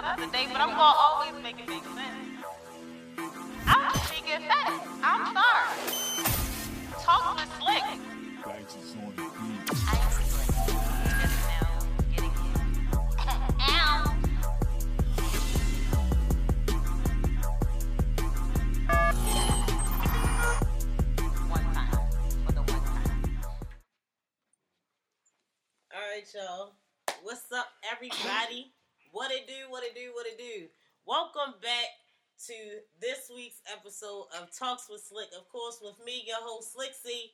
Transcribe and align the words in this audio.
today, 0.00 0.46
but 0.50 0.56
I'm 0.56 0.70
gonna 0.70 0.80
always 0.80 1.34
make 1.42 1.60
it 1.60 1.68
make 1.68 1.84
sense. 1.84 2.44
I'm 3.66 3.92
just. 3.92 4.42
I'm 5.04 5.34
sorry. 5.34 5.68
Talk 7.02 7.38
slick. 7.60 7.82
All 25.94 26.00
right, 26.00 26.34
y'all. 26.34 26.72
What's 27.22 27.52
up, 27.52 27.66
everybody? 27.92 28.72
What 29.12 29.30
it 29.30 29.46
do? 29.46 29.68
What 29.68 29.84
it 29.84 29.94
do? 29.94 30.08
What 30.14 30.26
it 30.26 30.38
do? 30.38 30.68
Welcome 31.04 31.60
back 31.60 31.92
to 32.46 32.54
this 32.98 33.30
week's 33.34 33.60
episode 33.70 34.24
of 34.40 34.48
Talks 34.58 34.88
with 34.88 35.02
Slick. 35.02 35.28
Of 35.38 35.52
course, 35.52 35.80
with 35.82 36.02
me, 36.02 36.24
your 36.26 36.38
host 36.40 36.74
Slicksy. 36.74 37.32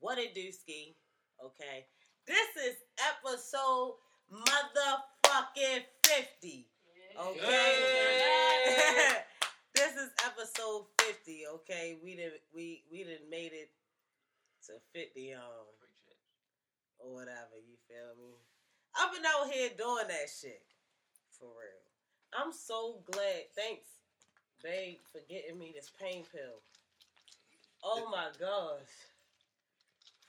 What 0.00 0.18
it 0.18 0.34
do, 0.34 0.52
Ski? 0.52 0.94
Okay, 1.42 1.86
this 2.26 2.48
is 2.62 2.76
episode 3.00 3.94
motherfucking 4.30 5.84
fifty. 6.04 6.68
Okay, 7.18 7.72
this 9.74 9.96
is 9.96 10.10
episode 10.26 10.84
fifty. 11.00 11.44
Okay, 11.50 11.96
we 12.04 12.14
didn't 12.14 12.44
we 12.54 12.84
we 12.92 13.04
didn't 13.04 13.30
made 13.30 13.52
it 13.54 13.70
to 14.66 14.74
fifty. 14.92 15.32
Um 15.32 15.64
or 16.98 17.14
whatever, 17.14 17.56
you 17.56 17.76
feel 17.88 18.12
me? 18.22 18.34
I've 18.94 19.14
been 19.14 19.24
out 19.24 19.50
here 19.50 19.70
doing 19.78 20.08
that 20.08 20.28
shit. 20.28 20.60
For 21.40 21.48
real. 21.48 21.80
I'm 22.36 22.52
so 22.52 23.00
glad. 23.10 23.48
Thanks, 23.56 23.88
babe, 24.62 25.00
for 25.10 25.20
getting 25.28 25.58
me 25.58 25.72
this 25.74 25.90
pain 26.00 26.24
pill. 26.30 26.60
Oh 27.82 28.08
my 28.12 28.28
gosh. 28.38 28.92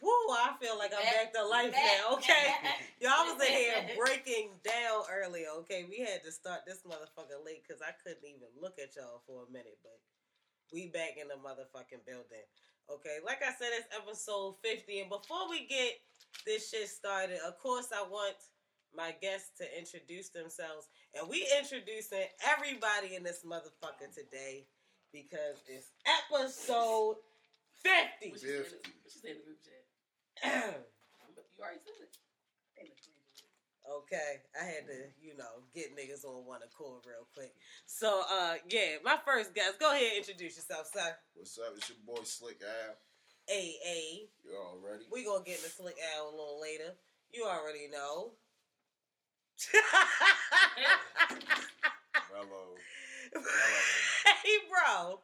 Woo, 0.02 0.10
I 0.34 0.56
feel 0.58 0.80
like 0.80 0.90
I'm 0.98 1.06
back 1.06 1.30
to 1.36 1.46
life 1.46 1.76
now, 1.76 2.16
okay? 2.18 2.58
Y'all 3.04 3.30
was 3.30 3.38
in 3.38 3.54
here 3.54 3.86
breaking 3.94 4.50
down 4.66 5.06
earlier, 5.12 5.54
okay? 5.62 5.86
We 5.86 6.00
had 6.00 6.24
to 6.24 6.32
start 6.32 6.62
this 6.66 6.82
motherfucker 6.88 7.38
late 7.46 7.62
because 7.62 7.84
I 7.84 7.94
couldn't 8.02 8.26
even 8.26 8.50
look 8.58 8.80
at 8.82 8.96
y'all 8.96 9.22
for 9.28 9.46
a 9.46 9.52
minute, 9.52 9.78
but 9.84 10.02
we 10.74 10.88
back 10.88 11.22
in 11.22 11.28
the 11.28 11.38
motherfucking 11.38 12.02
building. 12.08 12.48
Okay, 12.90 13.22
like 13.24 13.46
I 13.46 13.54
said, 13.54 13.78
it's 13.78 13.94
episode 13.94 14.56
50. 14.64 15.02
And 15.02 15.10
before 15.10 15.46
we 15.50 15.68
get 15.68 16.02
this 16.48 16.72
shit 16.72 16.90
started, 16.90 17.38
of 17.46 17.60
course, 17.60 17.94
I 17.94 18.02
want 18.02 18.36
my 18.96 19.14
guests 19.22 19.52
to 19.60 19.66
introduce 19.78 20.30
themselves. 20.30 20.88
And 21.18 21.28
we 21.30 21.48
introducing 21.60 22.26
everybody 22.48 23.16
in 23.16 23.24
this 23.24 23.44
motherfucker 23.46 24.14
today 24.14 24.66
because 25.14 25.60
it's 25.68 25.92
episode 26.06 27.16
50. 27.84 28.32
What 28.32 28.42
you 28.42 28.48
said 28.48 28.50
in- 28.50 28.64
Fifty. 28.64 28.92
what 29.04 29.14
you 29.14 29.22
said 29.22 29.32
in 29.32 29.38
the 29.38 29.44
group 29.44 29.60
chat? 29.64 30.76
You 31.62 31.66
already 31.68 31.80
said 31.86 32.10
it. 32.10 32.90
okay, 33.86 34.42
I 34.60 34.66
had 34.66 34.88
to, 34.88 34.98
you 35.22 35.38
know, 35.38 35.62
get 35.76 35.96
niggas 35.96 36.26
on 36.26 36.46
one 36.46 36.62
accord 36.66 37.04
real 37.06 37.28
quick. 37.36 37.54
So, 37.86 38.24
uh, 38.32 38.56
yeah, 38.68 38.98
my 39.06 39.18
first 39.26 39.54
guest, 39.54 39.80
go 39.80 39.92
ahead 39.92 40.18
and 40.18 40.18
introduce 40.26 40.56
yourself, 40.58 40.90
sir. 40.92 41.16
What's 41.36 41.58
up? 41.60 41.74
It's 41.78 41.90
your 41.90 42.00
boy 42.06 42.24
Slick 42.24 42.62
Al. 42.66 42.96
AA. 43.50 44.26
You 44.46 44.58
all 44.58 44.80
ready? 44.82 45.04
We 45.12 45.24
gonna 45.26 45.44
get 45.44 45.58
in 45.58 45.64
the 45.64 45.70
slick 45.70 45.98
out 46.18 46.28
a 46.28 46.36
little 46.36 46.60
later. 46.62 46.94
You 47.32 47.46
already 47.46 47.88
know. 47.92 48.32
Hello. 52.14 52.76
hey, 54.26 54.58
bro. 54.70 55.20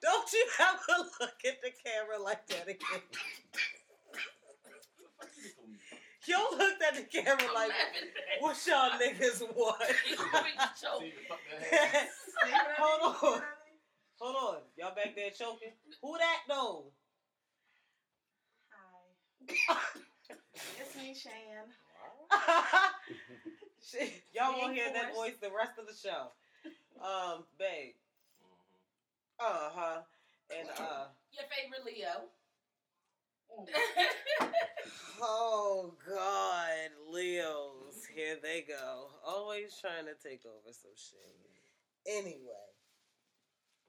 Don't 0.00 0.32
you 0.32 0.46
ever 0.60 1.08
look 1.20 1.44
at 1.46 1.60
the 1.62 1.70
camera 1.84 2.18
like 2.22 2.46
that 2.48 2.68
again. 2.68 3.02
Yo 6.26 6.38
looked 6.58 6.82
at 6.82 6.96
the 6.96 7.02
camera 7.02 7.36
I'm 7.48 7.54
like, 7.54 7.68
laughing. 7.68 8.08
what 8.40 8.66
y'all 8.66 8.90
niggas 8.98 9.42
want? 9.54 9.80
You 10.10 10.16
want 10.32 10.44
me? 10.44 10.52
Hold 12.78 13.02
on. 13.02 13.42
Hold 14.18 14.36
on. 14.36 14.62
Y'all 14.76 14.94
back 14.94 15.14
there 15.14 15.30
choking? 15.30 15.72
Who 16.02 16.18
that 16.18 16.38
though? 16.48 16.92
Hi. 19.68 19.76
It's 20.80 20.96
me, 20.96 21.14
Shan. 21.14 21.74
Shit, 23.88 24.10
Y'all 24.34 24.52
won't 24.58 24.74
hear 24.74 24.92
that 24.92 25.14
voice 25.14 25.34
the 25.40 25.50
rest 25.50 25.78
of 25.78 25.86
the 25.86 25.94
show. 25.94 26.32
Um, 27.00 27.44
babe. 27.58 27.94
Uh 29.38 29.70
huh. 29.74 30.00
And 30.58 30.68
uh, 30.70 31.06
Your 31.32 31.44
favorite 31.50 31.84
Leo. 31.86 32.24
oh 35.22 35.94
god, 36.06 36.90
Leos, 37.10 38.04
here 38.14 38.36
they 38.42 38.64
go. 38.66 39.06
Always 39.24 39.76
trying 39.80 40.04
to 40.06 40.28
take 40.28 40.42
over 40.44 40.72
some 40.72 40.90
shit. 40.96 41.36
Anyway, 42.06 42.66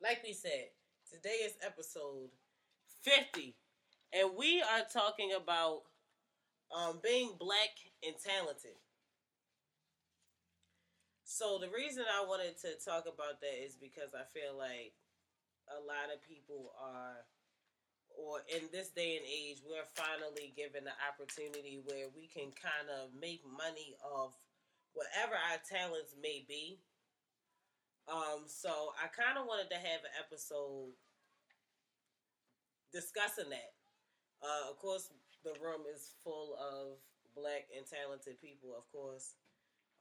like 0.02 0.22
we 0.24 0.34
said, 0.34 0.68
today 1.12 1.44
is 1.44 1.54
episode 1.66 2.30
fifty, 3.02 3.56
and 4.14 4.30
we 4.38 4.62
are 4.62 4.86
talking 4.94 5.32
about 5.36 5.82
um 6.76 7.00
being 7.04 7.32
black 7.40 7.72
and 8.06 8.16
talented. 8.24 8.78
So 11.28 11.60
the 11.60 11.68
reason 11.68 12.08
I 12.08 12.24
wanted 12.24 12.56
to 12.64 12.80
talk 12.80 13.04
about 13.04 13.44
that 13.44 13.58
is 13.60 13.76
because 13.76 14.16
I 14.16 14.24
feel 14.32 14.56
like 14.56 14.96
a 15.68 15.76
lot 15.84 16.08
of 16.08 16.24
people 16.24 16.72
are 16.80 17.20
or 18.16 18.48
in 18.48 18.72
this 18.72 18.96
day 18.96 19.20
and 19.20 19.28
age 19.28 19.60
we're 19.68 19.92
finally 19.92 20.56
given 20.56 20.88
the 20.88 20.96
opportunity 21.04 21.84
where 21.84 22.08
we 22.16 22.32
can 22.32 22.56
kind 22.56 22.88
of 22.88 23.12
make 23.12 23.44
money 23.44 24.00
off 24.00 24.40
whatever 24.96 25.36
our 25.36 25.60
talents 25.68 26.16
may 26.16 26.48
be. 26.48 26.80
Um 28.08 28.48
so 28.48 28.96
I 28.96 29.12
kind 29.12 29.36
of 29.36 29.52
wanted 29.52 29.68
to 29.76 29.84
have 29.84 30.08
an 30.08 30.16
episode 30.24 30.96
discussing 32.96 33.52
that. 33.52 33.76
Uh 34.40 34.72
of 34.72 34.80
course 34.80 35.12
the 35.44 35.60
room 35.60 35.84
is 35.92 36.08
full 36.24 36.56
of 36.56 37.04
black 37.36 37.68
and 37.76 37.84
talented 37.84 38.40
people, 38.40 38.72
of 38.80 38.88
course. 38.96 39.36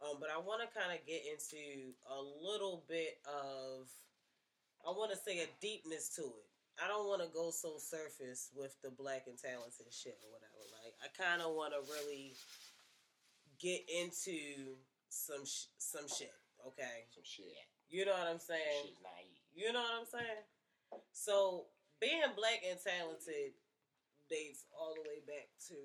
Um, 0.04 0.18
but 0.20 0.28
I 0.28 0.36
want 0.36 0.60
to 0.60 0.68
kind 0.76 0.92
of 0.92 1.00
get 1.06 1.24
into 1.24 1.92
a 2.04 2.20
little 2.20 2.84
bit 2.88 3.16
of, 3.24 3.88
I 4.84 4.90
want 4.92 5.10
to 5.12 5.16
say 5.16 5.40
a 5.40 5.48
deepness 5.60 6.12
to 6.16 6.22
it. 6.22 6.46
I 6.76 6.86
don't 6.88 7.08
want 7.08 7.24
to 7.24 7.32
go 7.32 7.48
so 7.48 7.80
surface 7.80 8.52
with 8.52 8.76
the 8.84 8.92
black 8.92 9.24
and 9.26 9.38
talented 9.40 9.88
shit 9.88 10.20
or 10.20 10.28
whatever. 10.28 10.60
Like, 10.84 10.92
I 11.00 11.08
kind 11.16 11.40
of 11.40 11.56
want 11.56 11.72
to 11.72 11.80
really 11.88 12.36
get 13.56 13.80
into 13.88 14.76
some 15.08 15.46
sh- 15.48 15.72
some 15.78 16.04
shit. 16.04 16.36
Okay, 16.66 17.08
Some 17.14 17.24
shit. 17.24 17.48
you 17.88 18.04
know 18.04 18.12
what 18.12 18.28
I'm 18.28 18.40
saying? 18.42 18.92
Naive. 19.00 19.40
You 19.54 19.72
know 19.72 19.80
what 19.80 19.96
I'm 20.04 20.08
saying? 20.10 20.44
So 21.12 21.64
being 22.00 22.20
black 22.36 22.60
and 22.68 22.76
talented 22.76 23.56
dates 24.28 24.64
all 24.76 24.92
the 24.94 25.00
way 25.08 25.24
back 25.24 25.48
to 25.72 25.78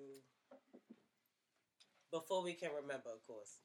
before 2.12 2.44
we 2.44 2.54
can 2.54 2.72
remember, 2.76 3.08
of 3.16 3.24
course. 3.26 3.62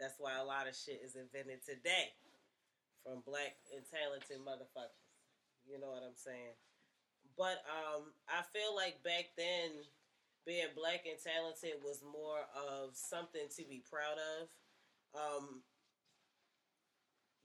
That's 0.00 0.16
why 0.16 0.40
a 0.40 0.44
lot 0.44 0.66
of 0.66 0.72
shit 0.72 1.04
is 1.04 1.14
invented 1.14 1.60
today 1.60 2.16
from 3.04 3.20
black 3.28 3.60
and 3.68 3.84
talented 3.84 4.40
motherfuckers. 4.40 5.04
You 5.68 5.76
know 5.76 5.92
what 5.92 6.02
I'm 6.02 6.16
saying? 6.16 6.56
But 7.36 7.60
um, 7.68 8.08
I 8.24 8.40
feel 8.56 8.74
like 8.74 9.04
back 9.04 9.36
then, 9.36 9.84
being 10.48 10.72
black 10.74 11.04
and 11.04 11.20
talented 11.20 11.84
was 11.84 12.00
more 12.00 12.48
of 12.56 12.96
something 12.96 13.44
to 13.56 13.62
be 13.68 13.84
proud 13.84 14.16
of. 14.40 14.48
Um, 15.12 15.60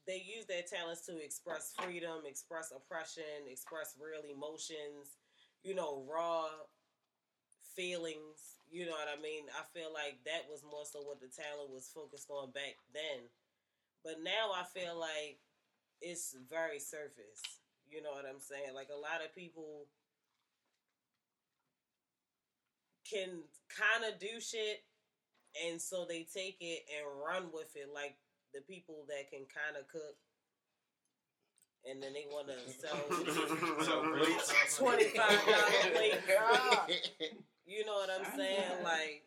they 0.08 0.24
use 0.24 0.46
their 0.48 0.63
talents 0.63 1.06
to 1.08 1.18
express 1.19 1.74
freedom, 1.75 2.24
express 2.24 2.72
oppression, 2.72 3.51
express 3.51 3.96
real 4.00 4.24
emotions, 4.24 5.19
you 5.63 5.75
know, 5.75 6.06
raw 6.08 6.48
feelings. 7.75 8.63
You 8.72 8.86
know 8.86 8.98
what 8.98 9.12
I 9.12 9.22
mean? 9.22 9.45
I 9.54 9.63
feel 9.72 9.94
like 9.94 10.19
that 10.25 10.50
was 10.50 10.63
more 10.63 10.83
so 10.83 11.00
what 11.06 11.22
the 11.22 11.30
talent 11.30 11.72
was 11.72 11.92
focused 11.94 12.31
on 12.31 12.51
back 12.51 12.75
then. 12.92 13.30
But 14.04 14.24
now 14.24 14.51
I 14.56 14.63
feel 14.63 14.98
like 15.00 15.39
it's 16.01 16.36
very 16.50 16.80
surface. 16.80 17.42
You 17.88 18.01
know 18.01 18.12
what 18.12 18.25
I'm 18.25 18.42
saying? 18.42 18.74
Like 18.74 18.89
a 18.89 19.00
lot 19.00 19.24
of 19.24 19.36
people 19.36 19.88
can 23.10 23.45
kind 23.69 24.04
of 24.12 24.19
do 24.19 24.42
shit 24.42 24.83
and 25.63 25.80
so 25.80 26.06
they 26.07 26.25
take 26.33 26.57
it 26.60 26.83
and 26.89 27.06
run 27.22 27.51
with 27.54 27.75
it 27.75 27.88
like 27.94 28.18
the 28.54 28.62
people 28.62 29.06
that 29.07 29.30
can 29.30 29.45
kind 29.45 29.77
of 29.80 29.88
cook 29.88 30.18
and 31.88 32.01
then 32.01 32.13
they 32.13 32.25
want 32.31 32.48
to 32.48 32.57
sell 32.74 32.98
$25 34.92 35.94
plate. 35.94 36.18
You 37.65 37.85
know 37.85 37.94
what 37.94 38.09
I'm 38.09 38.25
saying? 38.35 38.83
Like 38.83 39.23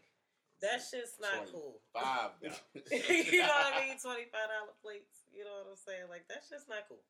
That 0.62 0.80
shit's 0.82 1.18
not 1.20 1.46
cool. 1.52 1.80
Five 1.94 2.32
you 2.42 3.42
know 3.42 3.48
what 3.48 3.74
I 3.74 3.86
mean? 3.86 3.98
Twenty 3.98 4.26
five 4.30 4.50
dollar 4.50 4.74
plates. 4.82 5.26
You 5.32 5.44
know 5.44 5.54
what 5.62 5.70
I'm 5.70 5.78
saying? 5.78 6.06
Like 6.10 6.26
that's 6.28 6.50
just 6.50 6.68
not 6.68 6.88
cool. 6.88 7.02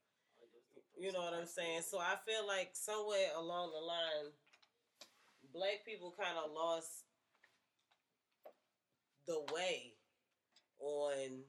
You 0.96 1.12
know 1.12 1.20
what 1.20 1.34
I'm 1.34 1.46
saying? 1.46 1.82
So 1.88 1.98
I 1.98 2.16
feel 2.26 2.46
like 2.46 2.70
somewhere 2.74 3.30
along 3.38 3.70
the 3.72 3.84
line, 3.84 4.32
black 5.52 5.84
people 5.86 6.14
kind 6.18 6.36
of 6.36 6.50
lost 6.52 7.04
the 9.26 9.40
way 9.54 9.94
on 10.80 11.44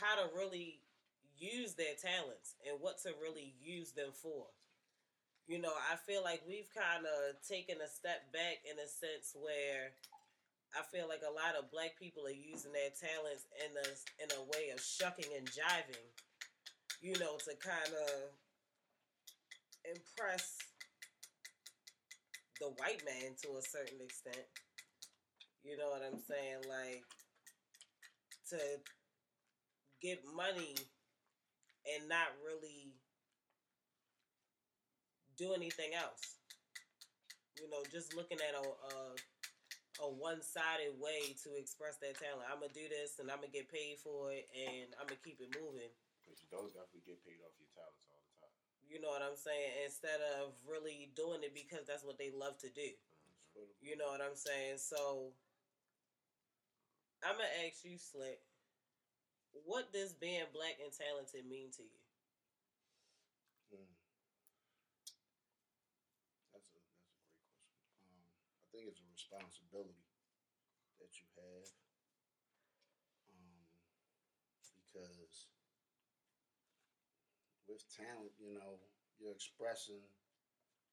how 0.00 0.16
to 0.16 0.34
really 0.36 0.80
use 1.38 1.74
their 1.74 1.94
talents 2.00 2.56
and 2.68 2.80
what 2.80 3.00
to 3.02 3.10
really 3.22 3.54
use 3.62 3.92
them 3.92 4.10
for. 4.12 4.46
You 5.50 5.58
know, 5.58 5.74
I 5.90 5.98
feel 6.06 6.22
like 6.22 6.46
we've 6.46 6.70
kind 6.70 7.02
of 7.02 7.34
taken 7.42 7.82
a 7.82 7.90
step 7.90 8.30
back 8.30 8.62
in 8.62 8.78
a 8.78 8.86
sense 8.86 9.34
where 9.34 9.90
I 10.78 10.86
feel 10.94 11.10
like 11.10 11.26
a 11.26 11.34
lot 11.34 11.58
of 11.58 11.74
black 11.74 11.98
people 11.98 12.22
are 12.22 12.30
using 12.30 12.70
their 12.70 12.94
talents 12.94 13.50
in 13.58 13.74
a 13.74 13.86
in 14.22 14.30
a 14.30 14.46
way 14.54 14.70
of 14.70 14.78
shucking 14.78 15.26
and 15.34 15.50
jiving, 15.50 16.06
you 17.02 17.18
know, 17.18 17.34
to 17.34 17.58
kind 17.58 17.90
of 17.90 18.30
impress 19.82 20.54
the 22.62 22.70
white 22.78 23.02
man 23.02 23.34
to 23.42 23.58
a 23.58 23.62
certain 23.74 23.98
extent. 23.98 24.46
You 25.66 25.74
know 25.74 25.90
what 25.90 26.06
I'm 26.06 26.22
saying? 26.30 26.62
Like 26.70 27.02
to 28.54 28.78
get 29.98 30.22
money 30.30 30.78
and 31.90 32.08
not 32.08 32.38
really 32.38 32.94
do 35.40 35.56
anything 35.56 35.96
else. 35.96 36.36
You 37.56 37.68
know, 37.72 37.80
just 37.88 38.12
looking 38.16 38.38
at 38.44 38.52
a 38.52 38.64
a, 38.64 38.96
a 40.04 40.08
one 40.08 40.42
sided 40.44 40.96
way 41.00 41.36
to 41.44 41.56
express 41.56 41.96
their 42.00 42.12
talent. 42.16 42.48
I'm 42.48 42.60
gonna 42.60 42.74
do 42.76 42.88
this 42.88 43.20
and 43.20 43.32
I'm 43.32 43.40
gonna 43.40 43.52
get 43.52 43.72
paid 43.72 44.00
for 44.04 44.32
it 44.32 44.48
and 44.52 44.92
I'm 45.00 45.08
gonna 45.08 45.24
keep 45.24 45.40
it 45.40 45.52
moving. 45.56 45.92
But 46.28 46.36
you 46.40 46.48
don't 46.52 46.70
definitely 46.72 47.04
get 47.08 47.20
paid 47.24 47.40
off 47.44 47.56
your 47.58 47.72
talents 47.74 48.04
all 48.08 48.20
the 48.20 48.34
time. 48.44 48.54
You 48.86 49.00
know 49.00 49.10
what 49.12 49.24
I'm 49.24 49.36
saying? 49.38 49.84
Instead 49.88 50.20
of 50.40 50.54
really 50.68 51.10
doing 51.16 51.42
it 51.42 51.56
because 51.56 51.88
that's 51.88 52.04
what 52.04 52.18
they 52.20 52.30
love 52.32 52.58
to 52.64 52.70
do. 52.70 52.90
Mm-hmm. 53.56 53.72
You 53.82 53.96
know 53.96 54.12
what 54.12 54.22
I'm 54.22 54.36
saying? 54.38 54.78
So 54.78 55.32
I'm 57.24 57.36
gonna 57.36 57.52
ask 57.66 57.84
you, 57.84 57.98
Slick, 57.98 58.40
what 59.64 59.92
does 59.92 60.12
being 60.14 60.46
black 60.52 60.76
and 60.82 60.92
talented 60.92 61.46
mean 61.48 61.70
to 61.76 61.82
you? 61.82 62.00
Mm. 63.74 63.86
That's 66.52 66.70
a 66.74 66.80
that's 66.82 67.02
a 67.10 67.10
great 67.10 67.34
question. 67.34 67.98
Um, 67.98 68.22
I 68.62 68.66
think 68.72 68.86
it's 68.88 69.02
a 69.02 69.10
responsibility 69.30 70.10
that 70.98 71.14
you 71.14 71.26
have, 71.38 71.70
um, 73.30 73.62
because 74.58 75.46
with 77.70 77.86
talent, 77.94 78.34
you 78.42 78.58
know, 78.58 78.82
you're 79.22 79.30
expressing 79.30 80.02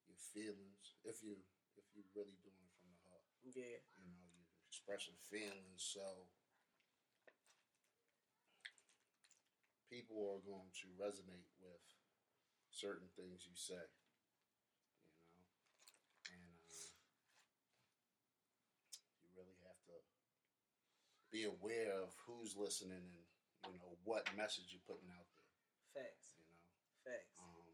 your 0.05 0.21
feelings. 0.37 0.93
If 1.01 1.25
you 1.25 1.33
if 1.81 1.85
you're 1.97 2.05
really 2.13 2.37
doing 2.45 2.61
it 2.61 2.73
from 2.77 2.93
the 2.93 3.01
heart, 3.09 3.25
Yeah. 3.41 3.81
you 3.97 4.05
know, 4.05 4.21
you're 4.29 4.69
expressing 4.69 5.17
feelings. 5.25 5.81
So 5.81 6.29
people 9.89 10.29
are 10.29 10.41
going 10.45 10.69
to 10.85 10.87
resonate 11.01 11.49
with 11.57 11.81
certain 12.69 13.09
things 13.17 13.49
you 13.49 13.55
say, 13.57 13.81
you 15.33 15.41
know, 15.41 15.57
and 16.29 16.61
uh, 16.69 16.93
you 19.21 19.29
really 19.33 19.57
have 19.65 19.79
to 19.89 19.97
be 21.31 21.43
aware 21.43 21.91
of 21.99 22.15
who's 22.23 22.55
listening 22.55 23.03
and 23.03 23.73
you 23.73 23.79
know 23.83 23.97
what 24.07 24.27
message 24.37 24.71
you're 24.71 24.87
putting 24.87 25.11
out 25.11 25.27
there, 25.27 26.03
Facts. 26.03 26.31
you 26.39 26.45
know. 26.47 26.63
Facts. 27.03 27.35
Um, 27.39 27.67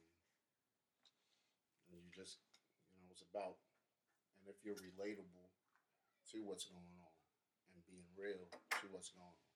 and 1.89 2.01
you 2.01 2.09
just, 2.09 2.41
you 2.89 2.97
know, 2.97 3.09
it's 3.13 3.21
about, 3.21 3.61
and 4.41 4.49
if 4.49 4.57
you're 4.65 4.79
relatable 4.81 5.49
to 6.33 6.37
what's 6.41 6.65
going 6.65 6.97
on 6.97 7.13
and 7.73 7.85
being 7.85 8.09
real 8.17 8.49
to 8.81 8.85
what's 8.89 9.13
going 9.13 9.25
on, 9.29 9.53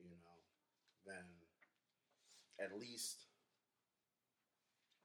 you 0.00 0.16
know, 0.16 0.38
then 1.04 1.24
at 2.56 2.72
least, 2.78 3.28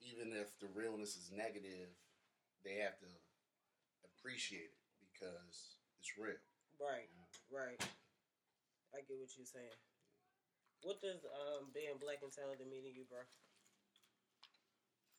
even 0.00 0.32
if 0.32 0.56
the 0.58 0.72
realness 0.72 1.16
is 1.16 1.28
negative, 1.28 1.92
they 2.64 2.80
have 2.80 2.96
to 3.00 3.10
appreciate 4.04 4.72
it 4.72 4.80
because 5.12 5.76
it's 6.00 6.16
real. 6.16 6.40
Right. 6.80 7.12
Right. 7.52 7.76
I 8.96 9.04
get 9.04 9.20
what 9.20 9.28
you're 9.36 9.44
saying. 9.44 9.76
What 10.80 10.96
does 11.04 11.20
um, 11.28 11.68
being 11.76 12.00
black 12.00 12.24
and 12.24 12.32
talented 12.32 12.64
mean 12.72 12.88
to 12.88 12.90
you, 12.90 13.04
bro? 13.04 13.20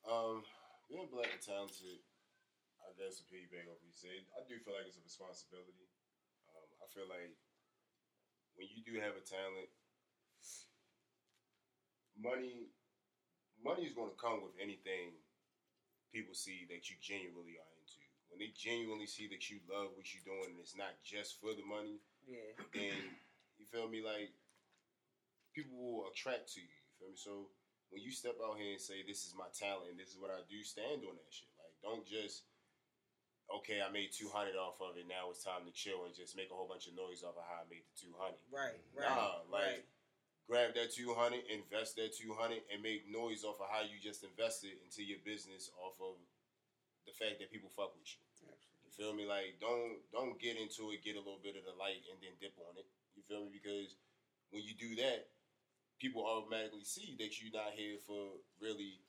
Um, 0.09 0.41
being 0.89 1.05
black 1.13 1.29
and 1.29 1.39
talented, 1.39 2.01
I 2.81 2.89
guess 2.97 3.21
to 3.21 3.29
piggyback 3.29 3.69
off 3.69 3.77
what 3.77 3.85
you 3.85 3.93
said, 3.93 4.25
I 4.33 4.41
do 4.49 4.57
feel 4.57 4.73
like 4.73 4.89
it's 4.89 4.97
a 4.97 5.05
responsibility. 5.05 5.85
Um, 6.49 6.65
I 6.81 6.89
feel 6.89 7.05
like 7.05 7.37
when 8.57 8.65
you 8.73 8.81
do 8.81 8.97
have 8.97 9.13
a 9.13 9.21
talent, 9.21 9.69
money 12.17 12.73
money 13.61 13.85
is 13.85 13.93
going 13.93 14.09
to 14.09 14.17
come 14.17 14.41
with 14.41 14.57
anything 14.57 15.13
people 16.09 16.33
see 16.33 16.65
that 16.73 16.89
you 16.89 16.97
genuinely 16.99 17.61
are. 17.61 17.70
When 18.31 18.39
they 18.39 18.56
genuinely 18.56 19.06
see 19.12 19.28
that 19.28 19.51
you 19.51 19.60
love 19.68 19.92
what 19.94 20.07
you're 20.16 20.24
doing 20.24 20.56
and 20.56 20.60
it's 20.63 20.80
not 20.80 20.95
just 21.04 21.38
for 21.44 21.51
the 21.51 21.68
money, 21.68 22.00
Yeah. 22.24 22.56
then 22.74 22.95
you 23.60 23.68
feel 23.68 23.92
me 23.92 24.00
like 24.00 24.31
people 25.51 25.75
will 25.75 26.07
attract 26.07 26.56
to 26.56 26.63
you. 26.63 26.72
You 26.72 26.94
feel 26.95 27.12
me? 27.12 27.19
So 27.19 27.51
when 27.92 28.00
you 28.01 28.16
step 28.16 28.39
out 28.39 28.56
here 28.56 28.72
and 28.72 28.80
say 28.80 29.04
this 29.04 29.28
is 29.28 29.36
my 29.36 29.51
talent 29.51 29.92
and 29.92 30.00
this 30.00 30.16
is 30.16 30.18
what 30.18 30.31
I 30.31 30.39
do, 30.48 30.63
stand 30.63 31.04
on 31.04 31.19
that 31.19 31.31
shit. 31.31 31.51
Like 31.60 31.75
don't 31.83 32.07
just 32.07 32.48
okay, 33.51 33.83
I 33.83 33.92
made 33.92 34.16
two 34.16 34.31
hundred 34.31 34.56
off 34.56 34.80
of 34.80 34.95
it. 34.95 35.12
Now 35.12 35.28
it's 35.28 35.44
time 35.44 35.68
to 35.68 35.74
chill 35.75 36.07
and 36.07 36.16
just 36.16 36.39
make 36.39 36.50
a 36.51 36.56
whole 36.56 36.72
bunch 36.72 36.88
of 36.88 36.95
noise 36.95 37.19
off 37.24 37.36
of 37.36 37.44
how 37.44 37.63
I 37.63 37.68
made 37.68 37.83
the 37.83 37.95
two 38.00 38.16
hundred. 38.16 38.39
Right. 38.48 38.80
Right. 38.95 39.12
Nah, 39.12 39.44
like 39.51 39.83
right. 39.83 39.83
grab 40.48 40.72
that 40.80 40.95
two 40.95 41.12
hundred, 41.12 41.44
invest 41.51 42.00
that 42.00 42.16
two 42.16 42.31
hundred, 42.31 42.63
and 42.72 42.80
make 42.80 43.12
noise 43.12 43.44
off 43.44 43.60
of 43.60 43.68
how 43.68 43.83
you 43.83 44.00
just 44.00 44.24
invested 44.24 44.80
into 44.88 45.04
your 45.04 45.19
business 45.28 45.68
off 45.83 46.00
of 46.00 46.16
the 47.06 47.15
fact 47.15 47.39
that 47.39 47.51
people 47.51 47.71
fuck 47.74 47.94
with 47.98 48.07
you. 48.07 48.21
You 48.86 48.92
feel 48.92 49.13
me? 49.15 49.25
Like 49.25 49.57
don't 49.62 50.03
don't 50.12 50.38
get 50.39 50.59
into 50.59 50.92
it, 50.92 51.06
get 51.06 51.15
a 51.15 51.24
little 51.24 51.42
bit 51.42 51.56
of 51.56 51.63
the 51.63 51.75
light, 51.77 52.03
and 52.12 52.19
then 52.19 52.36
dip 52.39 52.57
on 52.59 52.75
it. 52.77 52.88
You 53.15 53.23
feel 53.23 53.47
me? 53.47 53.56
Because 53.56 53.95
when 54.52 54.64
you 54.64 54.75
do 54.75 54.95
that, 55.02 55.31
people 55.99 56.25
automatically 56.25 56.83
see 56.83 57.16
that 57.19 57.40
you're 57.40 57.56
not 57.56 57.73
here 57.78 57.97
for 58.04 58.42
really 58.59 58.99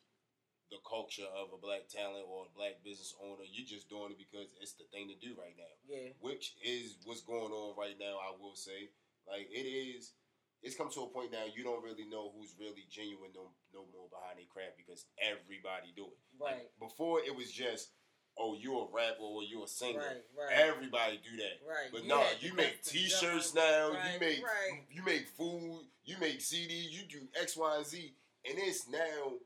the 0.73 0.81
culture 0.89 1.29
of 1.37 1.53
a 1.53 1.61
black 1.61 1.85
talent 1.93 2.25
or 2.25 2.49
a 2.49 2.57
black 2.57 2.81
business 2.81 3.13
owner. 3.21 3.45
You're 3.45 3.69
just 3.69 3.93
doing 3.93 4.17
it 4.17 4.21
because 4.21 4.49
it's 4.57 4.73
the 4.73 4.89
thing 4.89 5.13
to 5.13 5.19
do 5.21 5.37
right 5.37 5.53
now. 5.53 5.75
Yeah. 5.85 6.17
Which 6.25 6.57
is 6.65 6.97
what's 7.05 7.21
going 7.21 7.53
on 7.53 7.77
right 7.77 7.99
now, 8.01 8.17
I 8.17 8.33
will 8.41 8.57
say. 8.57 8.89
Like 9.29 9.53
it 9.53 9.69
is 9.69 10.17
it's 10.63 10.77
come 10.77 10.91
to 10.91 11.01
a 11.03 11.07
point 11.09 11.33
now 11.33 11.45
you 11.55 11.65
don't 11.65 11.83
really 11.83 12.07
know 12.07 12.31
who's 12.37 12.55
really 12.59 12.87
genuine 12.91 13.31
no, 13.35 13.51
no 13.75 13.85
more 13.93 14.07
behind 14.11 14.39
their 14.39 14.47
craft 14.47 14.79
because 14.79 15.07
everybody 15.19 15.93
do 15.97 16.07
it. 16.07 16.19
Right. 16.39 16.71
Before 16.79 17.19
it 17.21 17.35
was 17.35 17.51
just, 17.51 17.91
oh, 18.39 18.55
you 18.55 18.79
a 18.79 18.87
rapper 18.93 19.23
or 19.23 19.43
you 19.43 19.65
a 19.65 19.69
singer. 19.69 19.99
Right. 19.99 20.23
Right. 20.39 20.69
Everybody 20.69 21.21
do 21.23 21.37
that. 21.37 21.59
right. 21.67 21.91
But 21.93 22.07
no, 22.07 22.21
had 22.21 22.41
you 22.41 22.55
make 22.55 22.83
T-shirts 22.83 23.55
now. 23.55 23.91
Right, 23.91 24.15
You 24.15 24.21
make 24.21 24.43
right. 24.43 24.83
you 24.91 25.03
make 25.05 25.29
food. 25.37 25.83
You 26.05 26.17
make 26.21 26.39
CDs. 26.41 26.91
You 26.91 27.03
do 27.09 27.21
X, 27.41 27.57
Y, 27.57 27.77
and 27.77 27.87
Z, 27.87 28.15
and 28.49 28.59
it's 28.59 28.89
now 28.89 29.39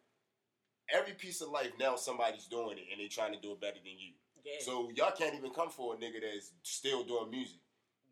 every 0.92 1.12
piece 1.12 1.40
of 1.40 1.48
life. 1.50 1.72
Now 1.78 1.96
somebody's 1.96 2.46
doing 2.46 2.78
it, 2.78 2.84
and 2.92 3.00
they 3.00 3.08
trying 3.08 3.32
to 3.34 3.40
do 3.40 3.52
it 3.52 3.60
better 3.60 3.80
than 3.82 3.98
you. 3.98 4.12
Yeah. 4.44 4.60
So 4.60 4.90
y'all 4.94 5.12
can't 5.16 5.34
even 5.34 5.50
come 5.50 5.70
for 5.70 5.94
a 5.94 5.96
nigga 5.96 6.20
that's 6.22 6.52
still 6.62 7.02
doing 7.02 7.30
music. 7.30 7.58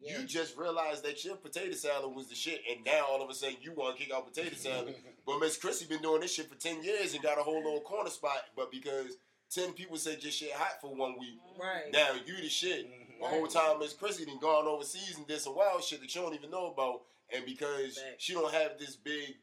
Yeah. 0.05 0.19
You 0.19 0.27
just 0.27 0.57
realized 0.57 1.05
that 1.05 1.25
your 1.25 1.37
potato 1.37 1.73
salad 1.75 2.15
was 2.15 2.29
the 2.29 2.35
shit, 2.35 2.61
and 2.71 2.85
now 2.85 3.07
all 3.09 3.23
of 3.23 3.31
a 3.31 3.35
sudden 3.35 3.57
you 3.63 3.73
want 3.73 3.97
to 3.97 4.03
kick 4.03 4.13
out 4.13 4.27
potato 4.27 4.55
salad. 4.55 4.95
but 5.27 5.39
Miss 5.39 5.57
Chrissy 5.57 5.87
been 5.87 6.03
doing 6.03 6.21
this 6.21 6.35
shit 6.35 6.49
for 6.49 6.57
ten 6.57 6.83
years 6.83 7.15
and 7.15 7.23
got 7.23 7.39
a 7.39 7.43
whole 7.43 7.63
little 7.63 7.81
corner 7.81 8.11
spot. 8.11 8.43
But 8.55 8.71
because 8.71 9.17
ten 9.51 9.73
people 9.73 9.97
said 9.97 10.23
your 10.23 10.33
shit 10.33 10.53
hot 10.53 10.81
for 10.81 10.95
one 10.95 11.19
week, 11.19 11.39
right. 11.61 11.93
now 11.93 12.11
you 12.27 12.37
the 12.37 12.49
shit. 12.49 12.87
Mm-hmm. 12.87 13.23
The 13.23 13.29
whole 13.29 13.47
time 13.47 13.79
Miss 13.79 13.95
Chrissy 13.95 14.27
done 14.27 14.39
gone 14.41 14.67
overseas 14.67 15.15
and 15.17 15.27
did 15.27 15.41
some 15.41 15.57
wild 15.57 15.83
shit 15.83 16.01
that 16.01 16.15
you 16.15 16.21
don't 16.21 16.35
even 16.35 16.51
know 16.51 16.67
about, 16.73 17.03
and 17.35 17.47
because 17.47 17.99
Facts. 17.99 18.17
she 18.19 18.35
don't 18.35 18.53
have 18.53 18.79
this 18.79 18.97
big 18.97 19.37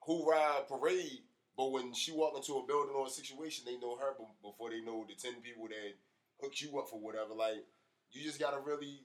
hoorah 0.00 0.64
parade, 0.68 1.20
but 1.56 1.72
when 1.72 1.92
she 1.92 2.12
walk 2.12 2.34
into 2.36 2.54
a 2.54 2.66
building 2.66 2.94
or 2.94 3.06
a 3.06 3.10
situation, 3.10 3.64
they 3.66 3.76
know 3.76 3.96
her 3.96 4.14
before 4.42 4.70
they 4.70 4.80
know 4.80 5.04
the 5.06 5.14
ten 5.14 5.40
people 5.42 5.68
that 5.68 5.94
hooked 6.40 6.60
you 6.62 6.78
up 6.78 6.88
for 6.88 6.98
whatever. 6.98 7.34
Like 7.34 7.64
you 8.12 8.22
just 8.22 8.40
gotta 8.40 8.58
really 8.58 9.02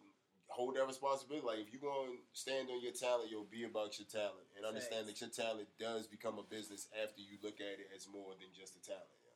hold 0.55 0.79
that 0.79 0.87
responsibility. 0.87 1.43
Like 1.43 1.59
if 1.59 1.75
you're 1.75 1.83
gonna 1.83 2.15
stand 2.31 2.71
on 2.71 2.79
your 2.79 2.95
talent, 2.95 3.27
you'll 3.27 3.51
be 3.51 3.67
about 3.67 3.99
your 3.99 4.07
talent, 4.07 4.47
and 4.55 4.63
understand 4.63 5.03
Facts. 5.03 5.19
that 5.19 5.19
your 5.19 5.35
talent 5.35 5.67
does 5.75 6.07
become 6.07 6.39
a 6.39 6.47
business 6.47 6.87
after 6.95 7.19
you 7.19 7.35
look 7.43 7.59
at 7.59 7.83
it 7.83 7.91
as 7.91 8.07
more 8.07 8.31
than 8.39 8.47
just 8.55 8.79
a 8.79 8.81
talent. 8.81 9.11
yo. 9.19 9.35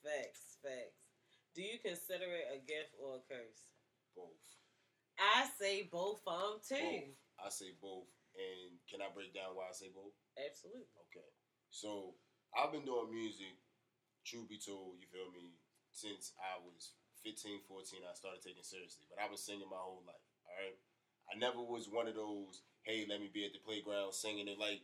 Facts, 0.00 0.56
facts. 0.64 1.04
Do 1.52 1.60
you 1.60 1.76
consider 1.76 2.24
it 2.24 2.48
a 2.56 2.58
gift 2.64 2.96
or 2.96 3.20
a 3.20 3.22
curse? 3.28 3.68
Both. 4.16 4.40
I 5.20 5.44
say 5.60 5.84
both 5.92 6.24
of 6.24 6.40
them 6.40 6.56
too. 6.64 7.12
Both. 7.12 7.44
I 7.44 7.48
say 7.52 7.76
both. 7.76 8.08
And 8.38 8.78
can 8.86 9.02
I 9.02 9.10
break 9.12 9.34
down 9.34 9.58
why 9.58 9.68
I 9.68 9.74
say 9.74 9.90
both? 9.90 10.14
Absolutely. 10.38 10.88
Okay. 11.10 11.28
So 11.68 12.14
I've 12.54 12.70
been 12.70 12.86
doing 12.86 13.10
music, 13.10 13.58
truth 14.24 14.48
be 14.48 14.62
told, 14.62 15.02
you 15.02 15.10
feel 15.10 15.28
me, 15.34 15.58
since 15.90 16.32
I 16.38 16.62
was 16.62 16.94
15, 17.24 17.66
14, 17.66 18.06
I 18.06 18.14
started 18.14 18.40
taking 18.42 18.66
seriously. 18.66 19.06
But 19.10 19.22
I've 19.22 19.30
been 19.30 19.40
singing 19.40 19.68
my 19.70 19.80
whole 19.80 20.02
life. 20.06 20.24
All 20.46 20.56
right. 20.58 20.78
I 21.28 21.36
never 21.36 21.60
was 21.60 21.88
one 21.90 22.08
of 22.08 22.16
those, 22.16 22.64
hey, 22.82 23.04
let 23.08 23.20
me 23.20 23.28
be 23.28 23.44
at 23.44 23.52
the 23.52 23.60
playground 23.60 24.14
singing 24.14 24.48
it 24.48 24.58
like 24.58 24.80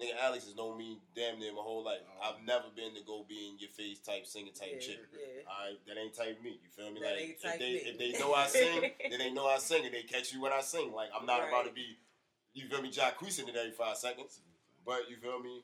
nigga 0.00 0.16
Alex 0.22 0.44
has 0.44 0.56
known 0.56 0.78
me 0.78 0.98
damn 1.14 1.38
near 1.38 1.52
my 1.52 1.62
whole 1.62 1.84
life. 1.84 2.00
Oh. 2.06 2.30
I've 2.30 2.44
never 2.44 2.66
been 2.74 2.94
to 2.94 3.02
go 3.06 3.24
be 3.28 3.48
in 3.48 3.58
your 3.58 3.70
face 3.70 3.98
type 4.00 4.26
singing 4.26 4.52
type 4.52 4.74
yeah, 4.74 4.80
chick. 4.80 5.00
yeah. 5.12 5.44
All 5.46 5.68
right, 5.68 5.78
that 5.86 5.98
ain't 5.98 6.14
type 6.14 6.42
me. 6.42 6.58
You 6.62 6.70
feel 6.74 6.92
me? 6.92 7.00
That 7.00 7.14
like 7.14 7.22
ain't 7.22 7.36
if 7.42 7.58
they 7.58 7.72
me. 7.72 7.82
if 7.86 7.96
they 7.98 8.12
know 8.18 8.34
I 8.34 8.46
sing, 8.46 8.90
then 9.10 9.18
they 9.18 9.30
know 9.30 9.46
I 9.46 9.58
sing, 9.58 9.84
and 9.84 9.94
they 9.94 10.02
catch 10.02 10.32
you 10.32 10.40
when 10.40 10.52
I 10.52 10.60
sing. 10.60 10.92
Like 10.92 11.10
I'm 11.12 11.26
not 11.26 11.46
about 11.46 11.66
to 11.66 11.72
be, 11.72 11.98
you 12.54 12.68
feel 12.68 12.82
me, 12.82 12.90
Jack 12.90 13.16
Creasing 13.16 13.48
it 13.48 13.56
every 13.56 13.72
five 13.72 13.96
seconds. 13.96 14.40
But 14.84 15.08
you 15.08 15.16
feel 15.16 15.40
me? 15.40 15.62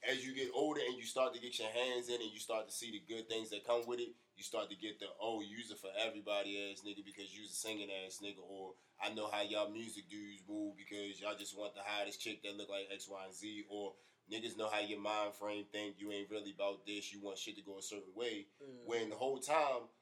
As 0.00 0.24
you 0.24 0.34
get 0.34 0.48
older 0.54 0.80
and 0.80 0.96
you 0.96 1.04
start 1.04 1.34
to 1.34 1.40
get 1.40 1.58
your 1.58 1.68
hands 1.68 2.08
in 2.08 2.14
and 2.14 2.32
you 2.32 2.40
start 2.40 2.66
to 2.66 2.72
see 2.72 2.90
the 2.90 3.02
good 3.04 3.28
things 3.28 3.50
that 3.50 3.66
come 3.66 3.82
with 3.86 4.00
it, 4.00 4.16
you 4.40 4.44
start 4.48 4.72
to 4.72 4.76
get 4.80 4.96
the 4.98 5.04
oh, 5.20 5.44
use 5.44 5.70
it 5.70 5.76
for 5.76 5.92
everybody 6.00 6.56
ass 6.56 6.80
nigga 6.80 7.04
because 7.04 7.28
you's 7.28 7.52
a 7.52 7.60
singing 7.60 7.92
ass 7.92 8.24
nigga, 8.24 8.40
or 8.40 8.72
I 8.96 9.12
know 9.12 9.28
how 9.28 9.44
y'all 9.44 9.68
music 9.68 10.08
dudes 10.08 10.40
move 10.48 10.80
because 10.80 11.20
y'all 11.20 11.36
just 11.36 11.52
want 11.52 11.74
the 11.76 11.84
hottest 11.84 12.24
chick 12.24 12.42
that 12.42 12.56
look 12.56 12.72
like 12.72 12.88
X, 12.88 13.04
Y, 13.04 13.20
and 13.20 13.34
Z, 13.36 13.68
or 13.68 13.92
niggas 14.32 14.56
know 14.56 14.72
how 14.72 14.80
your 14.80 14.98
mind 14.98 15.34
frame 15.34 15.66
think 15.70 16.00
you 16.00 16.10
ain't 16.10 16.30
really 16.30 16.56
about 16.56 16.86
this, 16.86 17.12
you 17.12 17.20
want 17.20 17.36
shit 17.36 17.56
to 17.56 17.62
go 17.62 17.76
a 17.76 17.82
certain 17.82 18.16
way. 18.16 18.46
Mm. 18.64 18.88
When 18.88 19.10
the 19.10 19.16
whole 19.20 19.38
time 19.38 19.92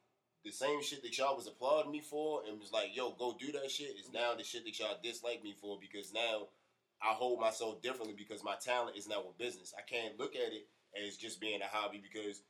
the 0.44 0.52
same 0.52 0.82
shit 0.82 1.02
that 1.02 1.18
y'all 1.18 1.34
was 1.34 1.48
applauding 1.48 1.90
me 1.90 2.00
for 2.00 2.42
and 2.46 2.60
was 2.60 2.70
like, 2.70 2.94
yo, 2.94 3.10
go 3.18 3.34
do 3.40 3.50
that 3.50 3.70
shit 3.72 3.98
is 3.98 4.12
now 4.14 4.34
the 4.38 4.44
shit 4.44 4.64
that 4.64 4.78
y'all 4.78 5.02
dislike 5.02 5.42
me 5.42 5.56
for 5.60 5.78
because 5.80 6.12
now 6.14 6.46
I 7.02 7.12
hold 7.12 7.40
myself 7.40 7.82
differently 7.82 8.14
because 8.16 8.44
my 8.44 8.54
talent 8.54 8.96
is 8.96 9.08
now 9.08 9.18
a 9.18 9.34
business. 9.36 9.74
I 9.76 9.82
can't 9.82 10.16
look 10.16 10.36
at 10.36 10.52
it 10.52 10.68
as 10.94 11.16
just 11.16 11.40
being 11.40 11.60
a 11.60 11.66
hobby 11.66 12.00
because 12.00 12.42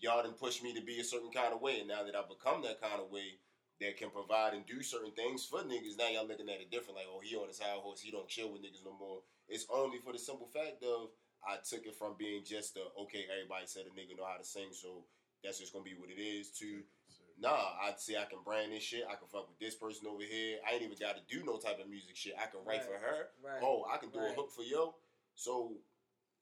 y'all 0.00 0.22
didn't 0.22 0.38
push 0.38 0.62
me 0.62 0.74
to 0.74 0.82
be 0.82 1.00
a 1.00 1.04
certain 1.04 1.30
kind 1.30 1.52
of 1.52 1.60
way. 1.60 1.80
And 1.80 1.88
now 1.88 2.02
that 2.04 2.14
I've 2.14 2.28
become 2.28 2.62
that 2.62 2.80
kind 2.80 3.00
of 3.00 3.10
way 3.10 3.38
that 3.80 3.96
can 3.96 4.10
provide 4.10 4.54
and 4.54 4.66
do 4.66 4.82
certain 4.82 5.12
things 5.12 5.44
for 5.44 5.60
niggas, 5.60 5.98
now 5.98 6.08
y'all 6.08 6.26
looking 6.26 6.48
at 6.48 6.60
it 6.60 6.70
different. 6.70 6.96
Like, 6.96 7.06
oh, 7.10 7.20
he 7.22 7.36
on 7.36 7.48
his 7.48 7.58
high 7.58 7.76
horse, 7.76 8.00
he 8.00 8.10
don't 8.10 8.28
chill 8.28 8.52
with 8.52 8.62
niggas 8.62 8.84
no 8.84 8.96
more. 8.98 9.20
It's 9.48 9.66
only 9.72 9.98
for 9.98 10.12
the 10.12 10.18
simple 10.18 10.46
fact 10.46 10.82
of 10.82 11.10
I 11.46 11.56
took 11.62 11.86
it 11.86 11.94
from 11.94 12.14
being 12.18 12.42
just 12.44 12.76
a, 12.76 12.84
okay, 13.02 13.26
everybody 13.30 13.66
said 13.66 13.84
a 13.84 13.92
nigga 13.92 14.16
know 14.16 14.24
how 14.24 14.38
to 14.38 14.44
sing, 14.44 14.72
so 14.72 15.04
that's 15.42 15.58
just 15.58 15.72
gonna 15.72 15.84
be 15.84 15.94
what 15.98 16.08
it 16.08 16.20
is, 16.20 16.50
to 16.60 16.80
Nah, 17.38 17.74
I'd 17.82 17.98
say 17.98 18.14
I 18.16 18.24
can 18.24 18.38
brand 18.44 18.72
this 18.72 18.82
shit. 18.82 19.04
I 19.10 19.16
can 19.16 19.26
fuck 19.26 19.48
with 19.48 19.58
this 19.58 19.74
person 19.74 20.06
over 20.06 20.22
here. 20.22 20.58
I 20.68 20.74
ain't 20.74 20.82
even 20.82 20.96
got 20.98 21.16
to 21.16 21.22
do 21.26 21.44
no 21.44 21.58
type 21.58 21.80
of 21.80 21.90
music 21.90 22.14
shit. 22.14 22.34
I 22.38 22.46
can 22.46 22.60
write 22.64 22.84
for 22.84 22.94
her. 22.94 23.30
Right. 23.42 23.62
Oh, 23.62 23.84
I 23.90 23.98
can 23.98 24.10
do 24.10 24.20
Right. 24.20 24.30
a 24.30 24.34
hook 24.34 24.52
for 24.52 24.62
yo. 24.62 24.94
So 25.34 25.74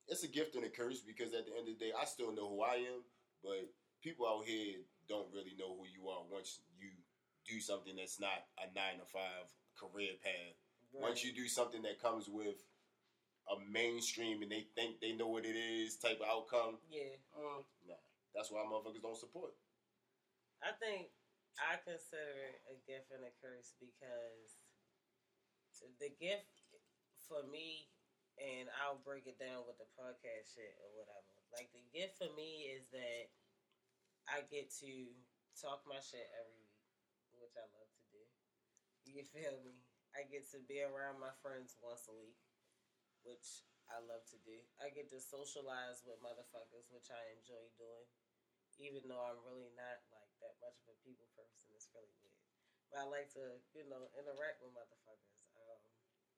it's 0.09 0.23
a 0.23 0.28
gift 0.28 0.54
and 0.54 0.64
a 0.64 0.68
curse 0.68 1.00
because 1.00 1.32
at 1.32 1.47
the 1.47 1.52
end 1.56 1.68
of 1.68 1.78
the 1.78 1.85
day, 1.85 1.92
I 1.99 2.04
still 2.04 2.32
know 2.32 2.49
who 2.49 2.61
I 2.61 2.75
am. 2.75 3.04
But 3.42 3.68
people 4.02 4.26
out 4.26 4.46
here 4.46 4.82
don't 5.08 5.28
really 5.34 5.54
know 5.58 5.75
who 5.75 5.87
you 5.90 6.08
are 6.08 6.22
once 6.30 6.61
you 6.78 6.88
do 7.46 7.61
something 7.61 7.96
that's 7.96 8.20
not 8.20 8.46
a 8.58 8.70
nine 8.75 9.02
to 9.02 9.06
five 9.11 9.50
career 9.75 10.14
path. 10.22 10.56
Right. 10.94 11.02
Once 11.11 11.25
you 11.25 11.32
do 11.34 11.49
something 11.49 11.82
that 11.82 12.00
comes 12.00 12.28
with 12.28 12.62
a 13.50 13.58
mainstream 13.66 14.42
and 14.42 14.50
they 14.52 14.70
think 14.78 15.00
they 15.00 15.12
know 15.12 15.26
what 15.26 15.44
it 15.44 15.58
is 15.58 15.96
type 15.99 16.20
of 16.22 16.28
outcome, 16.30 16.78
Yeah. 16.88 17.18
uh, 17.34 17.66
nah. 17.88 17.99
That's 18.34 18.50
why 18.50 18.62
motherfuckers 18.62 19.02
don't 19.02 19.18
support. 19.18 19.52
I 20.62 20.70
think 20.78 21.11
I 21.58 21.76
consider 21.82 22.54
it 22.54 22.62
a 22.70 22.76
gift 22.87 23.11
and 23.11 23.26
a 23.26 23.34
curse 23.42 23.75
because 23.82 24.62
the 25.99 26.14
gift 26.22 26.46
for 27.26 27.42
me, 27.50 27.90
and 28.38 28.70
I'll 28.78 29.02
break 29.02 29.26
it 29.26 29.38
down 29.42 29.66
with 29.66 29.76
the 29.82 29.88
podcast 29.99 30.54
shit 30.54 30.78
or 30.78 30.88
whatever. 30.94 31.41
Like 31.52 31.68
the 31.76 31.85
gift 31.92 32.16
for 32.16 32.32
me 32.32 32.73
is 32.73 32.88
that 32.97 33.28
I 34.28 34.44
get 34.49 34.73
to 34.80 34.92
talk 35.61 35.85
my 35.85 36.00
shit 36.00 36.25
every 36.40 36.64
week, 36.64 36.80
which 37.37 37.56
I 37.56 37.68
love 37.76 37.88
to 37.92 38.04
do. 38.09 38.23
You 39.04 39.25
feel 39.28 39.61
me? 39.61 39.85
I 40.16 40.28
get 40.28 40.49
to 40.52 40.61
be 40.64 40.85
around 40.85 41.21
my 41.21 41.32
friends 41.40 41.76
once 41.80 42.09
a 42.09 42.16
week, 42.16 42.40
which 43.25 43.64
I 43.88 44.00
love 44.00 44.25
to 44.32 44.38
do. 44.44 44.56
I 44.80 44.92
get 44.92 45.12
to 45.12 45.21
socialize 45.21 46.04
with 46.04 46.21
motherfuckers, 46.21 46.88
which 46.92 47.09
I 47.12 47.21
enjoy 47.37 47.64
doing 47.76 48.09
even 48.80 49.04
though 49.04 49.21
I'm 49.21 49.40
really 49.44 49.73
not 49.76 50.00
like 50.14 50.32
that 50.40 50.56
much 50.62 50.78
of 50.82 50.97
a 50.97 50.97
people 51.04 51.28
person. 51.37 51.68
It's 51.76 51.90
really 51.92 52.14
weird. 52.25 52.40
But 52.88 53.04
I 53.04 53.06
like 53.09 53.28
to, 53.37 53.61
you 53.76 53.85
know, 53.88 54.09
interact 54.16 54.64
with 54.64 54.73
motherfuckers. 54.73 55.40
Um, 55.56 55.80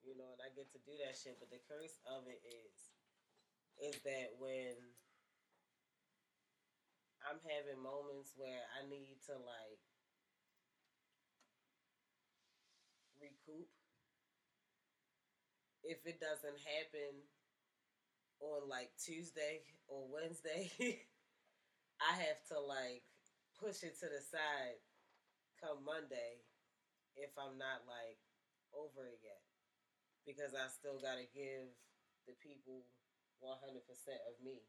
you 0.03 0.15
know, 0.19 0.35
and 0.35 0.43
I 0.43 0.51
get 0.55 0.71
to 0.75 0.81
do 0.83 0.95
that 1.05 1.15
shit. 1.15 1.39
But 1.39 1.51
the 1.55 1.63
curse 1.67 1.99
of 2.05 2.27
it 2.27 2.43
is, 2.43 2.77
is 3.79 3.97
that 4.03 4.35
when 4.39 4.75
I'm 7.25 7.41
having 7.41 7.81
moments 7.83 8.33
where 8.37 8.69
I 8.77 8.85
need 8.89 9.17
to 9.27 9.35
like 9.41 9.81
recoup, 13.21 13.69
if 15.83 16.05
it 16.05 16.21
doesn't 16.21 16.61
happen 16.61 17.25
on 18.41 18.69
like 18.69 18.93
Tuesday 19.01 19.65
or 19.89 20.05
Wednesday. 20.09 20.71
I 22.03 22.13
have 22.27 22.43
to 22.53 22.59
like 22.61 23.07
push 23.57 23.87
it 23.87 23.97
to 24.03 24.07
the 24.11 24.21
side 24.21 24.83
come 25.57 25.81
Monday 25.87 26.43
if 27.17 27.31
I'm 27.39 27.57
not 27.57 27.87
like 27.87 28.19
over 28.75 29.07
it 29.07 29.23
yet. 29.23 29.41
Because 30.27 30.57
I 30.57 30.69
still 30.73 30.99
gotta 30.99 31.29
give 31.31 31.71
the 32.27 32.35
people 32.41 32.89
100% 33.45 33.61
of 34.25 34.37
me. 34.41 34.65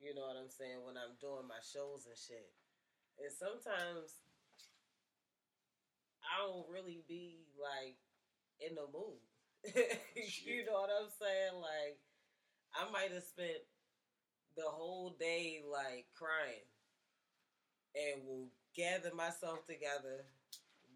You 0.00 0.14
know 0.14 0.26
what 0.26 0.36
I'm 0.36 0.50
saying? 0.50 0.82
When 0.84 0.96
I'm 0.96 1.16
doing 1.20 1.48
my 1.48 1.62
shows 1.62 2.06
and 2.06 2.18
shit. 2.18 2.50
And 3.18 3.30
sometimes 3.30 4.20
I 6.24 6.42
don't 6.42 6.66
really 6.66 7.04
be 7.06 7.46
like 7.54 7.96
in 8.60 8.74
the 8.74 8.88
mood. 8.90 9.22
you 10.44 10.64
know 10.66 10.84
what 10.84 10.90
I'm 10.92 11.10
saying? 11.14 11.56
Like, 11.56 11.98
I 12.74 12.90
might 12.90 13.14
have 13.14 13.24
spent 13.24 13.64
the 14.56 14.66
whole 14.66 15.16
day 15.18 15.62
like 15.64 16.06
crying 16.14 16.68
and 17.94 18.26
will 18.26 18.50
gather 18.74 19.14
myself 19.14 19.64
together, 19.66 20.26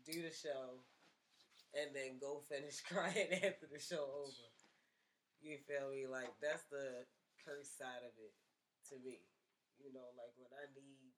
do 0.04 0.22
the 0.22 0.34
show, 0.34 0.82
and 1.74 1.94
then 1.94 2.18
go 2.20 2.42
finish 2.50 2.80
crying 2.90 3.30
after 3.32 3.70
the 3.70 3.78
show 3.78 4.04
over. 4.26 4.46
You 5.40 5.58
feel 5.66 5.90
me? 5.90 6.06
Like 6.10 6.34
that's 6.42 6.66
the 6.70 7.06
curse 7.46 7.70
side 7.78 8.02
of 8.02 8.12
it 8.18 8.34
to 8.90 8.97
me. 9.04 9.21
You 9.80 9.92
know, 9.95 10.09
like 10.18 10.35
when 10.37 10.52
I 10.54 10.66
need 10.75 11.12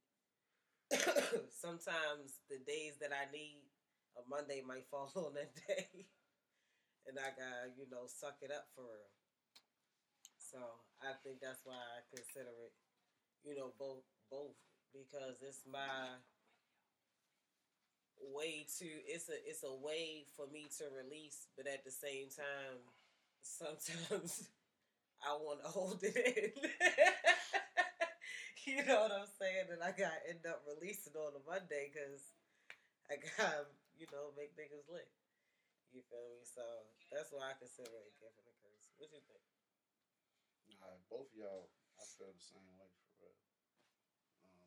sometimes 1.51 2.41
the 2.49 2.59
days 2.67 2.99
that 3.01 3.11
I 3.13 3.31
need 3.33 3.63
a 4.17 4.23
Monday 4.29 4.63
might 4.67 4.87
fall 4.91 5.11
on 5.17 5.35
that 5.35 5.55
day. 5.67 6.07
And 7.07 7.19
I 7.19 7.29
gotta, 7.37 7.73
you 7.77 7.85
know, 7.91 8.07
suck 8.07 8.39
it 8.43 8.51
up 8.51 8.69
for 8.75 8.85
real. 8.85 9.11
So 10.39 10.59
I 11.03 11.13
think 11.23 11.39
that's 11.41 11.61
why 11.65 11.79
I 11.79 12.01
consider 12.11 12.51
it, 12.67 12.75
you 13.45 13.57
know, 13.57 13.73
both 13.79 14.05
both 14.31 14.57
because 14.93 15.43
it's 15.43 15.65
my 15.71 16.19
way 18.33 18.67
to 18.79 18.85
it's 19.07 19.29
a 19.29 19.37
it's 19.49 19.65
a 19.65 19.75
way 19.75 20.25
for 20.37 20.47
me 20.53 20.69
to 20.79 20.85
release, 20.97 21.49
but 21.57 21.67
at 21.67 21.85
the 21.85 21.91
same 21.91 22.29
time, 22.29 22.79
sometimes 23.43 24.49
I 25.27 25.33
want 25.37 25.63
to 25.65 25.69
hold 25.71 26.01
it 26.03 26.17
in. 26.17 26.71
you 28.69 28.85
know 28.85 29.09
what 29.09 29.17
I'm 29.17 29.31
saying? 29.41 29.73
And 29.73 29.81
I 29.81 29.97
got 29.97 30.13
end 30.29 30.45
up 30.45 30.61
releasing 30.69 31.17
on 31.17 31.33
a 31.33 31.41
Monday 31.49 31.89
because 31.89 32.29
I 33.09 33.17
got 33.17 33.73
you 33.97 34.05
know 34.13 34.37
make 34.37 34.53
niggas 34.53 34.85
lit. 34.93 35.09
You 35.97 36.05
feel 36.07 36.29
me? 36.37 36.45
So 36.45 36.61
that's 37.09 37.33
why 37.33 37.51
I 37.51 37.55
consider 37.57 37.89
it 37.89 38.13
and 38.21 38.47
a 38.47 38.55
curse. 38.61 38.93
What 39.01 39.09
you 39.17 39.25
think? 39.25 39.41
Nah, 40.77 40.93
both 41.09 41.33
of 41.33 41.41
y'all, 41.41 41.73
I 41.97 42.05
feel 42.21 42.31
the 42.31 42.45
same 42.45 42.69
way 42.77 42.87
for 43.01 43.09
real. 43.19 43.41
Um, 44.45 44.61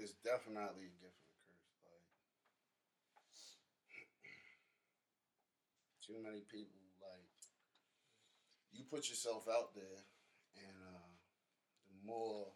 it's 0.00 0.16
definitely 0.24 0.88
a 0.88 0.96
gift 1.02 1.28
and 1.50 1.60
a 1.60 1.70
curse. 1.84 2.14
Like, 3.12 3.36
too 6.08 6.16
many 6.24 6.40
people, 6.48 6.80
like, 7.04 7.28
you 8.72 8.88
put 8.88 9.12
yourself 9.12 9.44
out 9.44 9.76
there, 9.76 10.00
more, 12.06 12.54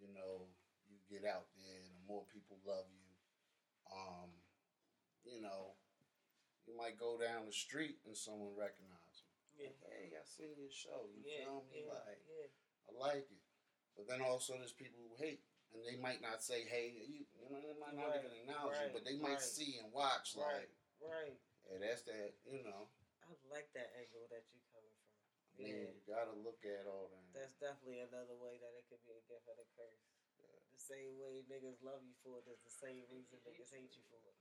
you 0.00 0.08
know, 0.10 0.48
you 0.88 0.96
get 1.06 1.28
out 1.28 1.52
there, 1.54 1.84
the 1.84 2.04
more 2.08 2.24
people 2.32 2.58
love 2.64 2.88
you. 2.88 3.04
Um, 3.92 4.32
you 5.24 5.40
know, 5.40 5.76
you 6.66 6.72
might 6.76 6.96
go 6.96 7.20
down 7.20 7.44
the 7.44 7.52
street 7.54 8.00
and 8.08 8.16
someone 8.16 8.56
recognize 8.56 9.20
you. 9.20 9.68
Yeah. 9.68 9.76
Hey, 9.86 10.16
I 10.16 10.24
seen 10.24 10.56
your 10.58 10.72
show. 10.72 11.06
You 11.12 11.22
Yeah, 11.22 11.46
feel 11.46 11.62
me? 11.70 11.84
yeah, 11.86 11.92
Like, 11.94 12.20
yeah. 12.26 12.48
I 12.88 12.90
like 12.96 13.28
it. 13.30 13.42
But 13.94 14.08
then 14.10 14.20
also 14.24 14.58
there's 14.58 14.74
people 14.74 14.98
who 14.98 15.14
hate 15.20 15.44
and 15.70 15.86
they 15.86 15.94
might 15.98 16.22
not 16.22 16.42
say, 16.42 16.66
"Hey," 16.66 16.94
you, 17.06 17.26
you 17.38 17.46
know, 17.50 17.62
they 17.62 17.74
might 17.78 17.94
not 17.94 18.10
Right, 18.10 18.22
even 18.22 18.34
acknowledge 18.34 18.78
right, 18.78 18.90
you, 18.90 18.94
but 18.94 19.04
they 19.06 19.18
might 19.18 19.38
right. 19.38 19.54
see 19.54 19.78
and 19.78 19.90
watch, 19.94 20.34
Right, 20.34 20.66
like, 20.66 20.70
right. 21.02 21.36
"Hey, 21.66 21.78
that's 21.78 22.02
that," 22.10 22.34
you 22.46 22.62
know. 22.66 22.90
I 23.26 23.30
like 23.50 23.70
that 23.74 23.90
angle 23.98 24.26
that 24.30 24.44
you 24.50 24.58
coming 24.70 24.94
from. 24.98 25.14
I 25.14 25.30
mean, 25.34 25.43
Yeah. 25.58 25.86
you 25.94 26.02
gotta 26.10 26.34
look 26.42 26.60
at 26.66 26.84
all 26.90 27.08
that. 27.14 27.24
That's 27.34 27.54
definitely 27.62 28.02
another 28.02 28.34
way 28.38 28.58
that 28.58 28.74
it 28.74 28.84
could 28.90 29.02
be 29.06 29.14
a 29.14 29.22
gift 29.30 29.46
and 29.46 29.58
a 29.60 29.66
curse. 29.78 30.04
The 30.74 30.82
same 30.82 31.14
way 31.22 31.46
niggas 31.46 31.78
love 31.86 32.02
you 32.02 32.12
for 32.26 32.42
it 32.42 32.46
is 32.50 32.58
the 32.66 32.74
same 32.74 33.06
reason 33.08 33.38
niggas 33.46 33.70
hate 33.70 33.94
you 33.94 34.02
for 34.10 34.18
it. 34.26 34.34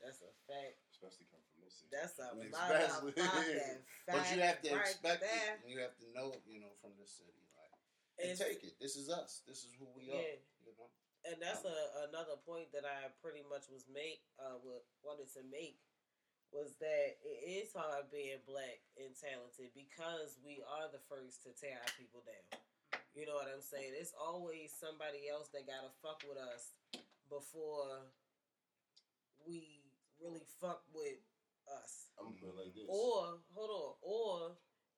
That's 0.00 0.18
a 0.24 0.32
fact. 0.50 0.82
Especially 0.90 1.28
come 1.30 1.44
from 1.52 1.62
this. 1.62 1.78
city. 1.84 1.92
That's 1.94 2.16
a 2.18 2.26
I 2.26 2.34
mean, 2.34 2.50
motherfucking 2.50 3.14
especially- 3.14 3.54
fact. 3.62 3.84
but 4.10 4.22
you 4.34 4.38
have 4.42 4.58
to 4.64 4.70
right 4.74 4.82
expect 4.88 5.20
there. 5.22 5.52
it, 5.54 5.62
and 5.62 5.68
you 5.70 5.78
have 5.84 5.94
to 6.02 6.06
know, 6.16 6.34
you 6.48 6.58
know, 6.58 6.72
from 6.82 6.96
this 6.98 7.12
city, 7.22 7.38
like, 7.54 7.70
And- 8.18 8.34
and 8.34 8.38
take 8.40 8.64
it. 8.66 8.74
This 8.82 8.96
is 8.98 9.06
us. 9.12 9.44
This 9.46 9.62
is 9.62 9.70
who 9.78 9.86
we 9.94 10.10
are. 10.10 10.18
You 10.66 10.74
know. 10.74 10.90
and 11.28 11.38
that's 11.38 11.62
a, 11.62 11.76
another 12.10 12.34
point 12.42 12.72
that 12.74 12.82
I 12.82 13.14
pretty 13.22 13.44
much 13.46 13.70
was 13.70 13.86
make 13.86 14.26
uh 14.42 14.58
wa- 14.66 14.82
wanted 15.06 15.30
to 15.38 15.42
make 15.46 15.78
was 16.52 16.76
that 16.84 17.16
it 17.24 17.40
is 17.48 17.72
hard 17.72 18.12
being 18.12 18.36
black 18.44 18.84
and 19.00 19.16
talented 19.16 19.72
because 19.72 20.36
we 20.44 20.60
are 20.60 20.92
the 20.92 21.00
first 21.08 21.40
to 21.48 21.50
tear 21.56 21.80
our 21.80 21.92
people 21.96 22.20
down. 22.28 22.60
You 23.16 23.24
know 23.24 23.36
what 23.36 23.48
I'm 23.48 23.64
saying? 23.64 23.96
It's 23.96 24.12
always 24.16 24.72
somebody 24.72 25.32
else 25.32 25.48
that 25.56 25.64
gotta 25.64 25.88
fuck 26.04 26.20
with 26.28 26.36
us 26.36 26.76
before 27.32 28.04
we 29.48 29.80
really 30.20 30.44
fuck 30.60 30.84
with 30.92 31.24
us. 31.72 32.12
I'm 32.20 32.36
gonna 32.36 32.56
like 32.56 32.76
this. 32.76 32.88
Or 32.88 33.40
hold 33.56 33.72
on, 33.72 33.92
or 34.04 34.32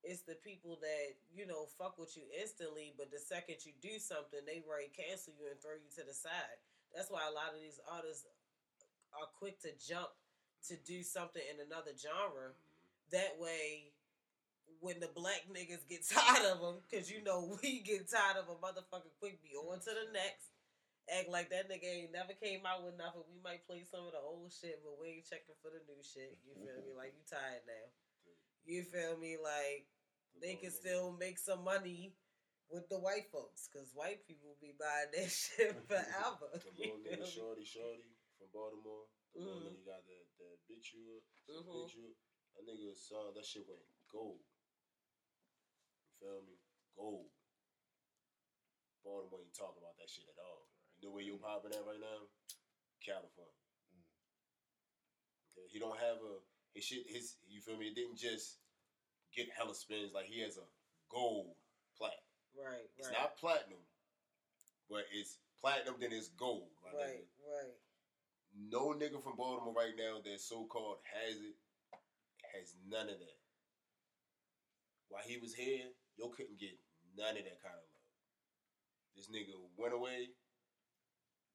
it's 0.03 0.27
the 0.27 0.39
people 0.43 0.79
that 0.83 1.15
you 1.31 1.47
know 1.47 1.71
fuck 1.79 1.99
with 1.99 2.19
you 2.19 2.27
instantly, 2.35 2.95
but 2.99 3.15
the 3.15 3.23
second 3.23 3.63
you 3.63 3.75
do 3.79 4.03
something, 4.03 4.43
they 4.43 4.63
right 4.67 4.91
cancel 4.91 5.35
you 5.39 5.47
and 5.51 5.59
throw 5.63 5.79
you 5.79 5.91
to 5.99 6.05
the 6.07 6.15
side. 6.15 6.59
That's 6.95 7.11
why 7.11 7.27
a 7.27 7.35
lot 7.35 7.55
of 7.55 7.63
these 7.63 7.79
artists 7.91 8.27
are 9.15 9.31
quick 9.39 9.59
to 9.63 9.71
jump 9.79 10.11
to 10.69 10.77
do 10.77 11.03
something 11.03 11.43
in 11.43 11.61
another 11.61 11.93
genre. 11.97 12.53
That 13.13 13.37
way, 13.39 13.93
when 14.81 15.01
the 15.01 15.11
black 15.13 15.45
niggas 15.49 15.89
get 15.89 16.05
tired 16.09 16.45
of 16.53 16.61
them, 16.61 16.77
because 16.85 17.11
you 17.11 17.23
know 17.23 17.57
we 17.63 17.81
get 17.81 18.11
tired 18.11 18.41
of 18.41 18.49
a 18.49 18.57
motherfucker 18.61 19.13
quick, 19.21 19.43
be 19.43 19.57
on 19.57 19.81
to 19.81 19.93
the 19.93 20.09
next. 20.13 20.53
Act 21.05 21.29
like 21.29 21.53
that 21.53 21.69
nigga 21.69 21.85
ain't 21.85 22.17
never 22.17 22.33
came 22.33 22.65
out 22.65 22.81
with 22.81 22.97
nothing. 22.97 23.29
We 23.29 23.37
might 23.45 23.61
play 23.69 23.85
some 23.85 24.09
of 24.09 24.17
the 24.17 24.25
old 24.25 24.49
shit, 24.49 24.81
but 24.81 24.97
we 24.97 25.21
ain't 25.21 25.29
checking 25.29 25.53
for 25.61 25.69
the 25.69 25.85
new 25.85 26.01
shit. 26.01 26.33
You 26.49 26.57
feel 26.57 26.81
me? 26.81 26.97
Like 26.97 27.13
you 27.13 27.25
tired 27.29 27.61
now. 27.69 27.87
You 28.65 28.81
feel 28.89 29.21
me? 29.21 29.37
Like 29.37 29.85
they 30.41 30.57
can 30.57 30.73
still 30.73 31.13
make 31.21 31.37
some 31.37 31.61
money 31.61 32.17
with 32.73 32.89
the 32.89 32.97
white 32.97 33.29
folks, 33.31 33.69
cause 33.69 33.93
white 33.93 34.25
people 34.27 34.57
be 34.61 34.73
buying 34.81 35.13
that 35.13 35.29
shit 35.33 35.77
forever. 35.87 36.49
The 36.65 36.73
little 36.73 37.05
nigga? 37.05 37.29
Shorty 37.29 37.69
Shorty 37.69 38.17
from 38.41 38.49
Baltimore. 38.53 39.05
The 39.35 39.41
Mhm. 39.41 39.67
nigga 39.67 39.85
got 39.85 40.07
that 40.07 40.27
that 40.39 40.59
bitch 40.71 40.93
you 40.95 41.23
Mhm. 41.49 41.67
bitch 41.75 41.95
you. 41.95 42.17
That 42.55 42.67
nigga 42.67 42.97
song 42.97 43.35
that 43.35 43.45
shit 43.45 43.67
went 43.67 43.83
gold. 44.09 44.41
You 46.07 46.13
feel 46.21 46.43
me? 46.43 46.59
Gold. 46.95 47.31
Baltimore 49.03 49.41
ain't 49.43 49.55
talking 49.55 49.83
about 49.83 49.97
that 49.99 50.09
shit 50.09 50.29
at 50.29 50.39
all. 50.39 50.69
You 50.97 51.09
know 51.09 51.15
where 51.15 51.25
you 51.25 51.37
popping 51.39 51.75
at 51.75 51.85
right 51.85 52.01
now? 52.01 52.31
California. 53.01 53.53
Mm. 53.93 55.69
He 55.69 55.79
don't 55.79 55.99
have 55.99 56.23
a 56.23 56.41
his 56.73 56.85
shit. 56.85 57.07
His 57.11 57.37
you 57.47 57.61
feel 57.61 57.77
me? 57.77 57.89
It 57.89 57.95
didn't 57.95 58.17
just 58.17 58.61
get 59.33 59.51
hella 59.51 59.75
spins. 59.75 60.13
Like 60.15 60.27
he 60.27 60.41
has 60.41 60.57
a 60.57 60.67
gold 61.09 61.57
plat. 61.97 62.25
Right, 62.55 62.89
It's 62.97 63.09
right, 63.09 63.19
not 63.19 63.37
platinum, 63.37 63.85
but 64.89 65.05
it's 65.11 65.39
platinum. 65.61 65.99
Then 65.99 66.13
it's 66.13 66.29
gold. 66.29 66.71
right, 66.85 66.95
nigga. 66.95 67.27
right. 67.45 67.75
No 68.55 68.95
nigga 68.95 69.19
from 69.19 69.35
Baltimore 69.35 69.75
right 69.75 69.99
now 69.99 70.23
that 70.23 70.41
so 70.41 70.65
called 70.71 71.03
has 71.11 71.43
it 71.43 71.59
has 72.55 72.75
none 72.87 73.11
of 73.11 73.19
that. 73.19 73.39
While 75.11 75.27
he 75.27 75.43
was 75.43 75.55
here, 75.55 75.91
yo 76.15 76.31
couldn't 76.31 76.63
get 76.63 76.79
none 77.19 77.35
of 77.35 77.43
that 77.43 77.59
kind 77.63 77.75
of 77.75 77.87
love. 77.91 78.11
This 79.19 79.27
nigga 79.31 79.55
went 79.75 79.95
away, 79.95 80.35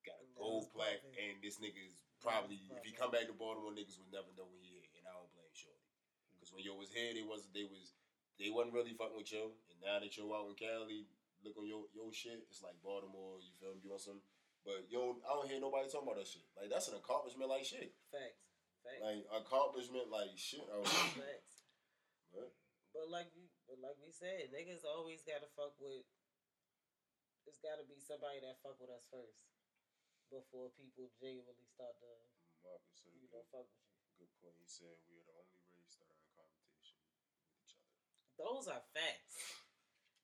got 0.03 0.19
a 0.19 0.27
that 0.27 0.35
gold 0.35 0.67
plaque, 0.75 1.03
bumping. 1.03 1.23
and 1.23 1.33
this 1.39 1.59
nigga 1.59 1.79
is 1.79 1.95
probably 2.19 2.59
if 2.71 2.83
he 2.83 2.91
come 2.91 3.12
back 3.12 3.27
to 3.31 3.35
Baltimore, 3.35 3.71
niggas 3.71 3.99
would 3.99 4.12
never 4.12 4.31
know 4.35 4.47
when 4.47 4.59
he 4.63 4.79
here, 4.79 4.88
and 4.99 5.07
I 5.07 5.15
don't 5.15 5.31
blame 5.35 5.55
Shorty. 5.55 5.88
Because 6.35 6.51
when 6.51 6.63
yo 6.67 6.75
was 6.75 6.91
here, 6.91 7.15
they 7.15 7.23
wasn't 7.23 7.55
they 7.55 7.67
was 7.67 7.95
they 8.39 8.51
wasn't 8.51 8.75
really 8.75 8.95
fucking 8.95 9.15
with 9.15 9.31
yo, 9.31 9.55
and 9.71 9.79
now 9.83 9.99
that 9.99 10.15
yo 10.15 10.31
out 10.35 10.51
in 10.51 10.55
Cali, 10.55 11.07
look 11.43 11.55
on 11.59 11.67
your 11.67 11.88
your 11.95 12.12
shit, 12.12 12.43
it's 12.47 12.63
like 12.63 12.79
Baltimore. 12.83 13.39
You 13.39 13.51
feel 13.59 13.75
me? 13.75 13.83
You 13.83 13.91
want 13.91 14.03
some? 14.03 14.23
But 14.69 14.86
yo, 14.93 15.17
I 15.25 15.34
don't 15.34 15.49
hear 15.49 15.58
nobody 15.58 15.89
talking 15.89 16.05
about 16.05 16.21
that 16.21 16.29
shit. 16.29 16.45
Like 16.53 16.69
that's 16.69 16.93
an 16.93 17.01
accomplishment, 17.01 17.49
like 17.49 17.65
shit. 17.65 17.89
Facts, 18.13 18.53
facts, 18.86 19.01
Like 19.01 19.25
accomplishment, 19.34 20.13
like 20.13 20.38
shit. 20.38 20.62
Facts. 21.17 21.65
but 22.29 22.53
But 22.93 23.10
like 23.10 23.34
we, 23.34 23.49
but 23.65 23.82
like 23.82 23.97
we 23.97 24.13
said, 24.13 24.53
niggas 24.53 24.86
always 24.86 25.25
gotta 25.25 25.49
fuck 25.58 25.73
with. 25.82 26.05
It's 27.49 27.58
gotta 27.65 27.82
be 27.89 27.97
somebody 27.97 28.45
that 28.45 28.62
fuck 28.62 28.77
with 28.77 28.93
us 28.93 29.10
first, 29.10 29.49
before 30.29 30.69
people 30.77 31.10
genuinely 31.17 31.65
start 31.65 31.97
to, 32.05 32.12
Marcus 32.62 32.93
said 33.01 33.17
you 33.17 33.25
know, 33.34 33.41
good, 33.41 33.49
fuck 33.49 33.65
with 33.73 33.82
you. 33.89 34.21
good 34.21 34.34
point. 34.38 34.53
He 34.62 34.69
said 34.69 35.01
we 35.10 35.17
are 35.17 35.34
the 35.49 35.49
only 35.49 35.65
race 35.73 35.97
that 35.97 36.13
are 36.13 36.21
in 36.21 36.29
competition 36.38 37.01
with 37.01 37.58
each 37.58 37.73
other. 37.73 37.89
Those 38.38 38.69
are 38.69 38.86
facts. 38.93 39.65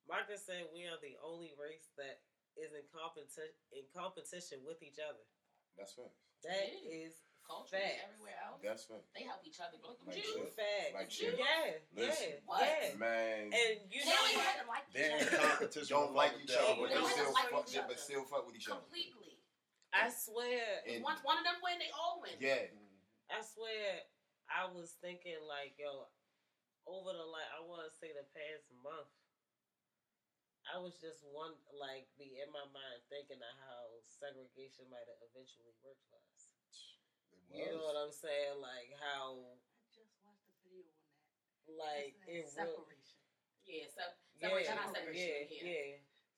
Marcus 0.06 0.46
said 0.46 0.70
we 0.70 0.86
are 0.86 1.02
the 1.02 1.18
only 1.26 1.58
race 1.58 1.90
that 1.98 2.22
is 2.58 2.72
in 2.74 2.84
competition 2.92 3.52
in 3.72 3.84
competition 3.92 4.64
with 4.66 4.80
each 4.84 5.00
other. 5.00 5.24
That's 5.78 5.94
facts. 5.94 6.20
That 6.44 6.72
Yeah. 6.84 7.08
is 7.08 7.16
Culturally, 7.46 7.86
everywhere 8.02 8.34
else, 8.42 8.58
That's 8.66 8.90
facts. 8.90 9.06
they 9.14 9.22
help 9.22 9.46
each 9.46 9.62
other. 9.62 9.78
Look 9.78 10.02
at 10.02 10.08
Like 10.10 10.18
Jews. 10.18 10.50
facts. 10.58 10.94
Like 10.98 11.12
shit. 11.14 11.38
Yeah, 11.38 11.78
Listen. 11.94 12.42
yeah, 12.42 12.50
What? 12.50 12.66
yeah. 12.66 12.96
Man, 12.98 13.54
And 13.54 13.86
you 13.94 14.02
They 14.02 14.10
don't 14.10 14.30
even 14.34 14.42
know, 14.42 14.50
have 14.50 14.62
to 14.62 14.66
like 14.66 14.86
each 14.90 14.96
They're 14.98 15.14
in 15.14 15.28
other. 15.30 15.38
competition. 15.54 15.94
don't 15.94 16.14
like 16.18 16.34
each 16.42 16.56
other, 16.58 16.74
but 16.82 16.90
They 16.90 16.98
they 16.98 17.06
still 17.14 17.34
like 17.38 17.50
fuck. 17.54 17.68
yeah. 17.70 17.86
But 17.86 18.00
still 18.02 18.26
fuck 18.26 18.48
with 18.50 18.56
each 18.58 18.66
other. 18.66 18.82
Completely. 18.82 19.38
I 19.94 20.10
swear, 20.10 20.82
And- 20.90 21.04
Once 21.06 21.22
one 21.22 21.38
of 21.38 21.46
them 21.46 21.62
win, 21.62 21.78
they 21.78 21.92
all 21.94 22.18
win. 22.20 22.34
Yeah, 22.42 22.66
I 23.30 23.42
swear, 23.46 24.02
I 24.50 24.66
was 24.66 24.94
thinking 25.06 25.38
like, 25.46 25.78
yo, 25.78 26.10
over 26.88 27.14
the 27.14 27.26
like, 27.30 27.46
I 27.54 27.62
want 27.62 27.86
to 27.86 27.94
say 27.96 28.10
the 28.12 28.26
past 28.34 28.74
month, 28.82 29.06
I 30.66 30.82
was 30.82 30.98
just 30.98 31.22
one 31.30 31.54
like 31.78 32.10
be 32.18 32.42
in 32.42 32.50
my 32.50 32.66
mind 32.74 33.00
thinking 33.08 33.38
of 33.40 33.54
how 33.62 34.02
segregation 34.10 34.90
might 34.90 35.06
have 35.06 35.22
eventually 35.30 35.72
worked 35.86 36.02
for 36.10 36.18
us. 36.34 36.50
It 37.54 37.62
You 37.62 37.70
know 37.78 37.86
what 37.86 37.98
I'm 37.98 38.12
saying? 38.14 38.58
Like 38.60 38.90
how, 38.98 39.38
I 39.54 39.86
just 39.94 40.18
watched 40.26 40.50
the 40.50 40.58
video 40.66 40.90
on 40.90 41.06
that. 41.22 41.78
like 41.78 42.18
it 42.26 42.50
It's 42.50 42.58
will. 42.58 42.82
separation. 42.82 43.22
Yeah, 43.66 43.86
so 43.94 44.04
Yeah, 44.42 44.50
separation, 44.50 44.74
not 44.78 44.90
separation. 44.94 45.22
yeah, 45.22 45.46
here. 45.46 45.66
yeah. 45.66 45.90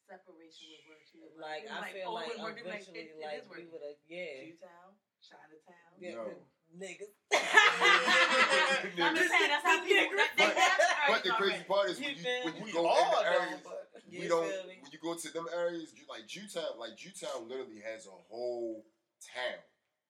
Separation 0.07 0.67
was 0.71 0.83
where 0.87 1.03
she 1.03 1.17
was 1.19 1.31
Like 1.35 1.63
it 1.67 1.71
was 1.71 1.83
I 1.83 1.91
feel 1.91 2.11
like 2.15 2.31
it 2.31 2.39
worked. 2.39 2.59
It 2.59 2.67
eventually, 2.67 2.99
it, 2.99 3.15
it 3.15 3.23
like 3.23 3.43
is 3.43 3.47
we 3.47 3.63
would 3.71 3.83
have, 3.83 3.99
yeah, 4.07 4.43
Jewtown, 4.43 4.89
Chinatown. 5.23 5.91
yeah, 5.99 6.15
Yo. 6.15 6.35
niggas. 6.83 7.11
I'm 7.31 9.15
just 9.15 9.31
saying 9.31 9.51
that's 9.51 9.63
how 9.63 9.79
people. 9.83 10.15
That, 10.19 10.31
they 10.35 10.47
But- 10.51 10.59
But 11.07 11.23
the 11.23 11.31
crazy 11.39 11.63
part 11.63 11.87
is 11.91 11.99
You 11.99 12.07
when 12.11 12.15
you, 12.15 12.23
feel 12.23 12.43
when 12.43 12.55
you 12.55 12.63
We 12.63 12.71
go 12.75 12.87
all 12.87 12.99
in 12.99 13.11
the 13.11 13.23
know, 13.23 13.39
areas, 13.39 13.59
but 13.63 13.86
You 14.09 14.21
we 14.21 14.27
don't. 14.27 14.47
feel? 14.47 14.67
When 14.67 14.91
you 14.91 14.99
go 15.03 15.15
to 15.15 15.33
them 15.33 15.47
areas, 15.55 15.93
like 16.09 16.27
Jewtown, 16.27 16.79
like 16.79 16.97
Jewtown 16.97 17.47
literally 17.47 17.81
has 17.83 18.07
a 18.07 18.15
whole 18.29 18.85
town 19.35 19.59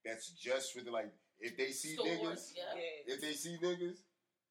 that's 0.05 0.31
just 0.31 0.73
for 0.73 0.81
the 0.83 0.91
like. 0.91 1.12
If 1.39 1.55
they 1.55 1.69
see 1.69 1.93
Stores, 1.93 2.10
niggas, 2.10 2.51
yeah. 2.57 2.81
Yeah. 2.81 3.13
if 3.13 3.21
they 3.21 3.33
see 3.33 3.57
niggas, 3.62 4.01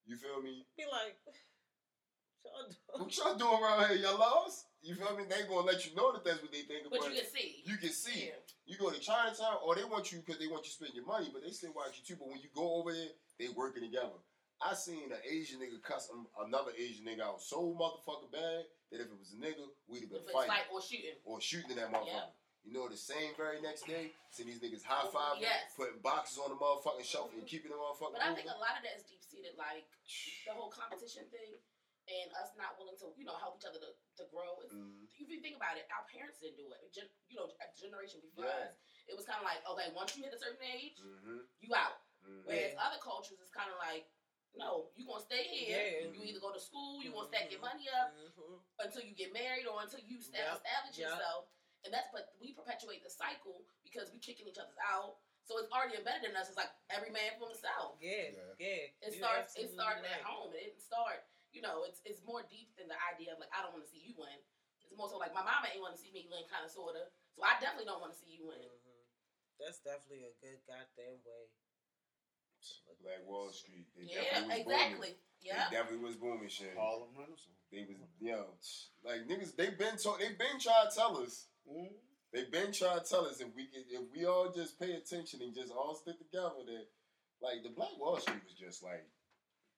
you 0.06 0.14
feel 0.14 0.40
me? 0.40 0.62
Be 0.78 0.86
like, 0.86 1.18
y'all 2.46 2.70
doing? 2.70 3.02
What 3.02 3.16
y'all 3.18 3.34
doing 3.34 3.62
around 3.62 3.88
here? 3.90 4.06
Y'all 4.06 4.18
lost? 4.18 4.66
You 4.82 4.94
feel 4.94 5.16
me? 5.16 5.24
They 5.28 5.42
gonna 5.50 5.66
let 5.66 5.82
you 5.82 5.96
know 5.96 6.12
that 6.12 6.24
that's 6.24 6.42
what 6.42 6.52
they 6.52 6.62
think 6.62 6.86
about. 6.86 7.02
But 7.02 7.10
you 7.10 7.18
can 7.18 7.30
see. 7.30 7.62
You 7.66 7.76
can 7.76 7.90
see. 7.90 8.30
Yeah. 8.30 8.38
You 8.66 8.78
go 8.78 8.90
to 8.90 9.00
Chinatown, 9.00 9.58
or 9.66 9.74
they 9.74 9.82
want 9.82 10.12
you 10.12 10.22
because 10.22 10.38
they 10.38 10.46
want 10.46 10.62
you 10.62 10.70
to 10.70 10.78
spend 10.78 10.94
your 10.94 11.06
money, 11.06 11.30
but 11.32 11.42
they 11.42 11.50
still 11.50 11.74
watch 11.74 11.98
you 11.98 12.06
too. 12.06 12.18
But 12.18 12.30
when 12.30 12.38
you 12.38 12.50
go 12.54 12.78
over 12.78 12.92
there, 12.92 13.10
they 13.38 13.48
working 13.50 13.82
together. 13.82 14.18
I 14.62 14.74
seen 14.74 15.10
an 15.12 15.20
Asian 15.28 15.60
nigga 15.60 15.82
cuss 15.82 16.08
um, 16.12 16.26
another 16.46 16.70
Asian 16.78 17.04
nigga 17.04 17.20
out 17.20 17.42
so 17.42 17.76
motherfucking 17.76 18.32
bad 18.32 18.64
that 18.90 19.02
if 19.02 19.08
it 19.10 19.18
was 19.18 19.34
a 19.34 19.38
nigga, 19.42 19.66
we'd 19.90 20.06
have 20.06 20.12
been 20.14 20.26
fighting 20.30 20.50
fight 20.50 20.66
or 20.70 20.78
shooting. 20.82 21.18
or 21.26 21.40
shooting 21.42 21.70
in 21.74 21.78
that 21.78 21.90
motherfucker. 21.90 22.30
You 22.66 22.74
know, 22.74 22.90
the 22.90 22.98
same 22.98 23.30
very 23.38 23.62
next 23.62 23.86
day, 23.86 24.10
see 24.34 24.42
these 24.42 24.58
niggas 24.58 24.82
high 24.82 25.06
five, 25.14 25.38
Yes. 25.38 25.70
putting 25.78 26.02
boxes 26.02 26.38
on 26.42 26.50
the 26.50 26.58
motherfucking 26.58 27.06
shelf 27.06 27.30
and 27.32 27.42
Mhm. 27.42 27.50
keeping 27.50 27.70
the 27.70 27.78
motherfucking. 27.78 28.12
But 28.18 28.22
I 28.26 28.34
think 28.34 28.46
moving. 28.50 28.58
a 28.58 28.62
lot 28.62 28.74
of 28.76 28.82
that 28.82 28.96
is 28.98 29.04
deep 29.06 29.22
seated, 29.22 29.54
like 29.54 29.86
the 30.46 30.52
whole 30.54 30.70
competition 30.70 31.30
thing, 31.30 31.62
and 32.08 32.30
us 32.38 32.54
not 32.56 32.78
willing 32.78 32.98
to, 32.98 33.14
you 33.18 33.22
know, 33.26 33.34
help 33.38 33.58
each 33.58 33.66
other 33.66 33.78
to, 33.78 33.90
to 34.18 34.24
grow. 34.30 34.58
Mhm. 34.66 35.06
If 35.18 35.28
you 35.30 35.40
think 35.40 35.56
about 35.56 35.76
it, 35.78 35.86
our 35.90 36.06
parents 36.10 36.38
didn't 36.40 36.56
do 36.58 36.70
it. 36.72 36.92
Gen, 36.92 37.08
you 37.28 37.36
know, 37.36 37.50
a 37.50 37.66
generation 37.78 38.20
before 38.20 38.46
Yeah. 38.46 38.70
us, 38.70 38.74
it 39.06 39.14
was 39.16 39.26
kind 39.26 39.38
of 39.38 39.44
like, 39.46 39.62
okay, 39.66 39.90
once 39.94 40.16
you 40.16 40.22
hit 40.24 40.34
a 40.34 40.38
certain 40.38 40.62
age, 40.62 40.98
Mhm. 41.02 41.46
you 41.60 41.74
out. 41.74 42.02
Mhm. 42.22 42.44
Whereas 42.46 42.74
other 42.78 42.98
cultures, 42.98 43.38
it's 43.40 43.50
kind 43.50 43.70
of 43.70 43.78
like, 43.78 44.10
no, 44.56 44.90
you 44.96 45.04
gonna 45.06 45.20
stay 45.24 45.44
here. 45.44 45.76
Yeah. 45.76 46.08
You 46.12 46.20
either 46.24 46.40
go 46.40 46.52
to 46.52 46.60
school, 46.60 47.02
you 47.04 47.12
gonna 47.12 47.28
Mhm. 47.28 47.32
stack 47.36 47.50
your 47.52 47.60
money 47.60 47.88
up 47.90 48.12
Mhm. 48.16 48.60
until 48.80 49.02
you 49.02 49.14
get 49.14 49.32
married 49.32 49.66
or 49.66 49.80
until 49.82 50.00
you 50.00 50.16
Yep. 50.18 50.56
establish 50.56 50.98
Yep. 50.98 51.10
yourself. 51.10 51.48
and 51.84 51.94
that's 51.94 52.10
but 52.10 52.34
we 52.40 52.52
perpetuate 52.52 53.04
the 53.04 53.10
cycle 53.10 53.64
because 53.84 54.10
we 54.10 54.18
kicking 54.18 54.48
each 54.48 54.58
other's 54.58 54.76
out. 54.78 55.20
So 55.44 55.56
it's 55.58 55.70
already 55.70 55.94
embedded 55.94 56.30
in 56.30 56.36
us. 56.36 56.48
It's 56.48 56.56
like 56.56 56.72
every 56.90 57.10
man 57.10 57.38
for 57.38 57.46
himself. 57.48 58.02
Yeah, 58.02 58.30
Yeah. 58.30 58.54
yeah. 58.58 58.86
It 59.06 59.12
starts. 59.14 59.54
It 59.54 59.70
started 59.70 60.04
at 60.04 60.22
home. 60.22 60.52
It 60.52 60.64
didn't 60.64 60.80
start. 60.80 61.28
You 61.52 61.62
know, 61.62 61.84
it's 61.84 62.00
it's 62.04 62.20
more 62.22 62.42
deep 62.42 62.74
than 62.74 62.88
the 62.88 63.00
idea 63.04 63.34
of 63.34 63.38
like 63.38 63.52
I 63.54 63.62
don't 63.62 63.70
want 63.72 63.84
to 63.84 63.90
see 63.90 63.98
you 64.00 64.16
win. 64.16 64.44
It's 64.80 64.90
more 64.96 65.08
so 65.08 65.16
like 65.18 65.32
my 65.32 65.42
mama 65.44 65.68
ain't 65.68 65.80
want 65.80 65.94
to 65.94 66.00
see 66.00 66.10
me 66.10 66.26
win, 66.26 66.48
kind 66.48 66.64
of 66.64 66.72
sorta. 66.72 67.12
So 67.36 67.42
I 67.44 67.60
definitely 67.60 67.84
don't 67.84 68.00
want 68.00 68.12
to 68.14 68.18
see 68.18 68.32
you 68.32 68.46
win. 68.46 68.58
Mhm. 68.58 69.06
That's 69.58 69.78
definitely 69.78 70.24
a 70.24 70.32
good 70.32 70.66
goddamn 70.66 71.22
way. 71.22 71.50
Black 73.06 73.22
Wall 73.22 73.52
Street. 73.52 73.86
They 73.94 74.10
Yeah, 74.10 74.42
definitely 74.42 74.66
was 74.66 74.74
exactly. 74.74 75.10
Booming. 75.14 75.22
Yeah. 75.40 75.62
They 75.70 75.76
definitely 75.76 76.04
was 76.04 76.16
booming 76.16 76.50
shit. 76.50 76.74
Harlem 76.74 77.14
Renaissance. 77.14 77.62
They 77.70 77.86
was 77.86 77.98
yo, 78.18 78.50
like 79.06 79.26
niggas. 79.30 79.54
They 79.54 79.70
been 79.70 79.94
talk, 79.94 80.18
They 80.18 80.34
been 80.34 80.58
trying 80.58 80.90
to 80.90 80.94
tell 80.94 81.18
us. 81.22 81.46
Mm. 81.66 81.94
They 82.34 82.50
been 82.50 82.74
trying 82.74 82.98
to 82.98 83.06
tell 83.06 83.26
us 83.26 83.38
if 83.38 83.50
we 83.54 83.70
could, 83.70 83.86
if 83.86 84.02
we 84.10 84.26
all 84.26 84.50
just 84.50 84.78
pay 84.78 84.98
attention 84.98 85.42
and 85.42 85.54
just 85.54 85.70
all 85.70 85.94
stick 85.94 86.18
together, 86.18 86.66
that 86.66 86.86
like 87.38 87.62
the 87.62 87.70
Black 87.70 87.94
Wall 87.98 88.18
Street 88.18 88.42
was 88.42 88.58
just 88.58 88.82
like 88.82 89.06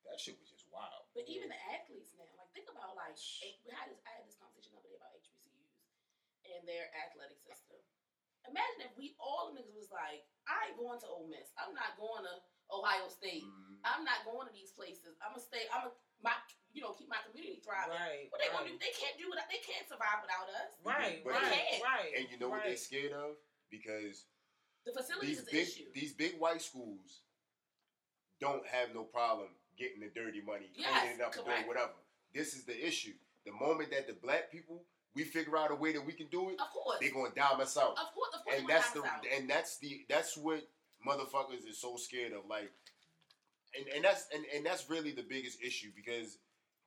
that 0.08 0.16
shit 0.16 0.40
was 0.40 0.48
just 0.48 0.64
wild. 0.72 1.04
But 1.12 1.28
even 1.28 1.52
the 1.52 1.60
athletes 1.68 2.16
now, 2.16 2.28
like 2.40 2.48
think 2.56 2.68
about 2.72 2.96
like 2.96 3.16
eh, 3.44 3.60
we 3.64 3.72
had 3.72 3.92
this, 3.92 4.00
I 4.08 4.10
had 4.16 4.24
this 4.24 4.40
conversation 4.40 4.72
the 4.72 4.80
other 4.80 4.88
day 4.88 4.96
about 4.96 5.16
HBCUs 5.20 5.68
and 6.56 6.64
their 6.64 6.88
athletic 6.96 7.40
system. 7.44 7.80
Imagine 8.48 8.88
if 8.88 8.94
we 8.96 9.12
all 9.20 9.52
the 9.52 9.60
niggas 9.60 9.76
was 9.76 9.92
like, 9.92 10.24
I 10.48 10.72
ain't 10.72 10.80
going 10.80 10.96
to 11.04 11.08
Ole 11.08 11.28
Miss. 11.28 11.52
I'm 11.60 11.76
not 11.76 12.00
going 12.00 12.24
to 12.24 12.40
Ohio 12.72 13.08
State. 13.08 13.44
Mhm. 13.44 13.78
I'm 13.84 14.04
not 14.04 14.24
going 14.24 14.46
to 14.46 14.52
these 14.52 14.72
places. 14.72 15.16
I'm 15.24 15.32
gonna 15.32 15.42
stay. 15.42 15.64
I'm 15.72 15.88
gonna 15.88 15.94
my 16.22 16.32
you 16.72 16.82
know 16.82 16.92
keep 16.92 17.08
my 17.08 17.18
community 17.28 17.60
thriving. 17.64 17.94
Right. 17.94 18.26
What 18.30 18.40
they 18.42 18.48
right. 18.50 18.58
gonna 18.66 18.70
do? 18.70 18.78
They 18.78 18.92
can't 18.92 19.16
do 19.18 19.30
it. 19.32 19.38
They 19.50 19.62
can't 19.64 19.86
survive 19.88 20.18
without 20.22 20.48
us. 20.62 20.72
Right, 20.84 21.22
But 21.24 21.32
right, 21.34 21.50
they- 21.50 21.80
right. 21.82 22.10
And 22.18 22.26
you 22.30 22.38
know 22.38 22.48
what 22.50 22.64
they're 22.64 22.76
scared 22.76 23.12
of 23.12 23.36
because 23.70 24.26
The 24.84 24.92
facilities 24.92 25.38
these 25.38 25.46
is 25.46 25.52
big 25.52 25.68
issue. 25.68 25.92
these 25.94 26.12
big 26.12 26.38
white 26.38 26.60
schools 26.62 27.22
don't 28.40 28.66
have 28.66 28.94
no 28.94 29.04
problem 29.04 29.48
getting 29.78 30.00
the 30.00 30.08
dirty 30.10 30.40
money, 30.40 30.70
Yes, 30.74 30.90
cleaning 31.00 31.18
it 31.18 31.22
up, 31.22 31.34
and 31.34 31.44
doing 31.44 31.46
correct. 31.46 31.68
whatever. 31.68 31.92
This 32.34 32.54
is 32.54 32.64
the 32.64 32.74
issue. 32.86 33.14
The 33.46 33.52
moment 33.52 33.90
that 33.90 34.06
the 34.06 34.14
black 34.14 34.50
people 34.50 34.84
we 35.14 35.24
figure 35.24 35.56
out 35.56 35.70
a 35.70 35.74
way 35.74 35.92
that 35.92 36.04
we 36.04 36.12
can 36.12 36.28
do 36.28 36.50
it, 36.50 36.60
Of 36.60 36.70
course. 36.70 36.98
they're 37.00 37.10
gonna 37.12 37.34
dime 37.34 37.60
us 37.60 37.76
out. 37.76 37.96
Of 37.98 38.12
course. 38.14 38.34
Of 38.34 38.44
course. 38.44 38.56
and 38.58 38.68
that's 38.68 38.90
the 38.92 39.02
south. 39.02 39.24
and 39.32 39.50
that's 39.50 39.78
the 39.78 40.04
that's 40.08 40.36
what 40.36 40.62
motherfuckers 41.06 41.66
is 41.68 41.78
so 41.78 41.96
scared 41.96 42.32
of 42.32 42.46
like 42.48 42.70
and, 43.76 43.86
and 43.94 44.04
that's 44.04 44.26
and, 44.34 44.44
and 44.54 44.64
that's 44.64 44.88
really 44.88 45.12
the 45.12 45.22
biggest 45.22 45.62
issue 45.62 45.88
because 45.94 46.38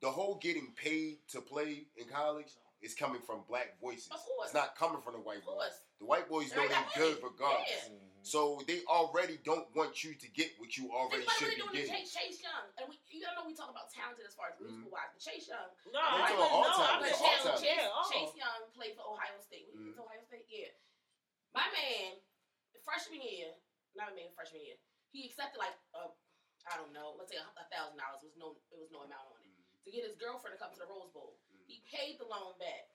the 0.02 0.10
whole 0.10 0.36
getting 0.42 0.74
paid 0.76 1.18
to 1.30 1.42
play 1.42 1.86
in 1.96 2.08
college 2.10 2.50
is 2.82 2.96
coming 2.98 3.22
from 3.22 3.46
black 3.46 3.78
voices. 3.78 4.10
Of 4.10 4.18
course. 4.26 4.50
It's 4.50 4.58
not 4.58 4.74
coming 4.74 4.98
from 5.06 5.14
the 5.14 5.22
white 5.22 5.46
Of 5.46 5.54
boys. 5.54 5.78
The 6.02 6.10
white 6.10 6.26
boys 6.26 6.50
know 6.58 6.66
they 6.66 6.74
that 6.74 6.90
good 6.98 7.22
money. 7.22 7.30
regardless. 7.38 7.70
Yeah. 7.70 7.94
Mhm. 7.94 8.26
So 8.26 8.62
they 8.66 8.82
already 8.90 9.38
don't 9.46 9.70
want 9.78 10.02
you 10.02 10.18
to 10.18 10.28
get 10.34 10.50
what 10.58 10.74
you 10.78 10.90
already 10.90 11.22
Think 11.22 11.30
about 11.30 11.30
what 11.30 11.38
should 11.38 11.50
they're 11.54 11.70
be 11.70 11.78
doing 11.78 11.86
to 11.86 11.94
getting. 11.94 12.06
Chase, 12.10 12.14
Chase 12.18 12.38
Young, 12.42 12.66
and 12.82 12.90
we, 12.90 12.98
you 13.14 13.22
don't 13.22 13.38
know, 13.38 13.46
we 13.46 13.54
talk 13.54 13.70
about 13.70 13.94
talented 13.94 14.26
as 14.26 14.34
far 14.34 14.50
as 14.50 14.58
Mhm. 14.58 14.90
wise, 14.90 15.14
but 15.14 15.22
Chase 15.22 15.46
Young, 15.46 15.70
No, 15.94 16.02
I'm 16.02 16.26
I 16.26 16.34
talking 16.34 16.42
didn't 16.42 16.50
all 16.58 16.66
know. 16.66 16.74
time. 16.74 16.90
I 16.90 16.98
but 16.98 17.06
didn't 17.06 17.22
all 17.22 17.30
Chase, 17.30 17.46
time. 17.46 17.62
Chase, 17.62 17.78
Yeah, 17.78 17.94
oh. 17.94 18.10
Chase 18.10 18.34
Young 18.42 18.62
played 18.74 18.94
for 18.98 19.06
Ohio 19.06 19.38
State. 19.46 19.66
When 19.70 19.78
he 19.78 19.82
Mhm. 19.82 19.86
went 19.86 19.98
to 20.02 20.06
Ohio 20.10 20.24
State, 20.26 20.46
yeah. 20.50 20.74
My 21.54 21.66
man, 21.70 22.18
freshman 22.82 23.22
year, 23.22 23.54
not 23.98 24.12
my 24.12 24.16
man, 24.24 24.32
freshman 24.36 24.64
year, 24.64 24.78
he 25.12 25.28
accepted 25.28 25.60
like 25.60 25.76
uh, 25.96 26.10
I 26.70 26.78
don't 26.78 26.94
know, 26.94 27.18
let's 27.18 27.32
say 27.34 27.40
a 27.42 27.46
a 27.58 27.66
thousand 27.74 27.98
dollars 28.00 28.22
was 28.24 28.36
no, 28.38 28.56
it 28.72 28.78
was 28.80 28.92
no 28.94 29.04
amount 29.08 29.32
on 29.34 29.42
it 29.44 29.50
Mm-hmm. 29.52 29.88
to 29.88 29.90
get 29.92 30.06
his 30.06 30.16
girlfriend 30.22 30.54
to 30.56 30.62
come 30.62 30.70
to 30.74 30.82
the 30.82 30.86
Rose 30.86 31.10
Bowl. 31.10 31.42
He 31.66 31.82
paid 31.90 32.22
the 32.22 32.28
loan 32.30 32.54
back. 32.62 32.86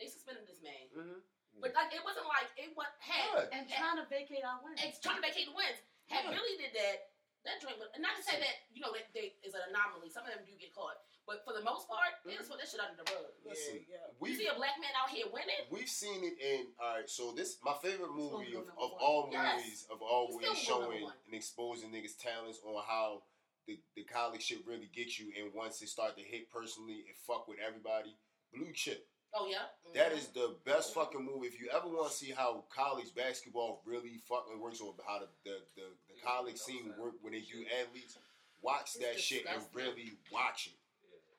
They 0.00 0.08
suspended 0.08 0.48
this 0.48 0.64
man, 0.64 0.88
Mhm. 0.96 1.20
but 1.60 1.76
like 1.76 1.92
it 1.92 2.00
wasn't 2.02 2.24
like 2.26 2.48
it 2.56 2.72
was 2.72 2.88
had 3.04 3.28
Good. 3.36 3.48
And 3.52 3.62
had- 3.68 3.76
trying 3.78 3.98
to 4.00 4.06
vacate 4.08 4.40
our 4.42 4.58
wins. 4.64 4.80
and 4.80 4.90
trying 5.04 5.20
to 5.20 5.24
vacate 5.28 5.46
the 5.46 5.54
wins. 5.54 5.78
Had 6.08 6.24
Yeah. 6.24 6.32
Billy 6.40 6.56
did 6.56 6.72
that, 6.74 7.12
that 7.44 7.60
joint 7.60 7.76
would, 7.78 7.92
and 7.92 8.00
not 8.02 8.16
to 8.16 8.22
say 8.24 8.40
that 8.40 8.64
you 8.72 8.80
know 8.80 8.92
that 8.96 9.12
they 9.12 9.36
is 9.44 9.52
an 9.54 9.62
anomaly. 9.68 10.08
Some 10.08 10.24
of 10.24 10.32
them 10.32 10.42
do 10.48 10.56
get 10.56 10.72
caught, 10.72 10.96
but 11.26 11.44
for 11.44 11.52
the 11.54 11.62
most 11.62 11.86
part, 11.88 12.18
they 12.26 12.34
just 12.36 12.50
put 12.50 12.58
that 12.58 12.68
shit 12.68 12.80
under 12.80 12.96
the 13.02 13.06
rug. 13.12 13.30
Listen, 13.46 13.80
Yeah, 13.88 13.96
yeah. 14.02 14.06
You 14.10 14.18
we 14.20 14.34
see 14.36 14.46
a 14.46 14.54
black 14.54 14.76
man 14.80 14.90
out 14.98 15.10
here 15.10 15.26
winning, 15.32 15.66
We've 15.70 15.88
seen 15.88 16.24
it 16.24 16.36
in 16.40 16.66
all 16.80 16.96
right. 16.98 17.08
So 17.08 17.32
this 17.32 17.58
my 17.62 17.74
favorite 17.82 18.12
movie 18.14 18.54
of, 18.54 18.66
of 18.76 18.90
one. 18.92 19.00
all 19.00 19.28
Yes. 19.30 19.56
movies 19.62 19.86
of 19.90 20.02
always 20.02 20.46
It's 20.46 20.60
still 20.62 20.76
go 20.76 20.80
number 20.82 20.94
showing 20.98 21.10
and 21.26 21.34
exposing 21.34 21.90
niggas' 21.90 22.18
talents 22.18 22.60
on 22.64 22.82
how 22.86 23.22
the, 23.66 23.78
the 23.94 24.02
college 24.04 24.42
shit 24.42 24.66
really 24.66 24.90
gets 24.92 25.18
you, 25.20 25.30
and 25.38 25.54
once 25.54 25.80
it 25.82 25.88
start 25.88 26.16
to 26.18 26.22
hit 26.24 26.50
personally, 26.50 27.06
it 27.06 27.14
fuck 27.26 27.46
with 27.46 27.58
everybody. 27.64 28.16
Blue 28.52 28.72
Chip. 28.74 29.06
oh 29.34 29.46
yeah, 29.48 29.70
That 29.94 30.12
Mhm. 30.12 30.18
is 30.18 30.26
the 30.28 30.56
best 30.66 30.92
fucking 30.92 31.22
movie. 31.24 31.46
If 31.46 31.58
you 31.60 31.70
ever 31.70 31.86
want 31.88 32.10
to 32.10 32.16
see 32.16 32.32
how 32.32 32.64
college 32.68 33.14
basketball 33.14 33.80
really 33.86 34.18
fucking 34.28 34.58
works, 34.60 34.80
or 34.80 34.94
how 35.06 35.20
the 35.20 35.28
the, 35.44 35.56
the, 35.76 35.82
the 36.08 36.20
college 36.22 36.58
scene 36.58 36.92
work 36.98 37.14
when 37.22 37.32
they 37.32 37.40
do 37.40 37.64
athletes, 37.80 38.18
watch 38.60 38.94
that 38.94 39.12
It's 39.14 39.22
shit 39.22 39.46
and 39.46 39.62
really 39.72 40.12
watch 40.32 40.66
it. 40.66 40.74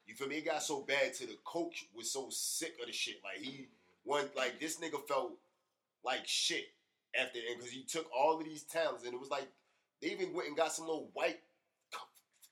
You 0.08 0.16
feel 0.16 0.28
me? 0.28 0.38
It 0.38 0.46
got 0.46 0.64
so 0.64 0.82
bad 0.82 1.14
to 1.16 1.26
the 1.28 1.38
coach 1.44 1.86
was 1.96 2.12
so 2.12 2.28
sick 2.30 2.76
of 2.80 2.88
the 2.88 2.94
shit. 2.94 3.22
Like 3.24 3.44
he 3.44 3.68
one 4.04 4.30
like 4.36 4.60
this 4.60 4.80
nigga 4.80 5.06
felt 5.08 5.34
like 6.04 6.28
shit 6.28 6.66
after 7.20 7.40
and 7.40 7.58
because 7.58 7.72
he 7.72 7.84
took 7.84 8.08
all 8.16 8.38
of 8.38 8.46
these 8.46 8.64
talents 8.64 9.06
and 9.06 9.14
it 9.14 9.20
was 9.20 9.30
like 9.30 9.48
they 10.02 10.10
even 10.10 10.34
went 10.34 10.48
and 10.48 10.58
got 10.58 10.74
some 10.74 10.86
little 10.86 11.10
white 11.14 11.40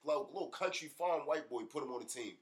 little, 0.04 0.50
country 0.52 0.88
farm 0.88 1.20
white 1.26 1.48
boy 1.48 1.62
put 1.62 1.82
him 1.82 1.90
on 1.90 2.00
the 2.00 2.08
team 2.08 2.32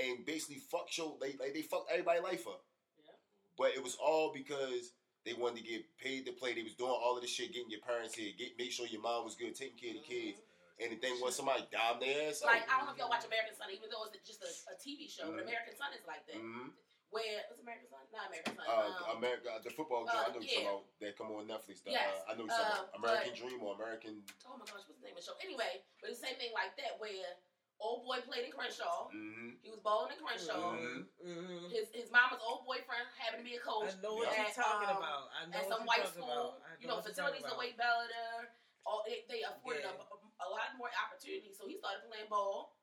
and 0.00 0.24
basically 0.26 0.60
fuck 0.70 0.90
show 0.90 1.16
they 1.20 1.34
like 1.40 1.54
they 1.54 1.62
fucked 1.62 1.90
everybody 1.90 2.20
life 2.20 2.46
up. 2.46 2.62
Yeah. 2.98 3.12
But 3.58 3.70
it 3.74 3.82
was 3.82 3.96
all 3.96 4.32
because 4.32 4.92
they 5.24 5.32
wanted 5.34 5.58
to 5.58 5.70
get 5.70 5.84
paid 5.98 6.26
to 6.26 6.32
play. 6.32 6.54
They 6.54 6.62
was 6.62 6.74
doing 6.74 6.90
all 6.90 7.16
of 7.16 7.22
this 7.22 7.30
shit, 7.30 7.52
getting 7.52 7.70
your 7.70 7.80
parents 7.80 8.14
here, 8.14 8.32
get 8.38 8.58
make 8.58 8.72
sure 8.72 8.86
your 8.86 9.02
mom 9.02 9.24
was 9.24 9.34
good, 9.34 9.54
taking 9.54 9.78
care 9.78 9.90
of 9.90 9.96
the 9.96 10.02
kids. 10.02 10.38
And 10.38 10.49
the 10.88 10.96
thing 10.96 11.20
was 11.20 11.36
somebody 11.36 11.68
dime 11.68 12.00
their 12.00 12.32
ass. 12.32 12.40
Like 12.40 12.64
I 12.64 12.80
don't 12.80 12.88
know 12.88 12.96
if 12.96 12.98
y'all 12.98 13.12
watch 13.12 13.28
American 13.28 13.52
Son, 13.52 13.68
even 13.68 13.92
though 13.92 14.08
it's 14.08 14.24
just 14.24 14.40
a, 14.40 14.48
a 14.72 14.74
TV 14.80 15.04
show, 15.12 15.28
but 15.28 15.44
Mhm. 15.44 15.52
American 15.52 15.76
Son 15.76 15.92
is 15.92 16.00
like 16.08 16.24
that. 16.32 16.40
hmm 16.40 16.72
Where 17.12 17.42
what's 17.50 17.60
American 17.60 17.90
Son? 17.90 18.00
Not 18.14 18.30
American 18.30 18.54
Son. 18.56 18.64
Uh, 18.64 19.10
um, 19.12 19.18
America, 19.20 19.50
the 19.66 19.74
football 19.74 20.06
uh, 20.06 20.14
game. 20.14 20.24
I 20.24 20.28
know 20.32 20.40
you're 20.40 20.46
talking 20.46 20.62
yeah. 20.64 20.70
about 20.72 20.84
that 21.02 21.12
come 21.18 21.28
on 21.36 21.44
Netflix. 21.50 21.82
The, 21.84 21.90
Yes. 21.92 22.06
uh, 22.24 22.30
I 22.30 22.32
know 22.38 22.46
you're 22.46 22.54
talking 22.54 22.86
Uh, 22.88 22.98
American 23.02 23.32
but- 23.34 23.40
Dream 23.42 23.58
or 23.66 23.72
American. 23.76 24.14
oh 24.48 24.56
my 24.56 24.64
gosh, 24.64 24.86
what's 24.86 24.96
the 24.96 25.04
name 25.04 25.18
of 25.18 25.20
the 25.20 25.26
show? 25.26 25.36
Anyway, 25.42 25.82
but 26.00 26.08
the 26.14 26.16
same 26.16 26.38
thing 26.40 26.54
like 26.54 26.72
that 26.78 26.96
where 27.02 27.34
old 27.82 28.04
boy 28.06 28.20
played 28.28 28.44
in 28.46 28.52
Crenshaw. 28.54 29.08
Mm-hmm. 29.10 29.58
He 29.64 29.68
was 29.74 29.80
balling 29.82 30.12
in 30.14 30.20
Crenshaw. 30.22 30.76
Mhm. 30.78 31.08
Mm-hmm. 31.24 31.66
His 31.74 31.88
his 31.90 32.08
mama's 32.14 32.38
old 32.46 32.62
boyfriend 32.68 33.08
happened 33.18 33.42
to 33.42 33.48
be 33.48 33.56
a 33.58 33.62
coach. 33.64 33.90
I 33.90 34.00
know 34.04 34.14
what 34.20 34.30
Yeah. 34.30 34.46
you're 34.46 34.54
talking 34.54 34.88
um, 34.94 35.00
about. 35.02 35.32
I 35.34 35.48
know 35.50 35.56
at 35.58 35.64
what 35.64 35.72
some 35.72 35.80
you're 35.82 35.90
white 35.90 36.06
school, 36.06 36.30
about. 36.30 36.62
I 36.62 36.78
you 36.78 36.86
know, 36.86 37.00
what 37.00 37.08
you're 37.08 37.16
talking 37.16 37.42
facilities 37.42 37.42
the 37.42 37.56
about. 37.56 37.58
way 37.58 37.74
Belladere, 37.74 38.54
all 38.86 39.02
they, 39.02 39.24
they 39.26 39.42
afforded 39.42 39.82
Yeah. 39.82 39.96
a, 39.98 40.04
a, 40.14 40.29
lot 40.48 40.72
more 40.78 40.88
opportunities. 41.04 41.58
So 41.60 41.66
he 41.68 41.76
started 41.76 42.06
playing 42.08 42.30
ball 42.30 42.78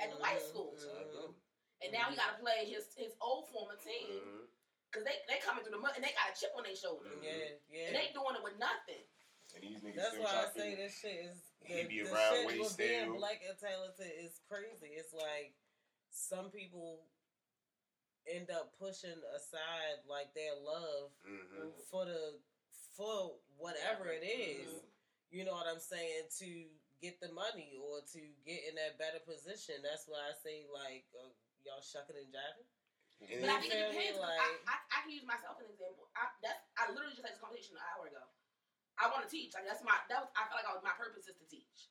at 0.00 0.10
the 0.10 0.16
white 0.18 0.40
Mhm, 0.42 0.48
school, 0.48 0.72
mhm. 0.74 1.34
and 1.84 1.92
now 1.92 2.08
he 2.10 2.16
got 2.16 2.34
to 2.34 2.38
play 2.42 2.64
his 2.66 2.90
his 2.96 3.12
old 3.20 3.48
former 3.52 3.76
team 3.76 4.08
Mm-hmm. 4.10 4.44
because 4.90 5.04
they 5.04 5.20
they 5.28 5.38
coming 5.38 5.62
through 5.62 5.76
the 5.76 5.82
mud 5.84 5.92
and 5.94 6.02
they 6.02 6.12
got 6.16 6.32
a 6.32 6.34
chip 6.34 6.50
on 6.56 6.64
their 6.64 6.74
shoulder. 6.74 7.10
Yeah, 7.22 7.54
yeah. 7.70 7.86
and 7.86 7.96
they 7.96 8.10
doing 8.12 8.34
it 8.34 8.42
with 8.42 8.58
nothing. 8.58 9.04
And 9.54 9.62
these 9.62 9.78
niggas 9.84 9.96
That's 10.00 10.16
why 10.18 10.48
I 10.48 10.48
say 10.56 10.74
this 10.74 10.96
shit 10.98 11.26
is 11.28 11.36
He 11.60 11.82
the, 11.82 11.88
be 11.88 12.02
the 12.02 12.10
around 12.12 12.34
shit 12.36 12.46
way 12.48 12.58
with 12.58 12.76
being 12.78 13.04
still. 13.04 13.14
black 13.20 13.42
and 13.46 13.58
talented 13.58 14.10
is 14.18 14.40
crazy. 14.48 14.96
It's 14.96 15.12
like 15.12 15.52
some 16.10 16.50
people 16.50 17.04
end 18.26 18.50
up 18.50 18.72
pushing 18.78 19.20
aside 19.36 20.00
like 20.08 20.32
their 20.34 20.54
love 20.56 21.12
Mhm. 21.26 21.72
for 21.90 22.06
the 22.06 22.40
for 22.96 23.38
whatever 23.56 24.10
it 24.12 24.22
is. 24.24 24.68
Mhm. 24.72 24.91
You 25.32 25.48
know 25.48 25.56
what 25.56 25.64
I'm 25.64 25.80
saying 25.80 26.28
to 26.44 26.48
get 27.00 27.16
the 27.24 27.32
money 27.32 27.72
or 27.80 28.04
to 28.12 28.20
get 28.44 28.68
in 28.68 28.76
that 28.76 29.00
better 29.00 29.18
position. 29.24 29.80
That's 29.80 30.04
why 30.04 30.20
I 30.20 30.36
say 30.36 30.68
like 30.68 31.08
uh, 31.16 31.32
y'all 31.64 31.80
shucking 31.80 32.14
and 32.20 32.28
jiving. 32.28 32.68
And 33.32 33.40
But 33.40 33.50
I 33.54 33.58
think 33.64 33.72
it 33.72 33.80
depends. 33.96 34.18
me? 34.18 34.22
Like- 34.22 34.44
I, 34.68 34.76
I, 34.76 34.76
I 34.92 34.96
can 35.06 35.10
use 35.16 35.24
myself 35.24 35.56
as 35.62 35.70
an 35.70 35.72
example. 35.72 36.10
I, 36.12 36.28
that's 36.44 36.60
I 36.76 36.92
literally 36.92 37.16
just 37.16 37.24
had 37.24 37.32
this 37.32 37.40
conversation 37.40 37.80
an 37.80 37.84
hour 37.96 38.12
ago. 38.12 38.20
I 39.00 39.08
want 39.08 39.24
to 39.24 39.30
teach. 39.32 39.56
Like 39.56 39.64
that's 39.64 39.80
my 39.80 39.96
that 40.12 40.20
was 40.20 40.28
I 40.36 40.44
feel 40.52 40.58
like 40.60 40.68
I 40.68 40.76
was, 40.76 40.84
my 40.84 40.92
purpose 41.00 41.24
is 41.24 41.34
to 41.40 41.46
teach. 41.48 41.88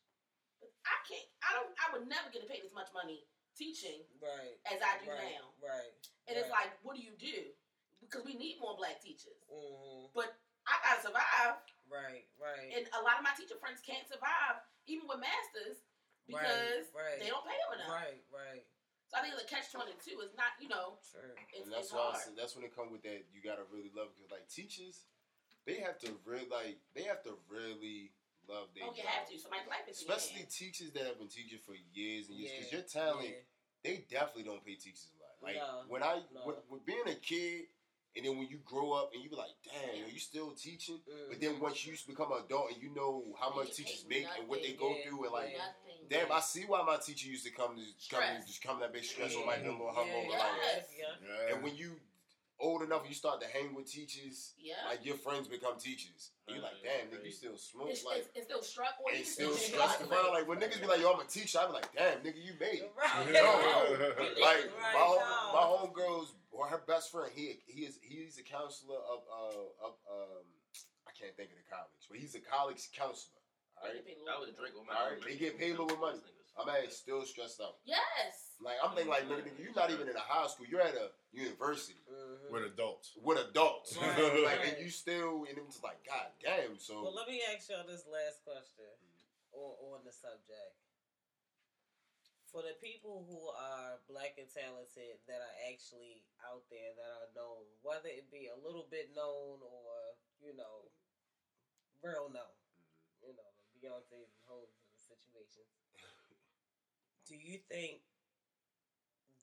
But 0.62 0.70
I 0.86 0.96
can't. 1.10 1.26
I 1.42 1.58
don't. 1.58 1.74
I 1.82 1.86
would 1.98 2.06
never 2.06 2.30
get 2.30 2.46
paid 2.46 2.62
as 2.62 2.70
much 2.78 2.94
money 2.94 3.26
teaching 3.58 4.06
Right. 4.22 4.54
as 4.70 4.80
I 4.86 5.02
do 5.02 5.10
right, 5.10 5.34
now. 5.42 5.50
Right. 5.60 5.92
And 6.30 6.38
it's 6.38 6.54
like, 6.54 6.72
what 6.86 6.94
do 6.96 7.02
you 7.02 7.18
do? 7.18 7.50
Because 8.06 8.22
we 8.22 8.38
need 8.38 8.62
more 8.62 8.78
black 8.78 9.02
teachers. 9.02 9.42
Mhm. 9.50 10.14
But 10.14 10.38
I 10.70 10.78
gotta 10.86 11.02
survive, 11.10 11.58
Right. 11.92 12.24
Right. 12.40 12.72
and 12.72 12.88
a 12.96 13.02
lot 13.04 13.20
of 13.20 13.24
my 13.28 13.36
teacher 13.36 13.60
friends 13.60 13.84
can't 13.84 14.08
survive 14.08 14.64
even 14.88 15.06
with 15.12 15.20
masters 15.20 15.84
because 16.24 16.88
right, 16.96 17.12
right. 17.16 17.20
they 17.20 17.28
don't 17.28 17.44
pay 17.44 17.60
them 17.68 17.72
enough. 17.76 17.92
Right. 17.92 18.24
Right. 18.32 18.64
So 19.12 19.20
I 19.20 19.28
think 19.28 19.36
the 19.36 19.44
catch 19.44 19.68
twenty 19.76 19.92
two. 20.00 20.24
is 20.24 20.32
not, 20.40 20.56
you 20.64 20.72
know, 20.72 20.96
Sure. 21.04 21.36
it's, 21.52 21.68
and 21.68 21.74
that's 21.76 21.92
it's 21.92 21.94
why 21.94 22.16
I 22.16 22.20
said, 22.24 22.40
that's 22.40 22.56
when 22.56 22.64
it 22.64 22.72
comes 22.72 22.96
with 22.96 23.04
that 23.04 23.28
you 23.36 23.44
gotta 23.44 23.68
really 23.68 23.92
love 23.92 24.16
because 24.16 24.32
like 24.32 24.48
teachers, 24.48 25.04
they 25.68 25.84
have 25.84 26.00
to 26.08 26.16
really 26.24 26.48
like 26.48 26.80
they 26.96 27.04
have 27.04 27.20
to 27.28 27.36
really 27.52 28.16
love 28.48 28.72
their 28.72 28.88
Oh, 28.88 28.96
you 28.96 29.04
job. 29.04 29.12
have 29.12 29.28
to. 29.28 29.36
Somebody's 29.36 29.68
life 29.68 29.84
is 29.92 30.00
Especially 30.00 30.48
hands. 30.48 30.56
teachers 30.56 30.96
that 30.96 31.04
have 31.04 31.20
been 31.20 31.28
teaching 31.28 31.60
for 31.60 31.76
years 31.92 32.32
and 32.32 32.40
years, 32.40 32.56
because 32.56 32.72
Yeah, 32.72 32.80
your 32.80 32.88
talent, 32.88 33.28
yeah. 33.36 33.44
they 33.84 33.96
definitely 34.08 34.48
don't 34.48 34.64
pay 34.64 34.80
teachers 34.80 35.12
a 35.12 35.20
lot. 35.20 35.36
Like 35.44 35.60
No, 35.60 35.84
when 35.92 36.02
I, 36.08 36.24
no. 36.32 36.48
with, 36.48 36.64
with 36.72 36.86
being 36.88 37.04
a 37.12 37.20
kid, 37.20 37.68
And 38.16 38.26
then 38.26 38.38
when 38.38 38.48
you 38.50 38.60
grow 38.66 38.92
up 38.92 39.12
and 39.14 39.24
you 39.24 39.30
be 39.30 39.36
like, 39.38 39.56
damn, 39.64 40.04
are 40.04 40.10
you 40.10 40.20
still 40.20 40.52
teaching? 40.52 41.00
But 41.30 41.40
then 41.40 41.54
Mm-hmm. 41.54 41.64
once 41.64 41.86
you 41.86 41.94
become 42.08 42.32
an 42.34 42.40
adult 42.46 42.72
and 42.74 42.82
you 42.84 42.94
know 42.94 43.24
how 43.40 43.56
much 43.56 43.72
teachers 43.76 44.04
hate 44.10 44.24
make 44.24 44.28
and 44.40 44.48
what 44.50 44.62
they 44.62 44.74
go 44.74 44.90
Yeah, 44.96 45.04
through 45.10 45.24
and 45.26 45.34
like. 45.34 45.54
Nothing. 45.56 46.08
damn, 46.10 46.32
I 46.32 46.42
see 46.42 46.64
why 46.68 46.84
my 46.84 46.98
teacher 46.98 47.28
used 47.30 47.46
to 47.46 47.52
come 47.52 47.76
to 47.78 47.84
come 48.14 48.24
just 48.46 48.62
come 48.62 48.80
that 48.82 48.92
big 48.92 49.06
stress 49.06 49.34
on 49.36 49.42
Yeah. 49.42 49.46
my 49.48 49.58
little 49.58 49.80
hungover. 49.96 50.28
yeah, 50.30 50.38
Like, 50.40 50.60
Yes. 50.62 50.86
yeah. 51.00 51.06
Yeah. 51.48 51.54
and 51.56 51.64
when 51.64 51.76
you 51.76 51.92
old 52.60 52.84
enough, 52.84 53.02
you 53.10 53.16
start 53.16 53.42
to 53.42 53.48
hang 53.48 53.74
with 53.74 53.90
teachers. 53.92 54.54
Yeah. 54.60 54.76
Like 54.88 55.04
your 55.04 55.16
friends 55.16 55.48
become 55.48 55.80
teachers. 55.80 56.30
And 56.48 56.58
you're 56.58 56.64
like, 56.64 56.74
damn, 56.84 57.08
nigga, 57.10 57.26
you 57.26 57.32
still 57.32 57.58
smoke. 57.58 57.88
It's, 57.90 58.04
Like, 58.06 58.18
it's, 58.18 58.30
it's 58.36 58.46
still 58.46 58.62
struck 58.62 58.96
or 59.04 59.10
and 59.10 59.20
you 59.20 59.26
still 59.26 59.52
still 59.56 59.80
stressed 59.80 59.96
struggling. 60.04 60.20
around. 60.20 60.34
Like 60.34 60.48
when 60.48 60.60
niggas 60.60 60.80
be 60.82 60.86
like, 60.86 61.00
yo, 61.02 61.14
I'm 61.14 61.22
a 61.22 61.24
teacher. 61.24 61.58
I 61.60 61.66
be 61.68 61.74
like, 61.74 61.90
damn, 61.96 62.20
nigga, 62.20 62.38
you 62.44 62.54
made 62.60 62.84
it. 62.86 62.92
Right. 62.94 63.26
You 63.26 63.34
know? 63.40 64.36
Like 64.42 64.68
Right, 64.68 64.94
my 64.94 65.00
home, 65.00 65.24
no. 65.24 65.54
my 65.56 65.64
homegirl's 65.64 66.34
or 66.52 66.68
her 66.68 66.82
best 66.88 67.12
friend. 67.12 67.32
He 67.34 67.60
he 67.66 67.82
is 67.88 68.00
he's 68.04 68.38
a 68.38 68.44
counselor 68.44 69.00
of 69.00 69.20
uh 69.32 69.88
of 69.88 69.94
um 70.12 70.46
I 71.08 71.12
can't 71.18 71.36
think 71.36 71.50
of 71.52 71.58
the 71.58 71.68
college, 71.72 72.04
but 72.10 72.20
he's 72.20 72.36
a 72.36 72.44
college 72.44 72.90
counselor. 72.96 73.40
All 73.82 73.90
right, 73.90 73.98
I 73.98 74.40
would 74.40 74.54
drink 74.56 74.76
with 74.78 74.86
my 74.86 74.94
All 74.94 75.10
right, 75.10 75.22
they 75.26 75.36
get 75.36 75.58
paid 75.58 75.76
a 75.76 75.82
little 75.82 75.98
money. 75.98 76.20
I'm 76.60 76.68
at 76.68 76.92
still 76.92 77.24
stressed 77.24 77.62
out. 77.64 77.80
Yes. 77.88 78.60
Like 78.62 78.76
I'm 78.84 78.92
thinking, 78.94 79.10
like 79.10 79.26
nigga, 79.26 79.48
nigga, 79.48 79.58
you're 79.64 79.74
not 79.74 79.90
even 79.90 80.06
in 80.06 80.14
a 80.16 80.22
high 80.22 80.46
school. 80.52 80.68
You're 80.70 80.84
at 80.84 80.94
a 80.94 81.10
university 81.32 81.98
Mhm. 82.12 82.52
With 82.52 82.64
adults. 82.68 83.16
with 83.24 83.40
adults. 83.40 83.98
Right. 83.98 84.44
like, 84.46 84.62
and 84.68 84.78
you 84.84 84.92
still, 84.92 85.48
and 85.50 85.58
it's 85.58 85.82
like, 85.82 86.04
god 86.06 86.28
damn. 86.44 86.78
So 86.78 87.02
Well, 87.02 87.16
let 87.16 87.26
me 87.28 87.42
ask 87.56 87.70
y'all 87.72 87.88
this 87.88 88.04
last 88.06 88.44
question 88.44 88.86
on, 89.56 89.96
on 89.96 90.00
the 90.06 90.12
subject. 90.12 90.76
For 92.52 92.60
the 92.60 92.76
people 92.84 93.24
who 93.32 93.48
are 93.48 94.04
black 94.12 94.36
and 94.36 94.52
talented 94.52 95.24
that 95.24 95.40
are 95.40 95.58
actually 95.72 96.20
out 96.44 96.68
there 96.68 96.92
that 97.00 97.12
are 97.24 97.32
known, 97.32 97.64
whether 97.80 98.12
it 98.12 98.28
be 98.28 98.52
a 98.52 98.60
little 98.60 98.92
bit 98.92 99.16
known 99.16 99.64
or 99.64 100.20
you 100.42 100.58
know, 100.58 100.90
real 102.02 102.28
known, 102.34 102.58
mm-hmm. 102.76 103.30
you 103.30 103.34
know, 103.38 103.52
Beyonce's 103.78 104.34
and 104.34 104.44
whole 104.50 104.74
situations. 104.98 105.70
Do 107.30 107.38
you 107.38 107.62
think 107.70 108.02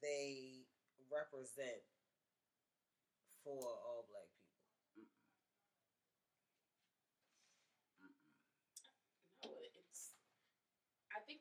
they 0.03 0.67
represent 1.07 1.87
for 3.47 3.63
all 3.63 4.05
black 4.11 4.29
people? 4.95 5.23
No, 9.43 9.51
it's. 9.63 10.13
I 11.15 11.21
think 11.27 11.41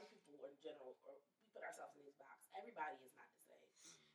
white 0.00 0.24
people 0.24 0.48
in 0.48 0.56
general, 0.60 0.96
or 1.04 1.12
we 1.20 1.24
put 1.52 1.60
ourselves 1.60 1.92
in 2.00 2.04
this 2.08 2.16
box. 2.16 2.40
Everybody 2.56 2.96
is 3.04 3.12
not 3.12 3.28
the 3.28 3.42
same. 3.44 3.68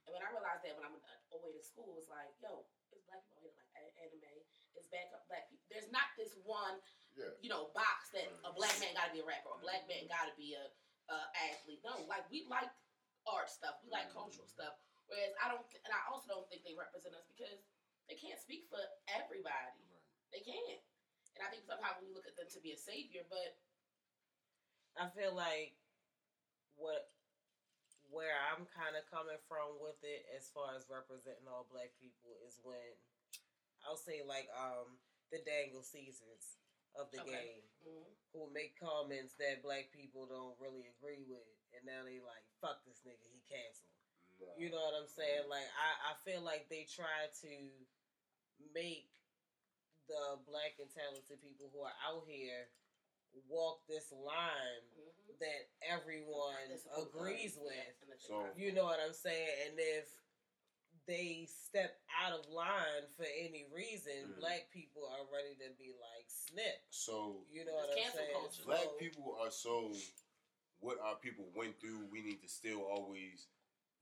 And 0.06 0.14
when 0.14 0.22
I 0.26 0.30
realized 0.34 0.62
that 0.66 0.74
when 0.78 0.86
I'm 0.86 0.98
away 1.34 1.54
to 1.54 1.64
school, 1.66 1.94
it 1.94 1.98
was 1.98 2.10
like, 2.10 2.34
yo, 2.42 2.66
it's 2.94 3.06
black 3.06 3.26
people 3.30 3.46
here 3.46 3.54
like 3.54 3.94
anime. 4.02 4.42
It's 4.78 4.90
back 4.90 5.10
up 5.14 5.26
black 5.30 5.50
people. 5.50 5.66
There's 5.70 5.90
not 5.90 6.14
this 6.18 6.36
one, 6.46 6.78
Yeah. 7.16 7.32
you 7.42 7.50
know, 7.50 7.74
box 7.74 8.12
that 8.14 8.28
a 8.46 8.52
black 8.54 8.76
man 8.82 8.94
got 8.94 9.10
to 9.10 9.14
be 9.16 9.22
a 9.22 9.28
rapper, 9.28 9.50
or 9.54 9.58
a 9.58 9.66
black 9.66 9.86
man 9.90 10.06
mm-hmm. 10.06 10.14
got 10.14 10.30
to 10.30 10.36
be 10.38 10.54
a, 10.54 10.66
a 11.10 11.18
athlete. 11.54 11.82
No, 11.82 12.02
like 12.06 12.28
we 12.30 12.46
like 12.50 12.70
art 13.26 13.50
stuff. 13.50 13.82
We 13.82 13.90
like 13.90 14.10
mm-hmm. 14.10 14.26
cultural 14.26 14.50
stuff. 14.50 14.78
Whereas 15.06 15.38
I 15.38 15.54
don't, 15.54 15.62
th- 15.70 15.86
and 15.86 15.94
I 15.94 16.02
also 16.10 16.34
don't 16.34 16.50
think 16.50 16.66
they 16.66 16.74
represent 16.74 17.14
us 17.14 17.30
because 17.30 17.62
they 18.10 18.18
can't 18.18 18.42
speak 18.42 18.66
for 18.74 18.82
everybody. 19.14 19.86
They 20.34 20.42
can't. 20.42 20.82
And 21.38 21.44
I 21.46 21.52
think 21.52 21.68
sometimes 21.68 22.00
we 22.02 22.10
look 22.10 22.26
at 22.26 22.34
them 22.40 22.50
to 22.50 22.60
be 22.64 22.74
a 22.74 22.80
savior, 22.80 23.28
but 23.28 23.60
I 24.96 25.12
feel 25.12 25.36
like 25.36 25.76
what 26.76 27.08
where 28.12 28.38
I'm 28.54 28.64
kind 28.72 28.96
of 28.96 29.04
coming 29.12 29.40
from 29.50 29.76
with 29.82 29.98
it 30.06 30.24
as 30.38 30.48
far 30.54 30.78
as 30.78 30.88
representing 30.88 31.50
all 31.50 31.68
black 31.68 31.92
people 32.00 32.38
is 32.48 32.56
when 32.64 32.96
I'll 33.84 34.00
say 34.00 34.24
like 34.24 34.48
um 34.56 35.00
the 35.34 35.42
Dangle 35.44 35.84
Caesars 35.84 36.56
of 36.96 37.12
the 37.12 37.20
Okay. 37.20 37.60
game 37.60 37.66
mm, 37.84 38.08
who 38.32 38.48
make 38.56 38.80
comments 38.80 39.36
that 39.42 39.66
black 39.66 39.92
people 39.92 40.30
don't 40.30 40.56
really 40.62 40.88
agree 40.96 41.26
with 41.28 41.50
and 41.76 41.84
now 41.84 42.08
they 42.08 42.24
like 42.24 42.46
fuck 42.64 42.80
this 42.88 43.04
nigga 43.04 43.26
he 43.32 43.44
canceled. 43.52 43.92
You 44.60 44.68
know 44.72 44.84
what 44.84 44.96
I'm 44.96 45.08
saying? 45.12 45.48
Like 45.48 45.68
I, 45.76 46.12
I 46.12 46.14
feel 46.28 46.44
like 46.44 46.68
they 46.72 46.88
try 46.88 47.28
to 47.44 47.52
make 48.76 49.08
the 50.08 50.40
black 50.48 50.78
and 50.80 50.92
talented 50.92 51.42
people 51.42 51.72
who 51.74 51.84
are 51.84 51.98
out 52.06 52.24
here 52.28 52.68
walk 53.48 53.86
this 53.88 54.12
line 54.12 54.84
mhm. 54.98 55.40
that 55.40 55.70
everyone 55.82 56.70
That's 56.70 56.86
a 56.86 57.02
good 57.02 57.08
agrees 57.10 57.56
point. 57.56 57.68
with. 57.68 58.10
Yeah, 58.10 58.16
So- 58.20 58.54
You 58.56 58.72
know 58.72 58.86
what 58.86 59.00
I'm 59.00 59.14
saying? 59.14 59.68
And 59.68 59.80
if 59.80 60.08
they 61.08 61.46
step 61.46 62.02
out 62.10 62.34
of 62.40 62.48
line 62.50 63.06
for 63.16 63.26
any 63.26 63.66
reason, 63.66 64.34
Mhm. 64.34 64.40
black 64.40 64.72
people 64.72 65.06
are 65.06 65.26
ready 65.26 65.56
to 65.56 65.70
be 65.78 65.94
like 65.94 66.26
snip. 66.30 66.82
So 66.90 67.46
You 67.52 67.66
know 67.66 67.76
what 67.76 67.90
I'm 67.92 68.12
saying? 68.12 68.32
culture. 68.34 68.62
So- 68.62 68.66
black 68.66 68.98
people 68.98 69.36
are 69.40 69.52
so 69.52 69.94
what 70.80 71.00
our 71.00 71.16
people 71.18 71.46
went 71.56 71.80
through. 71.80 72.06
We 72.08 72.22
need 72.22 72.42
to 72.42 72.48
still 72.50 72.84
always 72.84 73.48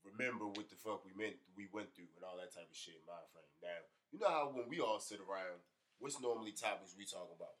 remember 0.02 0.46
what 0.46 0.68
the 0.68 0.76
fuck 0.76 1.04
we 1.04 1.12
meant 1.14 1.36
we 1.56 1.66
went 1.68 1.94
through 1.94 2.08
and 2.16 2.24
all 2.24 2.36
that 2.36 2.52
type 2.52 2.68
of 2.70 2.76
shit. 2.76 3.04
Mind 3.06 3.28
frame. 3.32 3.44
Now 3.62 3.84
you 4.10 4.18
know 4.18 4.28
how 4.28 4.48
when 4.50 4.68
we 4.68 4.80
all 4.80 5.00
sit 5.00 5.20
around, 5.20 5.62
what's 5.98 6.20
normally 6.20 6.52
topics 6.52 6.94
we 6.96 7.04
talk 7.06 7.30
about? 7.30 7.56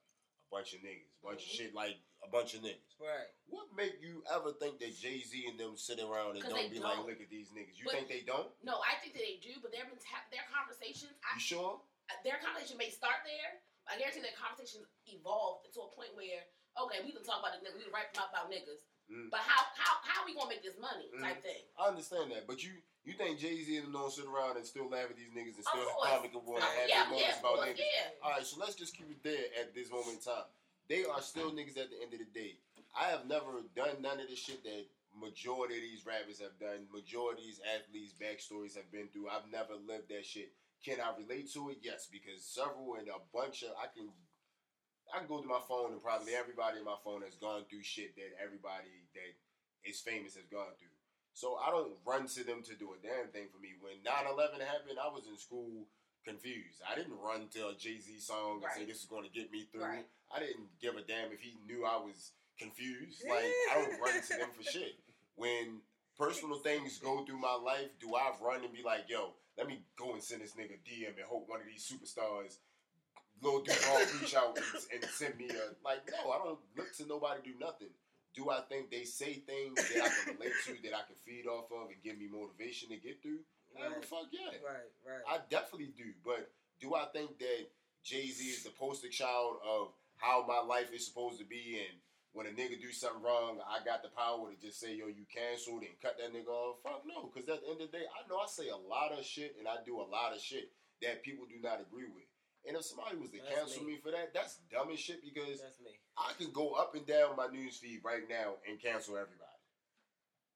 Bunch 0.54 0.70
of 0.70 0.86
niggas, 0.86 1.10
bunch 1.18 1.42
of 1.42 1.50
Mhm. 1.50 1.56
shit 1.58 1.74
like 1.74 1.98
a 2.22 2.28
bunch 2.30 2.54
of 2.54 2.62
niggas. 2.62 2.94
Right. 3.02 3.26
What 3.50 3.72
make 3.74 3.98
you 4.00 4.22
ever 4.30 4.52
think 4.54 4.78
that 4.78 4.94
Jay 4.94 5.18
Z 5.18 5.34
and 5.50 5.58
them 5.58 5.76
sit 5.76 5.98
around 5.98 6.38
and 6.38 6.46
don't 6.48 6.70
be 6.70 6.78
don't. 6.78 6.86
like, 6.86 6.98
look 7.10 7.20
at 7.20 7.28
these 7.28 7.50
niggas? 7.50 7.74
You 7.76 7.84
But- 7.90 7.94
think 7.94 8.06
they 8.08 8.20
don't? 8.22 8.54
No, 8.62 8.78
I 8.80 8.94
think 9.02 9.14
that 9.14 9.22
they 9.26 9.38
do, 9.38 9.58
but 9.58 9.72
their 9.72 9.82
their 10.30 10.46
conversations, 10.54 11.18
I, 11.24 11.34
You 11.34 11.40
sure? 11.40 11.82
their 12.22 12.38
conversation 12.38 12.76
may 12.78 12.88
start 12.90 13.24
there. 13.24 13.62
I 13.88 13.98
guarantee 13.98 14.20
their 14.20 14.32
conversations 14.38 14.86
evolved 15.06 15.74
to 15.74 15.80
a 15.82 15.90
point 15.90 16.14
where 16.14 16.46
okay, 16.76 17.02
we 17.04 17.12
can 17.12 17.22
talk 17.24 17.38
about 17.40 17.60
the 17.60 17.68
niggas, 17.68 17.74
we 17.74 17.82
can 17.82 17.90
about, 17.90 18.12
about 18.30 18.50
niggas, 18.50 18.82
Mm. 19.10 19.28
but 19.30 19.40
how 19.40 19.64
how 19.76 20.00
how 20.02 20.22
are 20.22 20.26
we 20.26 20.34
gonna 20.34 20.48
make 20.48 20.62
this 20.62 20.78
money 20.80 21.10
type 21.20 21.38
Mhm. 21.38 21.42
thing? 21.42 21.62
I 21.78 21.88
understand 21.88 22.30
that, 22.32 22.46
but 22.46 22.62
you 22.62 22.72
you 23.04 23.12
think 23.12 23.38
Jay 23.38 23.62
Z 23.62 23.76
and 23.76 23.86
them 23.86 23.92
don't 23.92 24.10
sit 24.10 24.24
around 24.24 24.56
and 24.56 24.66
still 24.66 24.88
laugh 24.88 25.10
at 25.10 25.16
these 25.16 25.28
niggas 25.28 25.56
and 25.56 25.64
still 25.64 25.84
course. 25.84 26.08
comic 26.08 26.32
and 26.34 26.48
Uh, 26.48 26.60
have 26.60 26.74
their 26.74 26.88
yeah, 26.88 27.04
moments 27.04 27.20
yeah, 27.28 27.38
about 27.40 27.54
course, 27.56 27.68
niggas? 27.68 27.78
yeah. 27.78 28.10
All 28.22 28.30
right, 28.30 28.46
so 28.46 28.56
let's 28.58 28.74
just 28.74 28.96
keep 28.96 29.10
it 29.10 29.22
there 29.22 29.44
at 29.60 29.74
this 29.74 29.90
moment 29.90 30.16
in 30.18 30.22
time. 30.24 30.44
They 30.88 31.04
are 31.04 31.20
still 31.20 31.52
niggas 31.52 31.76
at 31.76 31.90
the 31.90 32.00
end 32.00 32.12
of 32.14 32.18
the 32.20 32.24
day. 32.26 32.56
I 32.96 33.10
have 33.10 33.26
never 33.26 33.60
done 33.74 34.00
none 34.00 34.20
of 34.20 34.28
the 34.28 34.36
shit 34.36 34.62
that 34.64 34.86
majority 35.12 35.76
of 35.76 35.82
these 35.82 36.06
rappers 36.06 36.38
have 36.40 36.58
done. 36.58 36.88
Majority 36.90 37.42
of 37.42 37.46
these 37.46 37.60
athletes' 37.60 38.14
backstories 38.14 38.74
have 38.76 38.90
been 38.90 39.08
through. 39.08 39.28
I've 39.28 39.48
never 39.50 39.74
lived 39.74 40.08
that 40.08 40.24
shit. 40.24 40.52
Can 40.82 41.00
I 41.00 41.14
relate 41.16 41.50
to 41.52 41.70
it? 41.70 41.78
Yes, 41.82 42.06
because 42.06 42.44
several 42.44 42.94
and 42.96 43.08
a 43.08 43.18
bunch 43.32 43.62
of 43.64 43.76
I 43.76 43.86
can 43.88 44.12
I 45.12 45.18
can 45.18 45.28
go 45.28 45.40
to 45.40 45.48
my 45.48 45.60
phone 45.68 45.92
and 45.92 46.02
probably 46.02 46.34
everybody 46.34 46.78
in 46.78 46.84
my 46.84 46.98
phone 47.04 47.22
has 47.22 47.36
gone 47.36 47.64
through 47.68 47.82
shit 47.82 48.16
that 48.16 48.34
everybody 48.40 48.90
that 49.14 49.32
is 49.84 50.00
famous 50.00 50.34
has 50.34 50.48
gone 50.48 50.72
through. 50.80 50.94
So 51.34 51.58
I 51.58 51.70
don't 51.70 51.98
run 52.06 52.26
to 52.38 52.40
them 52.44 52.62
to 52.62 52.74
do 52.78 52.94
a 52.94 52.98
damn 53.02 53.28
thing 53.34 53.50
for 53.50 53.58
me. 53.58 53.74
When 53.82 53.98
9-11 54.06 54.62
happened, 54.62 55.02
I 55.02 55.10
was 55.10 55.26
in 55.26 55.36
school 55.36 55.86
confused. 56.24 56.80
I 56.86 56.94
didn't 56.94 57.18
run 57.20 57.50
to 57.52 57.68
a 57.68 57.74
Jay 57.74 57.98
Z 57.98 58.18
song 58.18 58.62
and 58.62 58.72
say 58.72 58.86
this 58.86 59.02
is 59.02 59.10
going 59.10 59.24
to 59.26 59.34
get 59.34 59.52
me 59.52 59.66
through. 59.70 59.84
Right. 59.84 60.06
I 60.34 60.40
didn't 60.40 60.70
give 60.80 60.96
a 60.96 61.02
damn 61.02 61.32
if 61.32 61.42
he 61.42 61.58
knew 61.66 61.84
I 61.84 61.98
was 61.98 62.32
confused. 62.58 63.22
Like 63.28 63.50
I 63.70 63.82
don't 63.82 64.00
run 64.00 64.22
to 64.22 64.34
them 64.38 64.50
for 64.56 64.62
shit. 64.62 64.96
When 65.36 65.82
personal 66.18 66.58
things 66.58 66.98
go 66.98 67.24
through 67.24 67.38
my 67.40 67.54
life, 67.54 67.90
do 68.00 68.14
I 68.14 68.32
run 68.40 68.64
and 68.64 68.72
be 68.72 68.82
like, 68.82 69.10
yo, 69.10 69.34
let 69.58 69.66
me 69.66 69.82
go 69.98 70.14
and 70.14 70.22
send 70.22 70.40
this 70.40 70.54
nigga 70.54 70.78
DM 70.86 71.18
and 71.18 71.26
hope 71.28 71.48
one 71.48 71.60
of 71.60 71.66
these 71.66 71.84
superstars 71.84 72.58
Lil 73.44 73.60
Duval 73.60 74.00
reach 74.20 74.34
out 74.34 74.56
and, 74.56 74.64
and 75.02 75.10
send 75.12 75.36
me 75.36 75.48
a 75.52 75.76
like 75.84 76.08
no, 76.08 76.32
I 76.32 76.38
don't 76.38 76.58
look 76.76 76.96
to 76.96 77.06
nobody 77.06 77.40
do 77.44 77.58
nothing. 77.60 77.92
Do 78.34 78.50
I 78.50 78.60
think 78.68 78.90
they 78.90 79.04
say 79.04 79.44
things 79.46 79.76
that 79.76 80.02
I 80.02 80.08
can 80.08 80.34
relate 80.34 80.56
to, 80.66 80.72
that 80.82 80.96
I 80.96 81.06
can 81.06 81.14
feed 81.22 81.46
off 81.46 81.70
of 81.70 81.92
and 81.92 82.02
give 82.02 82.18
me 82.18 82.26
motivation 82.26 82.88
to 82.88 82.96
get 82.96 83.22
through? 83.22 83.44
Right. 83.76 84.04
fuck 84.04 84.26
yeah. 84.32 84.58
Right, 84.64 84.90
right. 85.06 85.22
I 85.28 85.38
definitely 85.50 85.94
do. 85.96 86.10
But 86.24 86.50
do 86.80 86.94
I 86.94 87.06
think 87.12 87.38
that 87.38 87.70
Jay 88.02 88.26
Z 88.26 88.42
is 88.42 88.64
the 88.64 88.70
poster 88.70 89.08
child 89.08 89.58
of 89.62 89.92
how 90.16 90.44
my 90.46 90.62
life 90.66 90.92
is 90.92 91.06
supposed 91.06 91.38
to 91.38 91.44
be? 91.44 91.78
And 91.78 91.98
when 92.32 92.46
a 92.46 92.50
nigga 92.50 92.80
do 92.80 92.90
something 92.90 93.22
wrong, 93.22 93.58
I 93.62 93.84
got 93.84 94.02
the 94.02 94.10
power 94.10 94.50
to 94.50 94.56
just 94.58 94.80
say, 94.80 94.96
yo, 94.96 95.06
you 95.06 95.26
canceled 95.30 95.82
and 95.82 95.94
cut 96.02 96.18
that 96.18 96.34
nigga 96.34 96.50
off? 96.50 96.82
Fuck 96.82 97.02
no. 97.06 97.30
Because 97.30 97.48
at 97.48 97.62
the 97.62 97.70
end 97.70 97.80
of 97.82 97.90
the 97.90 97.98
day, 97.98 98.06
I 98.10 98.26
know 98.26 98.38
I 98.38 98.46
say 98.46 98.68
a 98.68 98.76
lot 98.76 99.14
of 99.14 99.24
shit 99.24 99.54
and 99.58 99.68
I 99.68 99.78
do 99.86 100.00
a 100.00 100.06
lot 100.06 100.34
of 100.34 100.40
shit 100.40 100.70
that 101.02 101.22
people 101.22 101.46
do 101.46 101.62
not 101.62 101.78
agree 101.80 102.10
with. 102.10 102.26
And 102.66 102.76
if 102.76 102.84
somebody 102.84 103.16
was 103.20 103.30
to 103.30 103.38
That's 103.44 103.52
cancel 103.52 103.84
me. 103.84 103.94
me 103.94 104.00
for 104.00 104.10
that, 104.10 104.32
that's 104.32 104.56
dumb 104.72 104.88
as 104.90 104.98
shit 104.98 105.20
because 105.20 105.60
That's 105.60 105.80
me. 105.84 106.00
I 106.16 106.32
can 106.40 106.48
go 106.52 106.72
up 106.72 106.94
and 106.96 107.04
down 107.04 107.36
my 107.36 107.48
news 107.52 107.76
feed 107.76 108.00
right 108.04 108.24
now 108.28 108.56
and 108.64 108.80
cancel 108.80 109.16
everybody. 109.20 109.60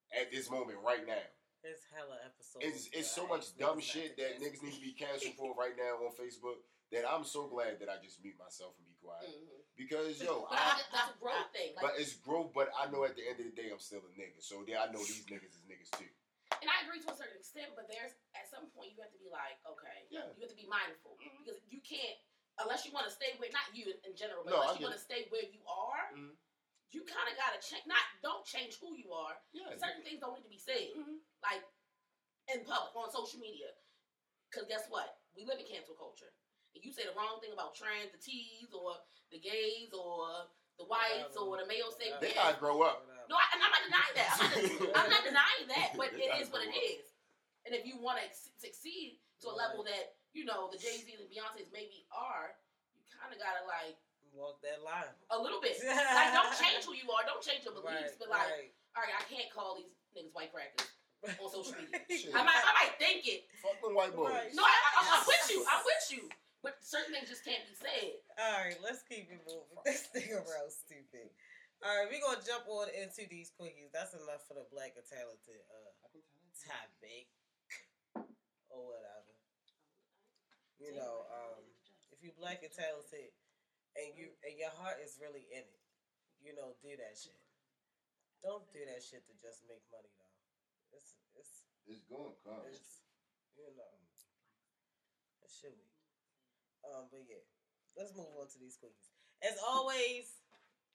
At 0.09 0.31
this 0.33 0.49
moment, 0.49 0.81
right 0.81 1.05
now. 1.05 1.21
There's 1.61 1.85
hella 1.93 2.17
episodes. 2.25 2.65
It's, 2.65 2.89
it's 2.95 3.11
so 3.11 3.29
I 3.29 3.37
much 3.37 3.53
dumb 3.61 3.77
shit 3.77 4.17
not 4.17 4.25
that 4.25 4.41
niggas 4.41 4.63
need 4.63 4.73
to 4.73 4.81
be 4.81 4.95
canceled 4.97 5.37
for 5.37 5.53
right 5.53 5.77
now 5.77 6.01
on 6.01 6.15
Facebook 6.17 6.65
that 6.89 7.05
I'm 7.05 7.21
so 7.21 7.45
glad 7.45 7.77
that 7.77 7.89
I 7.93 8.01
just 8.01 8.17
mute 8.25 8.39
myself 8.41 8.73
and 8.81 8.87
be 8.89 8.97
quiet. 8.97 9.29
Mhm. 9.29 9.61
Because 9.77 10.17
yo, 10.17 10.47
But 10.49 10.57
I, 10.57 10.65
I, 10.65 10.81
that's 10.89 11.13
a 11.13 11.17
growth 11.21 11.49
thing. 11.53 11.77
Like, 11.77 11.83
but 11.85 11.93
it's 12.01 12.17
growth. 12.17 12.49
But 12.57 12.73
I 12.73 12.89
know 12.89 13.05
at 13.05 13.13
the 13.13 13.21
end 13.29 13.37
of 13.37 13.45
the 13.45 13.53
day 13.53 13.69
I'm 13.69 13.77
still 13.79 14.01
a 14.01 14.11
nigga. 14.17 14.41
So 14.41 14.65
yeah, 14.65 14.81
I 14.81 14.91
know 14.91 14.97
these 14.99 15.29
niggas 15.29 15.53
is 15.53 15.61
niggas 15.69 15.93
too. 15.93 16.09
And 16.61 16.67
I 16.69 16.83
agree 16.85 16.99
to 17.03 17.09
a 17.11 17.17
certain 17.17 17.37
extent, 17.39 17.71
but 17.75 17.87
there's 17.87 18.13
at 18.35 18.47
some 18.51 18.67
point 18.75 18.91
you 18.93 18.99
have 19.01 19.11
to 19.13 19.21
be 19.21 19.29
like, 19.31 19.57
okay, 19.65 20.07
Yeah. 20.11 20.27
you 20.35 20.41
have 20.43 20.51
to 20.51 20.59
be 20.59 20.67
mindful 20.67 21.15
Mhm. 21.17 21.43
because 21.43 21.59
you 21.67 21.79
can't 21.81 22.17
unless 22.59 22.83
you 22.85 22.91
want 22.91 23.07
to 23.07 23.13
stay 23.13 23.31
where 23.39 23.47
not 23.55 23.71
you 23.73 23.87
in 24.03 24.13
general, 24.19 24.43
but 24.43 24.51
No, 24.51 24.57
I 24.59 24.61
unless 24.67 24.79
you 24.79 24.85
want 24.91 24.97
to 24.99 25.01
stay 25.01 25.23
where 25.31 25.43
you 25.47 25.63
are. 25.65 26.11
Mhm. 26.11 26.35
You 26.91 27.05
kind 27.05 27.29
of 27.31 27.37
gotta 27.37 27.59
change. 27.61 27.85
Not 27.85 28.03
don't 28.21 28.45
change 28.45 28.75
who 28.79 28.95
you 28.95 29.13
are. 29.13 29.41
Yeah. 29.53 29.69
Certain 29.77 30.03
things 30.03 30.19
don't 30.19 30.35
need 30.35 30.43
to 30.43 30.49
be 30.49 30.57
said, 30.59 30.91
Mhm. 30.93 31.21
like 31.41 31.63
in 32.49 32.65
public 32.65 32.95
on 32.95 33.09
social 33.11 33.39
media. 33.39 33.73
Because 34.49 34.67
guess 34.67 34.89
what? 34.89 35.21
We 35.35 35.45
live 35.45 35.59
in 35.59 35.67
cancel 35.67 35.95
culture. 35.95 36.33
If 36.73 36.83
you 36.83 36.91
say 36.91 37.05
the 37.05 37.13
wrong 37.13 37.39
thing 37.39 37.53
about 37.53 37.75
trans, 37.75 38.11
the 38.11 38.17
T's, 38.17 38.73
or 38.73 39.01
the 39.29 39.39
gays, 39.39 39.93
or 39.93 40.49
the 40.77 40.83
whites, 40.85 41.37
or 41.37 41.57
the 41.57 41.65
male 41.65 41.91
They 41.91 42.09
segment, 42.11 42.35
gotta 42.35 42.57
grow 42.57 42.81
up. 42.81 43.05
No, 43.29 43.37
I, 43.37 43.45
I'm 43.53 43.61
not 43.61 43.81
denying 43.85 44.15
that. 44.17 44.29
I'm 44.33 44.49
not, 44.49 44.97
I'm 44.97 45.09
not 45.13 45.23
denying 45.23 45.65
that, 45.69 45.89
but 45.93 46.09
They 46.17 46.25
it 46.25 46.33
gotta 46.33 46.41
is 46.43 46.49
what 46.49 46.65
it 46.65 46.73
grow 46.73 46.81
up. 46.81 46.97
is. 46.97 47.07
And 47.69 47.71
if 47.77 47.85
you 47.85 47.95
want 48.01 48.17
to 48.17 48.25
succeed 48.57 49.21
to 49.45 49.53
a 49.53 49.55
level 49.55 49.85
that 49.85 50.17
you 50.33 50.43
know 50.49 50.67
the 50.73 50.81
Jay 50.81 50.97
Z 50.97 51.05
and 51.13 51.29
Beyonces 51.29 51.69
maybe 51.69 52.09
are, 52.09 52.57
you 52.97 53.05
kind 53.13 53.29
of 53.29 53.37
gotta 53.37 53.61
like 53.69 53.95
Walk 54.33 54.61
that 54.61 54.81
line. 54.85 55.09
a 55.33 55.37
little 55.41 55.57
bit. 55.61 55.77
like, 55.85 56.31
don't 56.33 56.53
change 56.53 56.85
who 56.85 56.93
you 56.93 57.09
are. 57.09 57.25
Don't 57.25 57.41
change 57.41 57.65
your 57.65 57.73
beliefs. 57.73 58.13
Right, 58.13 58.21
but 58.21 58.29
like, 58.29 58.45
right. 58.49 58.69
all 58.93 59.01
right, 59.05 59.13
I 59.17 59.25
can't 59.25 59.49
call 59.49 59.73
these 59.77 59.89
niggas 60.13 60.29
white 60.37 60.53
crackers 60.53 60.85
on 61.41 61.49
social 61.49 61.73
media. 61.77 61.97
Shit. 62.09 62.29
I 62.33 62.45
might, 62.45 62.61
I 62.61 62.73
might 62.77 62.93
think 63.01 63.25
it. 63.25 63.49
Fuck 63.61 63.81
them 63.81 63.97
white 63.97 64.13
boys. 64.13 64.29
Right. 64.33 64.53
No, 64.53 64.61
I, 64.61 64.69
I, 64.69 65.17
I'm 65.17 65.23
with 65.25 65.45
you. 65.49 65.65
I'm 65.65 65.81
with 65.81 66.05
you. 66.13 66.21
But 66.61 66.77
certain 66.81 67.13
things 67.15 67.29
just 67.31 67.41
can't 67.45 67.63
be 67.65 67.73
said. 67.73 68.21
All 68.37 68.59
right, 68.65 68.77
let's 68.83 69.01
keep 69.07 69.31
it 69.31 69.41
moving. 69.47 69.79
This 69.85 70.09
thing 70.11 70.29
around 70.35 70.69
stupid. 70.69 70.88
All 71.79 71.95
right, 71.95 72.11
we're 72.11 72.19
gonna 72.19 72.43
jump 72.43 72.67
on 72.67 72.91
into 72.91 73.23
these 73.31 73.55
quickies. 73.55 73.87
That's 73.95 74.11
enough 74.11 74.43
for 74.51 74.59
the 74.59 74.67
black 74.67 74.99
and 74.99 75.07
talented 75.07 75.63
uh 75.71 75.95
topic 76.59 77.31
or 78.67 78.83
whatever. 78.83 79.31
You 80.75 80.91
know, 80.95 81.23
um, 81.31 81.63
if 82.11 82.19
you 82.19 82.35
black 82.35 82.67
and 82.67 82.71
talented 82.75 83.31
and 83.95 84.11
you 84.11 84.35
and 84.43 84.59
your 84.59 84.75
heart 84.75 84.99
is 84.99 85.23
really 85.23 85.47
in 85.55 85.63
it, 85.63 85.83
you 86.43 86.51
know, 86.51 86.75
do 86.83 86.91
that 86.99 87.15
shit. 87.15 87.39
Don't 88.43 88.67
do 88.75 88.83
that 88.83 88.99
shit 88.99 89.23
to 89.27 89.33
just 89.39 89.63
make 89.67 89.83
money 89.87 90.11
though. 90.19 90.35
It's 90.95 91.15
it's 91.39 91.63
It's 91.87 92.03
going 92.11 92.35
to 92.35 92.39
come. 92.43 92.63
it's 92.67 93.07
you 93.55 93.71
know 93.71 93.95
that 95.39 95.51
shit 95.51 95.75
weak. 95.79 95.95
Um, 96.83 97.07
but 97.07 97.23
yeah, 97.23 97.43
let's 97.95 98.11
move 98.15 98.31
on 98.35 98.51
to 98.51 98.59
these 98.59 98.75
quickies. 98.75 99.11
As 99.43 99.55
always, 99.63 100.38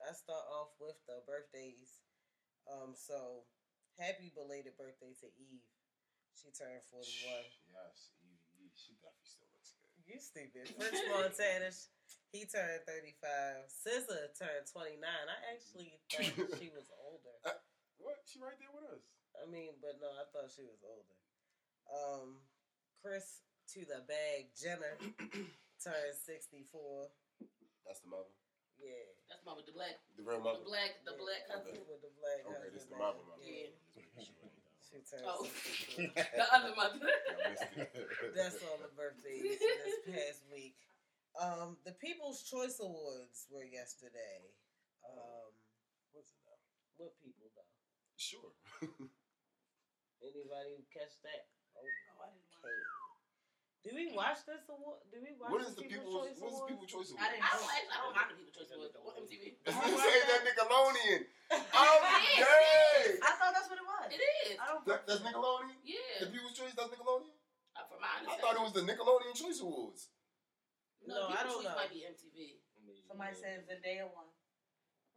I 0.04 0.12
start 0.12 0.44
off 0.52 0.76
with 0.76 1.00
the 1.08 1.24
birthdays. 1.24 2.04
Um, 2.68 2.92
so 2.92 3.48
happy 3.96 4.28
belated 4.32 4.76
birthday 4.76 5.16
to 5.24 5.28
Eve. 5.40 5.64
She 6.36 6.52
turned 6.52 6.84
forty 6.92 7.12
one. 7.24 7.46
Yes, 7.72 8.12
Evie, 8.20 8.68
she 8.76 8.92
definitely 9.00 9.28
still 9.28 9.48
looks 9.56 9.72
good. 9.80 9.92
You 10.04 10.20
stupid. 10.20 10.64
French 10.76 11.00
Montana, 11.08 11.72
he 12.32 12.44
turned 12.44 12.84
thirty 12.84 13.16
five. 13.16 13.64
SZA 13.70 14.36
turned 14.36 14.68
twenty 14.68 15.00
nine. 15.00 15.24
I 15.30 15.38
actually 15.56 15.96
thought 16.12 16.52
she 16.60 16.68
was 16.68 16.84
older. 17.00 17.36
What? 17.96 18.20
She 18.28 18.42
right 18.44 18.56
there 18.60 18.72
with 18.76 18.92
us. 18.92 19.04
I 19.40 19.48
mean, 19.48 19.80
but 19.80 19.96
no, 20.04 20.12
I 20.20 20.28
thought 20.28 20.52
she 20.52 20.66
was 20.68 20.84
older. 20.84 21.16
Um, 21.88 22.44
Kris 23.00 23.40
to 23.72 23.80
the 23.88 24.04
bag 24.04 24.52
Jenner 24.52 25.00
turned 25.80 26.16
sixty 26.18 26.66
four. 26.68 27.08
That's 27.86 28.00
the 28.04 28.12
mother. 28.12 28.32
Yeah. 28.80 29.06
That's 29.28 29.42
my 29.46 29.54
with 29.56 29.66
the 29.66 29.72
black, 29.76 29.96
The 30.16 30.22
real 30.22 30.38
the 30.38 30.44
mother. 30.44 30.64
black, 30.68 30.92
the 31.04 31.12
Yeah. 31.16 31.22
black 31.24 31.42
cousin. 31.48 31.72
With 31.88 32.02
the 32.04 32.12
black 32.20 32.40
Okay, 32.44 32.52
husband 32.54 32.74
this 32.76 32.84
the 32.88 32.96
now. 32.96 33.02
mother. 33.04 33.24
mother. 33.24 33.44
Yeah. 33.44 33.70
She 34.84 35.00
turned 35.02 35.26
Oh. 35.26 35.42
The 36.38 36.46
other 36.54 36.72
mother. 36.76 37.00
That's 38.36 38.60
all 38.62 38.78
the 38.78 38.92
birthdays 38.94 39.42
this 39.58 39.98
past 40.06 40.42
week. 40.52 40.76
Um, 41.40 41.76
the 41.82 41.92
People's 41.98 42.44
Choice 42.46 42.78
Awards 42.78 43.48
were 43.50 43.64
yesterday. 43.66 44.54
Um, 45.02 45.50
What's 46.14 46.30
it 46.30 46.38
now? 46.46 46.54
what 46.96 47.10
people 47.18 47.50
though? 47.58 47.66
Sure. 48.14 48.54
Anybody 50.22 50.86
catch 50.94 51.18
that? 51.26 51.50
Oh, 51.74 51.82
no, 51.82 52.12
I 52.22 52.30
didn't 52.30 52.54
watch 53.84 53.92
Do 53.92 53.92
we 53.92 54.04
watch 54.16 54.40
this 54.48 54.64
award? 54.72 54.98
Do 55.12 55.16
we 55.20 55.30
watch 55.36 55.50
What 55.52 55.60
is 55.60 55.76
the 55.76 55.84
People's 55.84 56.24
people's? 56.24 56.40
What 56.40 56.52
is 56.52 56.58
the 56.64 56.68
people's 56.72 56.90
choice 56.90 57.08
I 57.20 57.28
didn't 57.28 57.44
I 57.44 57.52
don't, 57.52 57.68
actually, 57.68 57.92
I 57.92 57.96
don't 58.00 58.14
mind 58.16 58.28
the 58.32 58.36
people 58.40 58.54
choice 58.56 58.70
awards. 58.72 58.96
What 58.96 59.14
MTV? 59.20 59.44
This 59.60 59.74
nigga 59.76 59.98
say 60.00 60.16
that 60.24 60.40
Nickelodeon. 60.48 61.20
I'm 61.52 62.00
It 62.00 62.24
is, 62.24 62.40
dead. 62.40 63.20
I 63.20 63.32
thought 63.36 63.52
that's 63.52 63.68
what 63.68 63.76
it 63.78 63.84
was. 63.86 64.06
It 64.08 64.22
is. 64.24 64.56
I 64.56 64.64
don't. 64.72 64.82
That, 64.88 65.00
that's 65.04 65.20
Nickelodeon. 65.20 65.76
Yeah. 65.84 66.16
The 66.24 66.28
people's 66.32 66.56
choice. 66.56 66.72
That's 66.72 66.88
Nickelodeon. 66.88 67.36
Uh, 67.76 67.84
from 67.90 67.98
my 68.00 68.08
I 68.24 68.34
thought 68.40 68.56
it 68.56 68.64
was 68.64 68.72
the 68.72 68.86
Nickelodeon 68.88 69.34
Choice 69.36 69.60
Awards. 69.60 70.08
No, 71.04 71.28
I 71.28 71.44
People's 71.44 71.44
don't 71.44 71.60
choice 71.60 71.68
know. 71.68 71.76
might 71.76 71.92
be 71.92 72.00
MTV. 72.08 72.38
Somebody 73.04 73.34
said 73.36 73.68
Zendaya 73.68 74.08
won. 74.08 74.30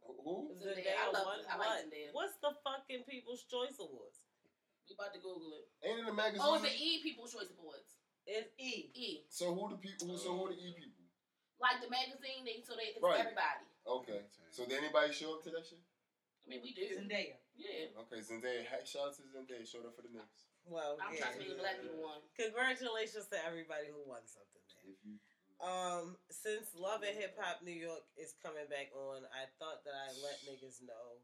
Who? 0.04 0.52
Zendaya 0.60 0.92
I 0.92 1.06
love 1.08 1.24
won. 1.24 1.40
I 1.48 1.54
like? 1.56 1.86
Zendaya. 1.88 2.10
What's 2.12 2.36
the 2.44 2.52
fucking 2.66 3.06
People's 3.08 3.46
Choice 3.48 3.78
Awards? 3.80 4.20
We 4.88 4.96
about 4.96 5.12
to 5.14 5.20
Google 5.20 5.52
it. 5.56 5.68
Ain't 5.84 6.00
in 6.00 6.06
the 6.08 6.16
magazine. 6.16 6.42
Oh, 6.44 6.56
it's 6.56 6.64
the 6.64 6.72
E 6.72 7.00
People's 7.04 7.32
Choice 7.32 7.52
Awards. 7.56 7.97
It's 8.28 8.52
E. 8.60 8.92
E. 8.92 9.08
So 9.32 9.56
who 9.56 9.72
the 9.72 9.80
people? 9.80 10.12
So 10.20 10.36
who 10.36 10.52
the 10.52 10.58
E 10.60 10.76
people? 10.76 11.00
Like 11.56 11.80
the 11.80 11.88
magazine, 11.88 12.44
they 12.44 12.60
so 12.60 12.76
they 12.76 12.92
it's 12.94 13.00
Right. 13.02 13.24
everybody. 13.24 13.64
Okay. 13.88 14.20
So 14.52 14.68
did 14.68 14.84
anybody 14.84 15.10
show 15.16 15.34
up 15.34 15.42
to 15.48 15.50
that 15.56 15.64
shit? 15.64 15.80
I 16.44 16.52
mean, 16.52 16.60
we 16.62 16.76
do. 16.76 16.84
Zendaya. 16.92 17.40
Yeah. 17.56 17.88
Okay, 18.04 18.20
Zendaya. 18.20 18.68
ha- 18.68 18.84
Shout 18.84 19.10
out 19.10 19.16
to 19.16 19.24
Zendaya. 19.32 19.64
Showed 19.64 19.88
up 19.88 19.96
for 19.96 20.04
the 20.04 20.12
Knicks. 20.12 20.44
well, 20.68 21.00
I'm 21.00 21.12
yeah. 21.16 21.24
trying 21.24 21.32
to 21.34 21.38
make 21.40 21.50
the 21.56 21.60
black 21.60 21.80
people 21.80 22.04
one. 22.04 22.20
Congratulations 22.36 23.26
to 23.32 23.36
everybody 23.44 23.88
who 23.88 24.00
won 24.04 24.22
something 24.28 24.60
there. 24.68 24.92
If 24.92 25.00
you. 25.08 25.16
Um, 25.58 26.14
since 26.30 26.70
Love 26.78 27.02
and 27.02 27.16
Hip 27.18 27.34
Hop 27.42 27.64
New 27.66 27.74
York 27.74 28.06
is 28.14 28.36
coming 28.38 28.68
back 28.70 28.94
on, 28.94 29.26
I 29.34 29.50
thought 29.58 29.82
that 29.82 29.96
I'd 29.96 30.20
let 30.22 30.38
niggas 30.46 30.84
know 30.86 31.18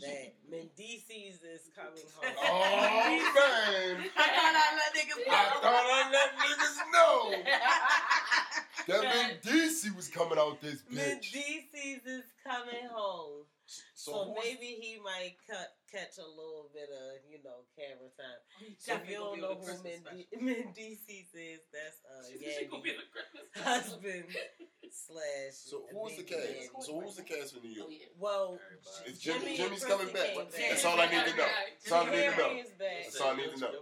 that 0.00 0.34
Mendeecees 0.50 1.40
is 1.44 1.68
coming 1.74 2.04
home. 2.16 2.34
Oh 2.38 3.32
man! 3.34 4.04
I 4.16 4.28
thought 4.28 4.54
I 4.56 4.68
let 4.76 4.94
niggas 4.94 5.22
I 5.28 5.44
thought 5.60 5.86
I 5.86 6.10
let 6.12 6.30
niggas 6.38 6.76
know 6.92 7.18
that 8.88 9.02
That- 9.02 9.42
Vin 9.44 9.94
was 9.96 10.08
coming 10.08 10.38
out 10.38 10.60
this 10.60 10.82
bitch. 10.82 11.32
Mendeecees 11.34 12.06
is 12.06 12.24
coming 12.46 12.88
home. 12.92 13.44
So, 13.94 14.12
So, 14.12 14.34
maybe 14.42 14.78
he 14.80 14.96
might 15.04 15.36
cut, 15.46 15.76
catch 15.92 16.16
a 16.16 16.24
little 16.24 16.70
bit 16.72 16.88
of, 16.88 17.20
you 17.28 17.36
know, 17.44 17.68
camera 17.76 18.08
time. 18.16 18.40
If 18.64 19.10
you 19.10 19.18
gonna 19.18 19.36
don't 19.36 19.40
know 19.42 19.50
on 19.52 19.60
the 19.60 19.60
who 19.60 19.66
Christmas 19.66 20.00
Mendi- 20.08 20.24
special. 20.24 20.46
Mendeecees 20.72 21.28
is, 21.36 21.60
that's 21.68 22.00
uh, 22.08 22.24
She 22.32 22.38
said 22.40 22.54
she 22.60 22.64
gonna 22.64 22.82
be 22.82 22.96
the 22.96 23.04
Christmas 23.12 23.44
husband 23.60 24.24
slash. 24.92 25.54
So 25.54 25.82
who's 25.92 26.16
the 26.16 26.22
baby 26.22 26.34
cast? 26.34 26.46
daddy. 26.46 26.68
So 26.80 27.00
who's 27.00 27.16
the 27.16 27.22
cast 27.22 27.54
for 27.54 27.60
New 27.62 27.72
York? 27.72 27.88
Well, 28.18 28.58
Everybody. 28.58 29.12
Is 29.12 29.18
Jimmy, 29.18 29.38
Jimmy 29.38 29.56
Jimmy's 29.56 29.84
coming 29.84 30.08
back? 30.12 30.34
came 30.34 30.36
back. 30.44 30.70
That's 30.70 30.84
all 30.84 31.00
I 31.00 31.06
need 31.06 31.24
to 31.24 31.36
know. 31.36 31.46
That's 31.80 31.92
all 31.92 32.06
I 32.06 32.10
need 32.10 32.16
to 32.16 32.36
know. 32.36 32.48
Tahiry 32.48 32.64
is 32.64 32.70
back. 32.78 33.04
That's 33.04 33.20
all 33.20 33.32
I 33.32 33.36
need 33.36 33.50
to 33.52 33.60
know. 33.60 33.72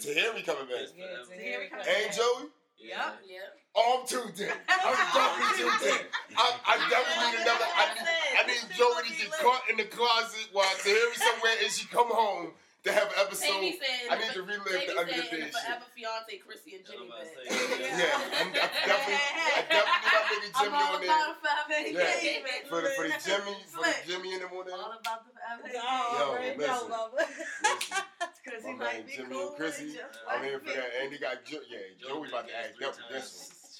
Tahiry 0.00 0.42
coming 0.46 0.68
back. 0.68 0.86
Yeah, 0.96 1.04
Tahiry 1.28 1.34
Tahiry 1.34 1.70
coming 1.70 1.84
back. 1.84 1.88
And 1.88 2.06
back. 2.08 2.16
Joey? 2.16 2.48
Yep. 2.76 3.22
Yeah. 3.24 3.38
Oh, 3.76 4.00
I'm 4.00 4.06
tuned 4.06 4.38
in. 4.40 4.50
I'm 4.68 4.94
definitely 5.14 5.56
tuned 5.56 5.82
in. 5.88 6.06
I, 6.36 6.46
I 6.66 6.74
definitely 6.90 7.30
need 7.32 7.42
another. 7.42 7.68
I 7.70 7.84
need, 7.94 8.06
I 8.34 8.42
need 8.50 8.62
Joey 8.76 9.02
to 9.08 9.14
get 9.16 9.32
caught 9.40 9.62
in 9.70 9.76
the 9.78 9.84
closet 9.84 10.48
while 10.52 10.66
Tahiry 10.82 11.14
somewhere 11.14 11.54
and 11.62 11.70
she 11.72 11.86
come 11.86 12.08
home 12.10 12.50
to 12.84 12.92
have 12.92 13.08
an 13.08 13.16
episode. 13.16 13.48
Amy 13.56 13.80
said, 13.80 14.12
I 14.12 14.18
need 14.20 14.32
to 14.36 14.42
relive 14.44 14.68
Amy 14.68 14.86
the 14.86 14.98
under 15.00 15.12
the 15.12 15.24
bed 15.24 15.48
shit. 15.48 15.52
forever 15.56 15.88
fiance, 15.96 16.36
Chrissy 16.44 16.70
and 16.76 16.84
Jimmy 16.84 17.08
I'm 17.08 17.16
about 17.16 17.24
to 17.24 17.32
back. 17.32 17.48
say, 17.48 17.96
Yeah, 17.96 18.12
I'm, 18.12 18.48
I 18.52 18.68
definitely, 18.84 19.24
I 19.24 19.62
definitely 19.64 19.96
need 20.04 20.12
my 20.12 20.20
nigga 20.28 20.52
I'm 20.52 20.64
Jimmy 20.64 20.76
all 20.76 20.94
on 20.94 21.00
there. 21.00 21.08
about 21.08 21.36
five 21.40 21.66
Yeah. 21.72 21.80
engagement. 21.80 22.60
For 22.68 22.80
the, 22.84 22.90
for 22.92 23.04
the 23.08 23.16
Jimmy, 23.24 23.54
for 23.72 23.82
the 23.88 23.94
Jimmy 24.04 24.28
and 24.36 24.42
them 24.44 24.52
on 24.52 24.64
there. 24.68 24.76
All 24.76 24.92
about 25.00 25.20
the 25.24 25.32
five 25.32 25.58
engagement. 25.64 25.80
Yo, 25.80 26.24
already 26.28 26.58
listen. 26.60 26.68
know, 26.68 26.88
mama. 26.92 27.16
Listen, 27.24 28.04
Because 28.44 28.60
My 28.64 28.68
he 28.68 28.76
man 28.76 29.06
be 29.08 29.12
Jimmy 29.16 29.32
cool 29.32 29.48
and 29.48 29.56
Chrissy, 29.56 29.84
with 29.88 29.96
it, 29.96 30.04
just 30.04 30.18
I'm 30.28 30.40
here 30.44 30.60
for 30.60 30.72
that. 30.76 30.90
And 31.00 31.06
he 31.08 31.16
got 31.16 31.36
jo- 31.48 31.64
yeah, 31.72 31.84
Joey 31.96 32.28
about 32.28 32.44
to 32.48 32.54
act 32.54 32.76
up 32.84 32.92
with 33.00 33.08
this 33.08 33.26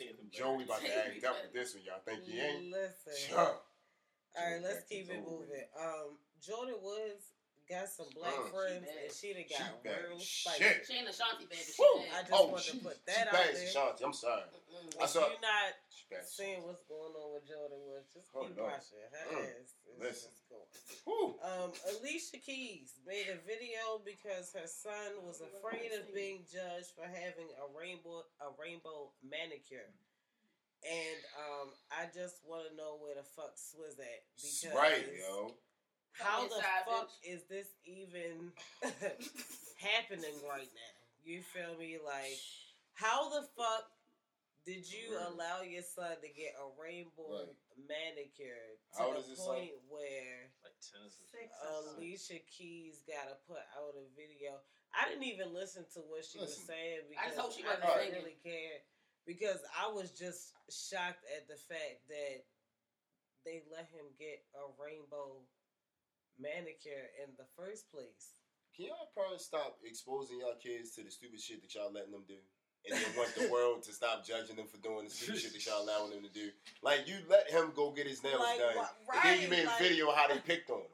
one. 0.01 0.17
Joey 0.33 0.65
about 0.65 0.81
to 0.81 0.89
act 0.97 1.21
up 1.29 1.37
with 1.45 1.53
this 1.53 1.77
one. 1.77 1.85
Y'all 1.85 2.01
think 2.09 2.25
he 2.25 2.41
ain't? 2.41 2.73
Listen. 2.73 3.13
Sure. 3.13 3.61
All 4.35 4.41
right, 4.41 4.59
let's 4.65 4.83
keep 4.89 5.05
it 5.07 5.09
back 5.13 5.19
is 5.21 5.29
over. 5.29 5.45
moving. 5.45 5.69
Um, 5.79 6.17
Jordan 6.41 6.81
Woods 6.83 7.29
got 7.69 7.89
some 7.89 8.09
black 8.15 8.35
Mm. 8.35 8.51
friends, 8.51 8.87
She 8.89 8.99
and 8.99 9.13
she 9.13 9.29
done 9.35 9.45
She 9.49 9.55
got 9.73 9.83
bad 9.85 10.05
real 10.05 10.17
as 10.17 10.29
spicy. 10.29 10.63
shit. 10.65 10.87
She 10.87 10.93
ain't 10.95 11.09
Ashanti 11.09 11.47
bad, 11.47 11.59
but 11.65 11.75
she 11.75 11.83
Woo! 11.83 12.01
I 12.01 12.09
bad. 12.09 12.21
just 12.29 12.33
Oh, 12.33 12.47
wanted 12.47 12.65
to 12.65 12.71
she, 12.71 12.79
put 12.79 12.97
she 12.97 13.03
that 13.07 13.27
out 13.29 13.33
bad, 13.33 13.55
there. 13.57 13.67
Shanti. 13.73 14.03
I'm 14.05 14.13
sorry. 14.13 14.43
Mm-mm. 14.45 15.01
I 15.01 15.05
If 15.05 15.11
saw- 15.11 15.29
you're 15.29 15.41
not 15.41 15.73
She 15.89 16.05
seeing 16.27 16.63
what's 16.67 16.85
going 16.85 17.15
on 17.17 17.33
with 17.35 17.49
Jordyn 17.49 17.81
Woods, 17.89 18.13
just 18.13 18.29
Oh, 18.35 18.45
keep 18.47 18.57
no. 18.57 18.65
watching. 18.65 18.99
Her 19.11 19.27
Mm. 19.33 19.49
ass 19.61 19.73
is 19.87 19.99
Listen. 19.99 20.31
just 20.31 20.49
going. 20.49 20.69
Woo. 21.07 21.39
Um, 21.43 21.73
Alicia 21.89 22.39
Keys 22.39 22.95
made 23.07 23.29
a 23.29 23.37
video 23.47 23.99
because 24.05 24.53
her 24.53 24.67
son 24.67 25.25
was 25.27 25.41
afraid 25.41 25.93
of 25.93 26.13
being 26.15 26.45
judged 26.53 26.91
for 26.95 27.07
having 27.07 27.49
a 27.59 27.67
rainbow 27.79 28.25
a 28.41 28.51
rainbow 28.61 29.13
manicure. 29.23 29.89
And 30.85 31.21
um, 31.41 31.73
I 31.91 32.05
just 32.13 32.45
want 32.45 32.69
to 32.69 32.77
know 32.77 32.97
where 33.01 33.15
the 33.15 33.23
fuck 33.25 33.57
Swizz 33.57 33.99
at 33.99 34.23
because 34.37 34.67
Right, 34.75 35.09
yo. 35.19 35.57
How 36.19 36.47
the 36.49 36.57
Inside, 36.57 36.85
fuck 36.87 37.11
is 37.25 37.43
this 37.51 37.67
even 37.85 38.53
happening 39.79 40.35
right 40.49 40.71
now. 40.71 40.95
You 41.25 41.41
feel 41.43 41.75
me? 41.79 41.99
Like, 42.05 42.39
how 42.95 43.29
the 43.31 43.47
fuck 43.57 43.89
did 44.65 44.85
you 44.91 45.13
Right. 45.17 45.29
allow 45.33 45.61
your 45.63 45.83
son 45.83 46.17
to 46.21 46.29
get 46.29 46.55
a 46.61 46.67
rainbow 46.81 47.45
Right. 47.47 47.57
manicure 47.77 48.79
to 48.97 48.99
How 48.99 49.13
the 49.13 49.19
is 49.21 49.29
his 49.29 49.39
son? 49.39 49.47
point 49.57 49.75
where 49.89 50.53
Like 50.63 50.79
tennis. 50.81 51.15
Six 51.31 51.51
or. 51.63 51.97
Alicia 51.99 52.39
Keys 52.47 53.03
got 53.07 53.29
to 53.29 53.35
put 53.47 53.61
out 53.77 53.95
a 53.97 54.07
video? 54.15 54.61
I 54.95 55.09
didn't 55.09 55.25
even 55.25 55.53
listen 55.53 55.85
to 55.95 56.01
what 56.07 56.25
she 56.25 56.39
was 56.39 56.51
Listen. 56.51 56.67
saying 56.67 57.01
I 57.09 57.09
because 57.11 57.35
just 57.35 57.41
hope 57.41 57.53
she 57.53 57.65
I 57.65 57.75
wasn't 57.75 57.83
didn't 57.83 57.99
singing. 57.99 58.15
really 58.23 58.39
care. 58.45 58.79
Because 59.27 59.61
I 59.75 59.89
was 59.91 60.13
just 60.13 60.53
shocked 60.71 61.25
at 61.37 61.49
the 61.49 61.57
fact 61.57 62.07
that 62.09 62.45
they 63.45 63.65
let 63.73 63.89
him 63.91 64.07
get 64.19 64.45
a 64.55 64.71
rainbow 64.81 65.43
manicure 66.39 67.11
in 67.23 67.33
the 67.39 67.47
first 67.57 67.91
place. 67.91 68.39
Can 68.75 68.87
y'all 68.91 69.11
probably 69.15 69.39
stop 69.39 69.79
exposing 69.87 70.41
y'all 70.41 70.59
kids 70.59 70.91
to 70.99 71.05
the 71.05 71.11
stupid 71.11 71.41
shit 71.41 71.63
that 71.63 71.75
y'all 71.75 71.93
letting 71.93 72.11
them 72.13 72.27
do? 72.27 72.39
And 72.85 73.01
then 73.01 73.17
want 73.17 73.33
the 73.33 73.49
world 73.49 73.83
to 73.89 73.93
stop 73.97 74.27
judging 74.27 74.57
them 74.57 74.67
for 74.69 74.77
doing 74.85 75.05
the 75.09 75.11
stupid 75.11 75.41
shit 75.41 75.53
that 75.55 75.65
y'all 75.65 75.83
allowing 75.87 76.11
them 76.11 76.23
to 76.27 76.33
do. 76.33 76.51
Like 76.83 77.09
you 77.09 77.17
let 77.31 77.49
him 77.49 77.73
go 77.75 77.91
get 77.93 78.07
his 78.07 78.23
nails 78.23 78.43
Like, 78.43 78.59
done, 78.59 78.77
wha- 78.77 78.91
and 79.15 79.23
then 79.25 79.37
you 79.41 79.49
right, 79.49 79.65
made 79.65 79.67
a 79.71 79.77
video 79.81 80.11
of 80.11 80.17
how 80.17 80.29
they 80.29 80.39
picked 80.43 80.69
on 80.69 80.85
him. 80.85 80.93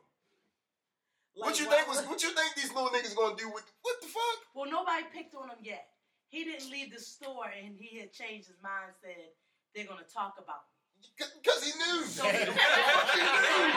what 1.35 1.59
you 1.59 1.67
why 1.67 1.83
think 1.83 1.89
was? 1.89 2.07
What 2.07 2.23
you 2.23 2.31
think 2.31 2.55
these 2.55 2.71
little 2.71 2.91
niggas 2.91 3.17
gonna 3.17 3.35
do 3.35 3.51
with? 3.51 3.65
What 3.83 3.97
the 4.01 4.07
fuck? 4.07 4.39
Well, 4.55 4.71
nobody 4.71 5.03
picked 5.13 5.35
on 5.35 5.49
him 5.51 5.59
yet. 5.63 5.89
He 6.29 6.45
didn't 6.45 6.71
leave 6.71 6.93
the 6.95 7.01
store 7.01 7.51
and 7.51 7.75
he 7.75 7.99
had 7.99 8.13
changed 8.13 8.47
his 8.47 8.63
mind, 8.63 8.95
said 9.03 9.35
they're 9.75 9.87
going 9.87 9.99
to 9.99 10.15
talk 10.15 10.35
about 10.39 10.63
me. 10.70 10.70
Because 11.17 11.65
he 11.65 11.73
knew. 11.79 12.05
So- 12.05 12.23
Fuck 12.25 12.33
he 12.33 13.21
knew. 13.21 13.73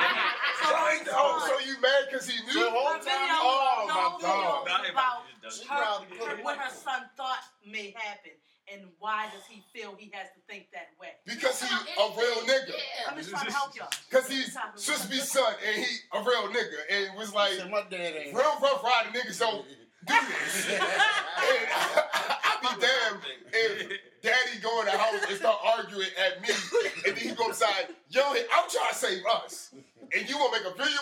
So 0.64 0.70
So, 0.70 1.12
oh, 1.16 1.44
so 1.60 1.66
you 1.68 1.76
mad 1.82 2.06
because 2.10 2.28
he 2.30 2.38
knew? 2.46 2.54
So 2.54 2.70
whole 2.72 2.94
time- 2.94 3.04
video, 3.04 3.36
oh 3.42 3.86
the 3.88 3.94
my 3.94 4.18
god. 4.22 4.64
was 5.44 5.62
about 5.62 6.06
her, 6.10 6.26
her- 6.38 6.44
what 6.44 6.58
her 6.58 6.70
son 6.74 7.10
thought 7.18 7.44
may 7.66 7.92
happen 7.98 8.32
and 8.72 8.82
why 9.00 9.26
does 9.34 9.44
he 9.50 9.62
feel 9.74 9.94
he 10.00 10.10
has 10.14 10.28
to 10.34 10.40
think 10.48 10.68
that 10.72 10.88
way. 11.00 11.10
Because 11.26 11.62
he 11.62 11.68
a 11.68 12.10
real 12.18 12.42
nigga. 12.48 12.70
Yeah. 12.70 13.10
I'm 13.12 13.18
just 13.18 13.30
trying 13.30 13.46
to 13.48 13.52
help 13.52 13.76
y'all. 13.76 13.90
Cause 14.10 14.28
he's 14.30 14.54
supposed 14.54 15.04
to 15.04 15.10
be 15.10 15.18
son 15.20 15.54
and 15.68 15.84
he 15.84 15.98
a 16.14 16.20
real 16.22 16.48
nigga 16.48 16.80
and 16.90 17.18
was 17.18 17.34
like 17.34 17.54
Said 17.54 17.70
my 17.70 17.84
dad 17.90 18.14
ain't. 18.16 18.34
real 18.36 18.58
rough 18.62 18.82
rider 18.84 19.10
niggas 19.20 19.40
don't 19.40 19.66
do 19.68 20.16
this. 20.16 20.70
and 20.72 20.82
I 20.82 22.58
be 22.62 22.68
damned 22.82 23.24
if 23.52 23.92
daddy 24.24 24.58
go 24.62 24.80
in 24.80 24.86
the 24.86 24.92
house 24.98 25.22
and 25.28 25.38
start 25.38 25.60
arguing 25.64 26.08
at 26.18 26.42
me 26.42 26.50
and 27.06 27.16
then 27.16 27.24
he 27.30 27.36
go 27.36 27.48
inside, 27.48 27.88
yo, 28.10 28.22
I'm 28.32 28.70
trying 28.70 28.90
to 28.90 28.96
save 28.96 29.24
us. 29.26 29.76
And 30.16 30.30
you 30.30 30.38
wanna 30.40 30.58
make 30.64 30.72
a 30.74 30.76
video 30.76 31.02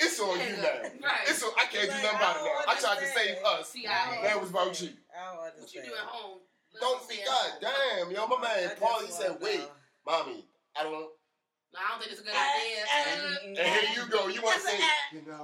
it's 0.00 0.20
on 0.20 0.38
you 0.38 0.56
now. 0.62 0.78
Right. 1.02 1.26
It's 1.26 1.42
on, 1.42 1.50
I 1.58 1.64
can't 1.66 1.90
do 1.90 1.96
nothing 1.98 2.10
about 2.22 2.36
it 2.36 2.44
now. 2.46 2.70
I 2.72 2.74
tried 2.78 2.98
to 3.02 3.06
save 3.06 3.36
us. 3.44 3.70
See, 3.70 3.86
I 3.86 4.20
That 4.22 4.40
was 4.40 4.50
about 4.50 4.80
you. 4.80 4.90
I 5.10 5.34
don't 5.34 5.42
What 5.42 5.74
you 5.74 5.80
understand. 5.82 5.86
do 5.86 5.92
at 5.94 6.06
home? 6.06 6.38
Don't 6.80 7.08
be 7.08 7.16
god 7.26 7.50
damn, 7.60 8.10
yo. 8.12 8.26
My 8.28 8.36
I 8.36 8.40
man 8.42 8.62
just 8.68 8.80
Paulie 8.80 9.10
said, 9.10 9.36
wait, 9.40 9.58
know. 9.58 9.66
mommy, 10.06 10.44
I 10.78 10.82
don't 10.84 10.92
No, 10.92 11.78
I 11.82 11.90
don't 11.90 11.98
think 11.98 12.12
it's 12.12 12.20
a 12.20 12.24
good 12.24 12.34
idea. 12.34 13.58
and 13.58 13.58
here 13.58 13.90
you 13.96 14.06
go. 14.10 14.28
You 14.28 14.40
want 14.42 14.60
to 14.62 14.68
say, 14.68 14.78
you 15.12 15.22
know, 15.26 15.42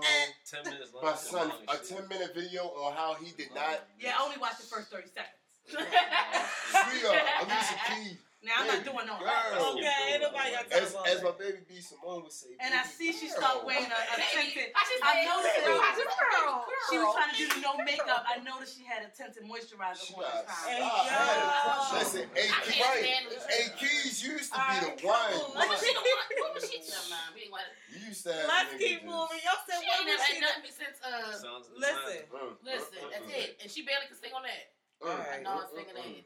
Ten 0.49 0.63
minutes 0.71 0.95
long. 0.95 1.05
my 1.05 1.15
son, 1.17 1.51
a 1.67 1.77
10 1.77 2.07
minute 2.09 2.35
video 2.35 2.63
on 2.79 2.95
how 2.95 3.15
he 3.15 3.33
did 3.37 3.53
not 3.55 3.83
Yeah, 3.99 4.15
I 4.19 4.23
only 4.23 4.39
watched 4.39 4.59
the 4.61 4.67
first 4.71 4.87
30 4.91 5.09
seconds. 5.09 5.35
Free 5.67 7.09
uh, 7.09 7.45
Alicia 7.45 7.77
Keys. 7.89 8.19
Now 8.45 8.61
I'm 8.61 8.69
not 8.69 8.85
doing 8.85 9.09
no 9.09 9.17
Girl. 9.17 9.73
Okay, 9.73 9.89
ain't 10.13 10.21
nobody 10.21 10.53
got 10.53 10.69
time 10.69 10.85
As, 10.85 10.93
as 11.09 11.25
my 11.25 11.33
baby 11.41 11.65
B 11.65 11.81
Simone 11.81 12.29
would 12.29 12.33
say. 12.37 12.53
And 12.61 12.77
I 12.77 12.85
see 12.85 13.09
she 13.09 13.33
started 13.33 13.65
wearing 13.65 13.89
a, 13.89 13.97
a 13.97 14.17
tinted. 14.21 14.69
I 14.77 14.85
just 14.85 15.01
I 15.01 15.25
said, 15.25 15.33
noticed 15.33 15.65
girl, 15.65 15.81
it. 15.81 16.05
Girl. 16.05 16.61
She 16.93 16.97
was 17.01 17.09
trying 17.17 17.33
to 17.33 17.37
do 17.41 17.47
the 17.57 17.61
no 17.65 17.73
makeup. 17.89 18.21
I 18.29 18.45
noticed 18.45 18.77
she 18.77 18.85
had 18.85 19.01
a 19.01 19.09
tinted 19.17 19.49
moisturizer 19.49 19.97
She 19.97 20.13
on 20.13 20.29
got 20.29 20.45
this 20.45 20.61
Hey, 20.61 20.77
time. 20.77 20.93
I 20.93 21.09
had 21.09 21.41
a 21.41 22.05
hey, 22.37 22.53
I 22.53 22.61
Keys, 22.69 22.77
can't 22.77 22.85
right. 22.85 23.01
stand 23.01 23.25
Hey, 23.49 23.65
Keys 23.81 24.21
used 24.21 24.53
to 24.53 24.61
be 24.61 24.77
Alright, 24.77 24.93
the 25.01 25.09
one. 25.09 25.33
What 25.57 25.65
was 25.65 25.81
let's- 25.81 25.81
she 25.81 25.91
the 25.97 26.05
one? 26.05 26.29
What 26.45 26.53
was 26.53 26.65
she? 26.69 26.79
Never 26.85 27.09
mind. 27.17 27.33
We 27.33 27.41
ain't 27.49 27.55
want 27.57 27.65
to. 27.65 27.73
You 27.97 28.13
used 28.13 28.29
to. 28.29 28.37
Let's 28.45 28.77
keep 28.77 29.01
just- 29.01 29.09
moving. 29.09 29.41
Y'all 29.41 29.57
said 29.65 29.81
what 29.81 29.89
ain't 29.89 30.05
was 30.05 30.21
never 30.21 30.29
she? 30.29 30.37
had 30.37 30.53
nothing 30.53 30.69
since. 30.69 30.97
Uh, 31.01 31.33
Listen. 31.81 32.29
Listen, 32.61 33.01
that's 33.09 33.29
it. 33.33 33.57
And 33.65 33.73
she 33.73 33.89
barely 33.89 34.05
could 34.05 34.21
sing 34.21 34.37
on 34.37 34.45
that. 34.45 34.69
Mm, 35.05 35.11
Alright. 35.11 35.41
mm, 35.41 35.45
Non 35.45 35.61
mm, 35.61 35.69
singing 35.75 35.95
mm. 35.95 36.25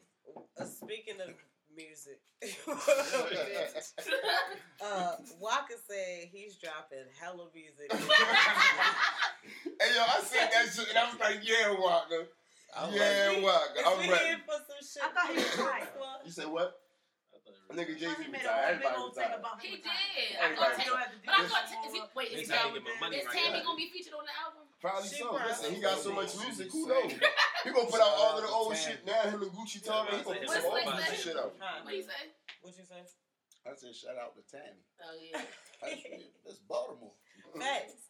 Uh, 0.59 0.65
speaking 0.65 1.19
of 1.21 1.29
music, 1.75 2.19
uh, 4.83 5.15
Waka 5.39 5.75
said 5.87 6.27
he's 6.31 6.55
dropping 6.57 7.05
hella 7.19 7.47
music. 7.53 7.91
Hey 9.79 9.95
yo, 9.95 10.03
I 10.03 10.19
said 10.21 10.49
that 10.51 10.67
shit 10.75 10.89
and 10.91 10.97
I 10.99 11.07
was 11.07 11.15
like, 11.19 11.39
yeah, 11.47 11.71
Waka. 11.71 12.27
I 12.75 12.91
Yeah, 12.91 13.39
Waka. 13.39 13.79
Is 13.79 13.87
I'm 13.87 13.99
he 14.03 14.11
ready. 14.11 14.25
here 14.35 14.43
for 14.43 14.59
some 14.67 14.83
shit? 14.83 14.99
I 14.99 15.07
thought 15.15 15.31
he 15.31 15.39
was 15.39 15.55
tired. 15.55 15.87
You 16.27 16.31
said 16.31 16.47
what? 16.51 16.75
Nigga 17.71 17.95
Jay 17.95 18.11
Z 18.11 18.19
He 18.19 18.27
made 18.27 18.43
a 18.43 18.51
retired. 18.51 18.83
Everybody 18.83 18.99
thing 18.99 19.15
retired. 19.15 19.39
about. 19.39 19.55
He 19.63 19.79
retiring. 19.79 19.79
did. 19.79 20.35
I 20.35 20.43
Everybody 20.43 20.59
thought. 20.59 20.75
retired. 20.75 20.83
You 20.83 20.91
don't 20.91 20.99
have 20.99 21.15
to 21.15 21.15
do 21.15 21.23
But 21.23 21.31
I 21.31 21.39
this 21.39 21.47
thought. 21.55 21.71
all 21.71 21.87
Is 21.87 21.95
he, 21.95 22.03
wait, 22.19 22.27
is, 22.29 22.35
It's 22.43 22.51
he, 22.51 22.55
how 22.59 22.67
you 22.67 22.75
get 22.75 22.83
my 22.83 22.91
money 22.99 23.15
is 23.23 23.31
Tammy 23.31 23.63
gonna 23.63 23.79
be 23.79 23.87
featured 23.95 24.11
on 24.19 24.27
the 24.27 24.35
album? 24.35 24.67
Probably 24.81 25.09
She 25.09 25.15
so. 25.19 25.29
probably 25.29 25.47
Listen, 25.51 25.75
he 25.75 25.81
got 25.81 25.99
so 25.99 26.13
much 26.13 26.31
music. 26.39 26.71
Who 26.71 26.87
knows? 26.87 27.11
He 27.11 27.69
gonna 27.71 27.89
put 27.91 27.99
out 27.99 28.15
all 28.15 28.37
of 28.37 28.43
the 28.43 28.49
old 28.49 28.75
shit 28.77 29.03
now. 29.05 29.21
Him 29.27 29.41
and 29.43 29.51
Gucci 29.51 29.83
talking. 29.83 30.17
He 30.19 30.23
gonna 30.23 30.39
put 30.39 30.49
some 30.49 30.63
What's 30.71 30.87
old 30.87 30.95
next? 30.95 31.23
shit 31.23 31.35
out. 31.35 31.53
What 31.83 31.89
do 31.91 31.95
you 31.95 32.03
say? 32.03 32.23
What 32.61 32.77
you 32.77 32.85
say? 32.87 33.03
I 33.67 33.75
said 33.75 33.91
shout 33.93 34.15
out 34.15 34.31
to 34.39 34.41
Tammy. 34.47 34.79
Oh 35.03 35.15
yeah. 35.19 35.41
That's, 35.83 35.95
that's 36.45 36.59
Baltimore. 36.67 37.11
Facts. 37.59 37.93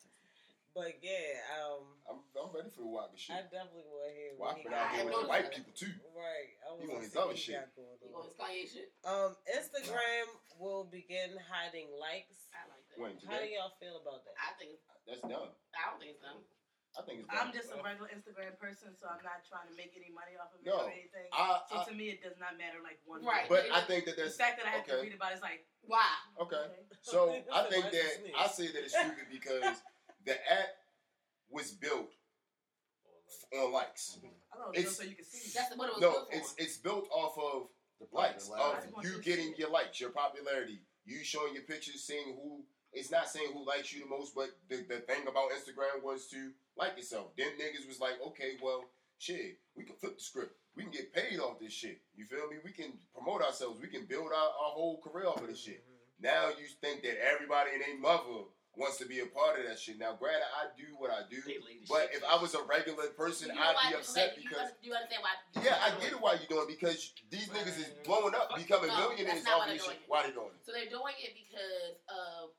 But 0.70 1.02
yeah, 1.02 1.42
um, 1.60 1.98
I'm, 2.06 2.22
I'm 2.38 2.54
ready 2.54 2.70
for 2.70 2.86
the 2.86 2.94
Waka 2.94 3.18
shit. 3.18 3.34
I 3.36 3.42
definitely 3.50 3.90
want 3.90 4.06
to 4.06 4.14
hear 4.14 4.32
Waka 4.38 4.62
what 4.64 4.70
he 4.70 4.70
out 4.70 4.90
here 4.94 5.04
with 5.10 5.18
the 5.18 5.28
white 5.28 5.50
people 5.50 5.74
too. 5.74 5.92
Right. 6.14 6.54
I 6.62 6.78
He 6.78 6.86
want 6.86 7.02
to 7.02 7.10
his 7.10 7.12
see 7.12 7.20
other 7.20 7.34
what 7.34 7.42
shit. 7.42 7.58
You 7.74 8.14
on. 8.14 8.30
going 8.30 8.38
Kanye 8.38 8.66
shit? 8.70 8.94
Um, 9.02 9.34
Instagram 9.50 10.30
will 10.62 10.86
begin 10.86 11.36
hiding 11.50 11.90
likes. 11.98 12.38
I 12.54 12.70
like 12.70 12.86
that. 12.86 12.96
When 13.02 13.18
How 13.26 13.42
do 13.42 13.50
y'all 13.50 13.74
feel 13.82 13.98
about 13.98 14.22
that? 14.30 14.38
I 14.38 14.54
think. 14.62 14.78
That's 15.10 15.26
dumb. 15.26 15.50
I 15.74 15.82
don't 15.90 15.98
think 16.00 16.16
it's 16.16 16.22
dumb. 16.22 16.38
I 17.00 17.02
think 17.08 17.24
it's 17.24 17.32
I'm 17.32 17.56
just 17.56 17.72
a 17.72 17.80
regular 17.80 18.12
Instagram 18.12 18.60
person, 18.60 18.92
so 19.00 19.08
I'm 19.08 19.24
not 19.24 19.40
trying 19.48 19.72
to 19.72 19.76
make 19.80 19.96
any 19.96 20.12
money 20.12 20.36
off 20.36 20.52
of 20.52 20.60
it 20.60 20.68
No. 20.68 20.84
or 20.84 20.92
anything. 20.92 21.32
I, 21.32 21.64
So 21.72 21.80
I, 21.80 21.88
to 21.88 21.94
me, 21.96 22.12
it 22.12 22.20
does 22.20 22.36
not 22.36 22.60
matter 22.60 22.84
like 22.84 23.00
one. 23.08 23.24
Right. 23.24 23.48
bit. 23.48 23.72
but 23.72 23.72
I 23.72 23.82
think 23.88 24.04
that 24.12 24.20
The 24.20 24.28
that's 24.28 24.36
fact 24.36 24.60
that 24.60 24.68
I 24.68 24.76
have 24.76 24.84
to 24.92 25.00
read 25.00 25.16
about 25.16 25.32
it 25.32 25.40
is 25.40 25.46
like, 25.46 25.64
Why? 25.88 26.04
okay. 26.44 26.60
okay. 26.60 26.84
So 27.08 27.32
I 27.56 27.64
think 27.72 27.88
that 27.96 28.12
I 28.36 28.46
say 28.52 28.68
that 28.76 28.84
it's 28.84 28.92
stupid 28.92 29.32
because 29.32 29.80
the 30.28 30.36
app 30.36 30.76
was 31.50 31.72
built 31.72 32.12
on 33.56 33.72
likes. 33.72 34.20
I 34.52 34.58
don't 34.60 34.76
know, 34.76 34.80
It's- 34.80 34.98
so 35.00 35.04
you 35.08 35.16
can 35.16 35.24
see. 35.26 35.52
That's 35.56 35.72
what 35.80 35.88
it 35.90 35.96
was 35.96 36.02
No, 36.04 36.12
built 36.12 36.28
for. 36.32 36.38
it's 36.38 36.52
it's 36.58 36.78
built 36.78 37.08
off 37.16 37.38
of 37.40 37.70
The 38.04 38.08
likes 38.12 38.50
of 38.52 38.84
you 39.04 39.22
getting 39.24 39.56
your 39.58 39.70
likes, 39.72 40.00
your 40.00 40.12
popularity, 40.12 40.84
you 41.06 41.24
showing 41.24 41.54
your 41.56 41.64
pictures, 41.64 42.04
seeing 42.04 42.36
who. 42.36 42.66
It's 42.94 43.12
not 43.12 43.30
saying 43.30 43.52
who 43.54 43.66
likes 43.66 43.94
you 43.94 44.02
the 44.02 44.10
most, 44.10 44.34
but 44.34 44.50
the, 44.68 44.78
the 44.78 45.02
thing 45.06 45.28
about 45.28 45.52
Instagram 45.52 46.04
was 46.04 46.28
to 46.28 46.52
like 46.78 46.98
yourself. 46.98 47.36
Then 47.38 47.54
niggas 47.60 47.88
was 47.88 48.00
like, 48.00 48.16
okay, 48.28 48.58
well, 48.62 48.86
shit, 49.20 49.60
we 49.76 49.84
can 49.84 49.96
flip 49.96 50.18
the 50.18 50.24
script. 50.24 50.56
We 50.76 50.84
can 50.84 50.92
get 50.92 51.14
paid 51.14 51.40
off 51.40 51.60
this 51.60 51.74
shit. 51.74 52.02
You 52.16 52.26
feel 52.26 52.48
me? 52.50 52.58
We 52.64 52.72
can 52.72 52.94
promote 53.14 53.42
ourselves. 53.42 53.82
We 53.82 53.88
can 53.88 54.06
build 54.06 54.32
our, 54.32 54.50
our 54.50 54.72
whole 54.74 55.02
career 55.02 55.28
off 55.28 55.42
of 55.42 55.48
this 55.48 55.62
shit. 55.62 55.84
Mm-hmm. 55.84 56.26
Now 56.26 56.50
you 56.50 56.66
think 56.82 57.04
that 57.04 57.18
everybody 57.22 57.72
and 57.74 57.82
their 57.82 58.00
mother 58.00 58.48
wants 58.76 58.98
to 58.98 59.06
be 59.06 59.20
a 59.20 59.28
part 59.28 59.60
of 59.60 59.68
that 59.68 59.78
shit. 59.78 60.00
Now, 60.00 60.16
granted, 60.16 60.48
I 60.56 60.72
do 60.80 60.96
what 60.98 61.12
I 61.12 61.28
do, 61.30 61.44
but 61.90 62.10
if 62.14 62.24
I 62.24 62.40
was 62.40 62.56
a 62.56 62.64
regular 62.64 63.12
person, 63.18 63.52
I'd 63.52 63.76
be 63.90 63.96
upset 63.96 64.38
you 64.38 64.48
because. 64.48 64.72
you 64.82 64.94
understand 64.94 65.22
why? 65.22 65.36
Yeah, 65.62 65.78
I 65.84 65.92
get 66.00 66.16
it 66.16 66.22
why 66.22 66.40
you 66.40 66.48
doing 66.48 66.68
it 66.70 66.80
because 66.80 67.12
these 67.30 67.50
niggas 67.50 67.76
is 67.76 67.92
mm-hmm. 67.92 68.08
blowing 68.08 68.36
up, 68.36 68.56
becoming 68.56 68.88
No, 68.88 69.10
millionaires 69.10 69.44
off 69.48 69.68
this 69.68 69.84
shit. 69.84 70.00
Why 70.08 70.28
they 70.28 70.32
doing 70.32 70.56
it? 70.56 70.64
So 70.64 70.72
they're 70.72 70.88
doing 70.88 71.18
it 71.20 71.36
because 71.36 72.00
of 72.08 72.56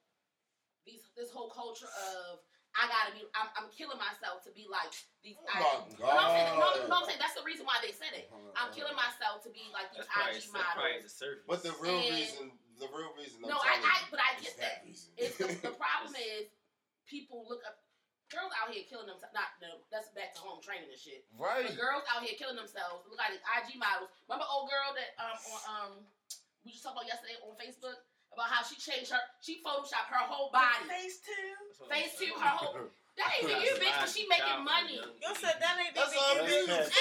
these 0.87 1.05
this 1.17 1.31
whole 1.31 1.51
culture 1.53 1.89
of 1.89 2.41
I 2.79 2.87
gotta 2.87 3.11
be 3.17 3.27
I'm, 3.35 3.51
I'm 3.59 3.69
killing 3.75 3.99
myself 3.99 4.47
to 4.47 4.51
be 4.55 4.71
like 4.71 4.95
these 5.27 5.35
Oh 5.43 5.91
IG. 5.91 5.99
my 5.99 6.07
No, 6.07 6.15
I'm 6.15 6.31
saying, 6.31 6.51
no, 6.55 6.69
no, 6.87 6.95
I'm 7.03 7.07
saying 7.11 7.19
that's 7.19 7.35
the 7.35 7.43
reason 7.43 7.67
why 7.67 7.83
they 7.83 7.91
said 7.91 8.15
it. 8.15 8.31
I'm 8.55 8.71
killing 8.71 8.95
myself 8.95 9.43
to 9.43 9.51
be 9.51 9.67
like 9.75 9.91
these 9.91 10.07
IG 10.07 10.47
models. 10.55 11.11
surface. 11.11 11.45
But 11.51 11.61
the 11.67 11.75
real 11.83 11.99
And- 11.99 12.15
reason, 12.15 12.45
the 12.79 12.87
real 12.95 13.11
reason. 13.19 13.43
I'm 13.43 13.51
No, 13.51 13.59
I, 13.59 13.77
telling 13.77 13.91
I 13.91 13.97
but 14.15 14.21
I 14.23 14.31
get 14.39 14.55
that. 14.63 14.87
reason. 14.87 15.11
It's 15.19 15.37
the, 15.37 15.51
the 15.67 15.75
problem 15.83 16.15
is 16.15 16.47
people 17.11 17.43
look 17.51 17.67
up 17.67 17.83
girls 18.31 18.55
out 18.63 18.71
here 18.71 18.87
killing 18.87 19.11
themselves. 19.11 19.35
Not 19.35 19.51
no, 19.59 19.83
that's 19.91 20.15
back 20.15 20.33
to 20.39 20.41
home 20.47 20.63
training 20.63 20.89
and 20.89 20.97
shit. 20.97 21.27
right. 21.35 21.67
But 21.67 21.75
girls 21.75 22.07
out 22.07 22.23
here 22.23 22.39
killing 22.39 22.55
themselves. 22.57 23.03
Look 23.11 23.19
like 23.19 23.35
these 23.35 23.43
IG 23.59 23.77
models. 23.83 24.15
Remember 24.31 24.47
old 24.47 24.71
girl 24.71 24.95
that 24.95 25.11
um 25.19 25.37
on 25.51 25.61
um 25.67 25.93
we 26.63 26.71
just 26.71 26.87
talked 26.87 26.95
about 27.03 27.11
yesterday 27.11 27.35
on 27.43 27.59
Facebook 27.59 27.99
about 28.41 28.49
how 28.49 28.65
she 28.65 28.81
changed 28.81 29.13
her 29.13 29.21
she 29.45 29.61
photoshopped 29.61 30.09
her 30.09 30.25
whole 30.25 30.49
body. 30.49 30.89
Face 30.89 31.21
two. 31.21 31.85
Face 31.93 32.17
to 32.17 32.25
her 32.41 32.57
whole 32.57 32.89
that 33.21 33.29
ain't 33.37 33.53
even 33.53 33.61
you 33.61 33.77
bitch 33.77 34.01
but 34.01 34.09
she 34.09 34.25
making 34.33 34.65
money. 34.65 34.97
Y'all 35.21 35.37
said 35.37 35.61
that 35.61 35.77
ain't 35.77 35.93
That's 35.93 36.17
even 36.17 36.25
all 36.25 36.41
you, 36.41 36.57
it 36.57 36.73
bitch. 36.73 36.89
is. 36.89 36.93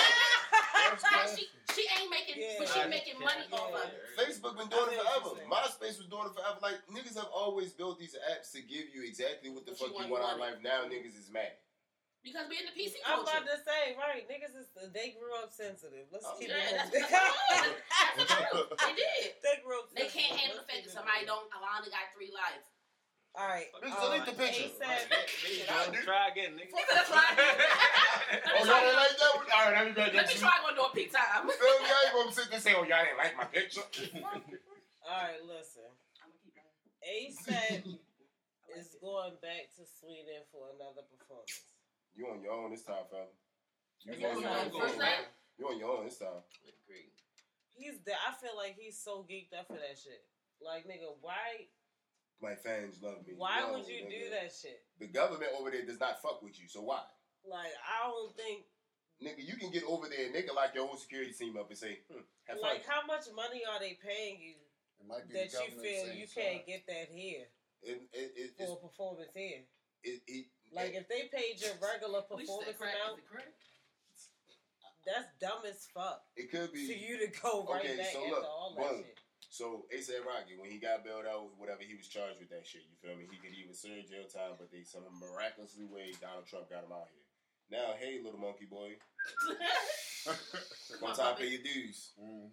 She 1.36 1.48
she 1.72 1.84
ain't 1.96 2.12
making 2.12 2.36
but 2.60 2.68
she 2.68 2.82
making 2.90 3.20
money 3.24 3.46
off 3.54 3.72
of 3.72 3.88
it. 3.88 3.96
Facebook 4.20 4.58
been 4.58 4.68
doing 4.68 4.90
it 4.92 5.00
I 5.00 5.16
see 5.16 5.24
what 5.24 5.38
forever. 5.38 5.48
MySpace 5.48 5.96
was 6.02 6.10
doing 6.12 6.28
it 6.28 6.34
forever. 6.36 6.60
Like 6.60 6.82
niggas 6.92 7.16
have 7.16 7.32
always 7.32 7.72
built 7.72 8.00
these 8.00 8.18
apps 8.28 8.52
to 8.58 8.60
give 8.60 8.92
you 8.92 9.06
exactly 9.06 9.48
what 9.54 9.64
the 9.64 9.72
What 9.78 9.80
you 9.80 9.88
fuck 9.88 9.96
you 9.96 10.12
want, 10.12 10.12
want 10.12 10.24
you 10.24 10.28
out 10.28 10.34
of 10.36 10.40
life. 10.44 10.58
Now 10.60 10.90
niggas 10.92 11.16
is 11.16 11.32
mad. 11.32 11.56
Because 12.20 12.52
we're 12.52 12.60
in 12.60 12.68
the 12.68 12.76
PC 12.76 13.00
I'm 13.08 13.24
culture. 13.24 13.32
about 13.32 13.48
to 13.48 13.58
say, 13.64 13.96
right, 13.96 14.28
niggas 14.28 14.52
is 14.60 14.68
they 14.92 15.16
grew 15.16 15.32
up 15.40 15.56
sensitive. 15.56 16.12
Let's 16.12 16.28
Oh, 16.28 16.36
keep 16.36 16.52
yeah, 16.52 16.60
it 16.60 16.76
that's, 16.76 16.92
moving. 16.92 17.80
that's 17.80 18.16
the 18.20 18.26
truth. 18.36 18.70
They 18.76 18.94
did. 19.00 19.40
they 19.40 19.56
grew 19.64 19.80
up 19.80 19.88
They 19.96 20.12
sensitive. 20.12 20.20
can't 20.20 20.36
handle 20.36 20.60
the 20.60 20.68
Let's 20.68 20.70
fact 20.70 20.82
that 20.84 20.94
somebody 21.00 21.24
don't. 21.24 21.48
Alana 21.56 21.88
got 21.88 22.12
three 22.12 22.32
lives. 22.36 22.68
All 23.38 23.48
right. 23.48 23.72
Bitch, 23.72 23.94
um, 23.94 24.04
delete 24.04 24.26
the 24.28 24.36
picture. 24.36 24.68
He 24.68 24.74
said, 24.76 25.06
Try 26.04 26.28
again, 26.34 26.58
nigga. 26.60 26.74
He 26.76 26.82
said, 26.92 27.06
"Try 27.08 27.24
again." 27.32 27.56
Oh, 28.30 28.62
y'all 28.62 28.78
didn't 28.84 29.00
like 29.00 29.16
that 29.18 29.32
one? 29.38 29.46
All 29.50 29.62
right, 29.66 29.74
let 29.74 29.86
me 29.90 29.94
back 29.96 30.14
Let 30.14 30.28
me 30.30 30.36
try 30.38 30.54
going 30.62 30.76
to 30.78 30.86
a 30.86 30.92
peak 30.94 31.10
time. 31.14 31.48
Feel 31.50 31.78
me? 31.82 31.88
I 31.88 31.98
ain't 32.06 32.14
gonna 32.14 32.30
sit 32.36 32.46
there 32.52 32.60
and 32.60 32.64
say, 32.66 32.74
oh, 32.78 32.86
y'all 32.86 33.02
didn't 33.02 33.18
like 33.18 33.34
my 33.38 33.48
picture. 33.50 33.82
all 34.22 35.18
right, 35.24 35.42
listen. 35.48 35.90
ASAP 37.02 37.98
is 38.78 38.94
going 39.02 39.34
back 39.42 39.72
to 39.78 39.84
Sweden 39.88 40.46
for 40.54 40.70
another 40.78 41.02
performance. 41.10 41.69
You 42.20 42.28
on 42.28 42.44
your 42.44 42.52
own 42.52 42.72
this 42.76 42.84
time, 42.84 43.08
fella. 43.08 43.32
You 44.04 44.12
on 44.28 44.44
your 44.44 44.52
own. 44.52 44.70
going 44.76 45.00
back. 45.00 45.32
You 45.56 45.72
on 45.72 45.80
your 45.80 45.96
own 45.96 46.04
this 46.04 46.20
time. 46.20 46.44
He's 47.80 47.96
there. 48.04 48.20
I 48.28 48.36
feel 48.36 48.60
like 48.60 48.76
he's 48.76 49.00
so 49.00 49.24
geeked 49.24 49.56
up 49.56 49.72
for 49.72 49.80
that 49.80 49.96
shit. 49.96 50.28
Like, 50.60 50.84
nigga, 50.84 51.16
why? 51.24 51.72
My 52.44 52.60
fans 52.60 53.00
love 53.00 53.24
me. 53.24 53.40
Why 53.40 53.64
No, 53.64 53.80
would 53.80 53.88
you 53.88 54.04
nigga. 54.04 54.12
do 54.12 54.30
that 54.36 54.52
shit? 54.52 54.84
The 55.00 55.08
government 55.08 55.56
over 55.56 55.72
there 55.72 55.88
does 55.88 56.00
not 56.00 56.22
fuck 56.22 56.44
with 56.44 56.60
you, 56.60 56.68
so 56.68 56.84
why? 56.84 57.08
Like, 57.48 57.72
I 57.88 58.12
don't 58.12 58.36
think. 58.36 58.68
Nigga, 59.24 59.40
you 59.40 59.56
can 59.56 59.72
get 59.72 59.88
over 59.88 60.12
there 60.12 60.28
and 60.28 60.36
they 60.36 60.44
can 60.44 60.56
lock 60.56 60.76
your 60.76 60.88
whole 60.88 61.00
security 61.00 61.32
team 61.32 61.56
up 61.56 61.70
and 61.72 61.80
say, 61.80 62.04
hmm, 62.12 62.20
have 62.52 62.60
fun. 62.60 62.68
Like, 62.68 62.84
how 62.84 63.08
much 63.08 63.32
money 63.34 63.64
are 63.64 63.80
they 63.80 63.96
paying 63.96 64.44
you 64.44 64.60
It 65.00 65.08
might 65.08 65.24
be 65.24 65.36
that 65.40 65.56
you 65.56 65.72
feel 65.72 66.12
you 66.12 66.28
can't 66.28 66.60
sorry. 66.60 66.64
get 66.68 66.84
that 66.88 67.08
here 67.16 67.48
it, 67.84 68.02
it, 68.12 68.32
it, 68.36 68.52
for 68.60 68.64
it's, 68.64 68.72
a 68.72 68.76
performance 68.76 69.32
here? 69.36 69.64
it, 70.04 70.20
it, 70.28 70.46
Like, 70.72 70.94
if 70.94 71.08
they 71.10 71.30
paid 71.34 71.58
your 71.60 71.74
regular 71.82 72.22
We 72.30 72.46
should 72.46 72.48
say 72.48 72.74
performance 72.74 72.78
crack. 72.78 72.96
amount, 72.96 73.18
Is 73.20 73.26
it 73.26 73.30
crack? 73.30 73.52
that's 75.06 75.30
dumb 75.42 75.64
as 75.66 75.88
fuck. 75.94 76.22
it 76.38 76.52
could 76.52 76.72
be. 76.72 76.86
For 76.86 76.94
you 76.94 77.18
to 77.26 77.28
go 77.42 77.66
right 77.66 77.82
Okay, 77.82 77.98
back 77.98 78.14
so 78.14 78.22
after 78.22 78.30
look, 78.36 78.44
all 78.46 78.74
that 78.78 78.90
boom. 78.90 79.04
shit. 79.04 79.18
So 79.50 79.86
ASAP 79.90 80.22
Rocky, 80.30 80.54
when 80.62 80.70
he 80.70 80.78
got 80.78 81.04
bailed 81.04 81.26
out, 81.26 81.50
whatever 81.58 81.82
he 81.82 81.96
was 81.98 82.06
charged 82.08 82.38
with 82.40 82.50
that 82.54 82.68
shit. 82.70 82.86
You 82.86 82.94
feel 83.02 83.18
me? 83.18 83.26
He 83.26 83.38
could 83.42 83.58
even 83.58 83.74
serve 83.74 84.06
jail 84.06 84.30
time, 84.30 84.54
but 84.62 84.70
they 84.70 84.84
some 84.86 85.02
miraculously 85.18 85.86
way 85.90 86.14
Donald 86.22 86.46
Trump 86.46 86.70
got 86.70 86.86
him 86.86 86.94
out 86.94 87.10
here. 87.10 87.26
Now, 87.74 87.98
hey, 87.98 88.22
little 88.22 88.40
monkey 88.40 88.66
boy, 88.70 88.98
one 91.02 91.16
time 91.16 91.36
pay 91.36 91.48
your 91.50 91.62
dues. 91.66 92.14
Mhm. 92.22 92.50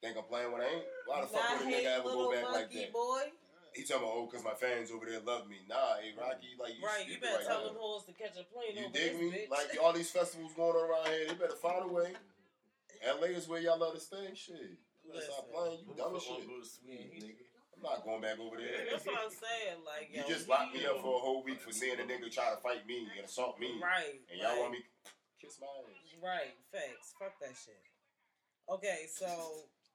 Think 0.00 0.16
I'm 0.18 0.24
playing 0.24 0.52
when 0.52 0.60
I 0.60 0.68
ain't? 0.68 0.84
Why 1.06 1.20
the 1.22 1.26
fuck 1.28 1.60
would 1.60 1.68
a 1.68 1.70
nigga 1.70 1.96
ever 1.96 2.12
go 2.12 2.30
back 2.32 2.44
like 2.52 2.70
that? 2.70 2.92
boy. 2.92 3.32
He 3.74 3.82
talking 3.82 4.06
about 4.06 4.14
oh, 4.14 4.26
cause 4.30 4.44
my 4.44 4.54
fans 4.54 4.90
over 4.94 5.04
there 5.06 5.18
love 5.20 5.48
me. 5.50 5.58
Nah, 5.68 5.98
hey 6.00 6.14
Rocky, 6.14 6.54
like 6.58 6.78
you 6.78 6.86
right, 6.86 7.02
you 7.06 7.18
better 7.18 7.42
right 7.42 7.46
tell 7.46 7.60
now. 7.66 7.74
them 7.74 7.76
hoes 7.78 8.04
to 8.06 8.12
catch 8.14 8.38
a 8.38 8.46
plane 8.46 8.78
You 8.78 8.86
over 8.86 8.94
dig 8.94 9.12
this 9.12 9.20
me? 9.20 9.26
bitch. 9.34 9.50
Like 9.50 9.74
all 9.82 9.92
these 9.92 10.10
festivals 10.10 10.54
going 10.54 10.78
on 10.78 10.86
around 10.86 11.06
here, 11.10 11.26
they 11.28 11.34
better 11.34 11.58
find 11.58 11.82
a 11.82 11.92
way. 11.92 12.14
LA 13.02 13.34
is 13.34 13.48
where 13.48 13.60
y'all 13.60 13.78
love 13.78 13.94
to 13.94 14.00
stay. 14.00 14.30
Shit, 14.34 14.78
you 15.02 15.10
better 15.12 15.26
stop 15.26 15.50
playing. 15.50 15.82
You 15.90 15.94
dumb 15.98 16.14
as 16.16 16.22
shit. 16.22 16.46
I'm 17.74 17.82
not 17.82 18.06
going 18.06 18.22
back 18.22 18.38
over 18.38 18.56
there. 18.56 18.86
That's 18.94 19.04
what 19.04 19.18
I'm 19.18 19.34
saying. 19.34 19.82
Like, 19.84 20.08
You 20.14 20.22
just 20.24 20.48
locked 20.48 20.72
me 20.72 20.86
up 20.86 21.02
for 21.02 21.18
a 21.18 21.20
whole 21.20 21.42
week 21.42 21.60
for 21.60 21.72
seeing 21.74 21.98
a 21.98 22.06
nigga 22.06 22.30
try 22.32 22.48
to 22.54 22.56
fight 22.62 22.86
me 22.86 23.10
and 23.18 23.26
assault 23.26 23.58
me, 23.60 23.76
Right. 23.82 24.22
and 24.30 24.40
y'all 24.40 24.54
right. 24.54 24.60
want 24.60 24.72
me 24.72 24.86
kiss 25.42 25.58
my 25.60 25.66
ass. 25.66 26.14
Right, 26.22 26.54
facts. 26.72 27.12
Fuck 27.18 27.36
that 27.42 27.52
shit. 27.58 27.76
Okay, 28.70 29.04
so 29.12 29.26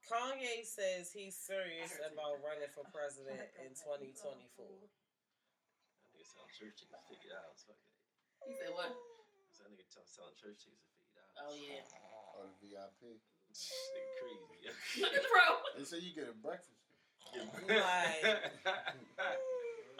Kanye 0.08 0.64
says 0.66 1.12
he's 1.12 1.36
serious 1.36 1.94
about 2.02 2.40
running 2.42 2.70
for 2.74 2.82
president 2.94 3.40
in 3.62 3.70
2024. 3.76 4.66
Nigga 4.66 6.24
selling 6.26 6.50
church 6.56 6.76
tickets 6.80 7.04
fifty 7.06 7.28
dollars. 7.30 7.62
Fuck 7.68 7.78
it. 7.78 7.86
He 8.50 8.54
said 8.58 8.72
what? 8.74 8.90
So 9.54 9.64
that 9.66 9.70
nigga 9.76 9.86
tell- 9.92 10.08
selling 10.08 10.34
church 10.40 10.58
tickets 10.66 10.82
for 10.82 10.94
fifty 10.98 11.14
dollars. 11.14 11.36
Oh 11.46 11.54
yeah. 11.54 11.84
Or 12.38 12.48
the 12.48 12.56
VIP. 12.64 13.20
Nigga 13.50 14.10
crazy. 14.18 15.02
Look 15.02 15.14
at 15.14 15.22
the 15.22 15.30
bro. 15.30 15.46
They 15.78 15.84
say 15.86 15.98
you 16.02 16.14
get 16.14 16.30
a 16.30 16.36
breakfast. 16.38 16.74
Like, 17.30 17.62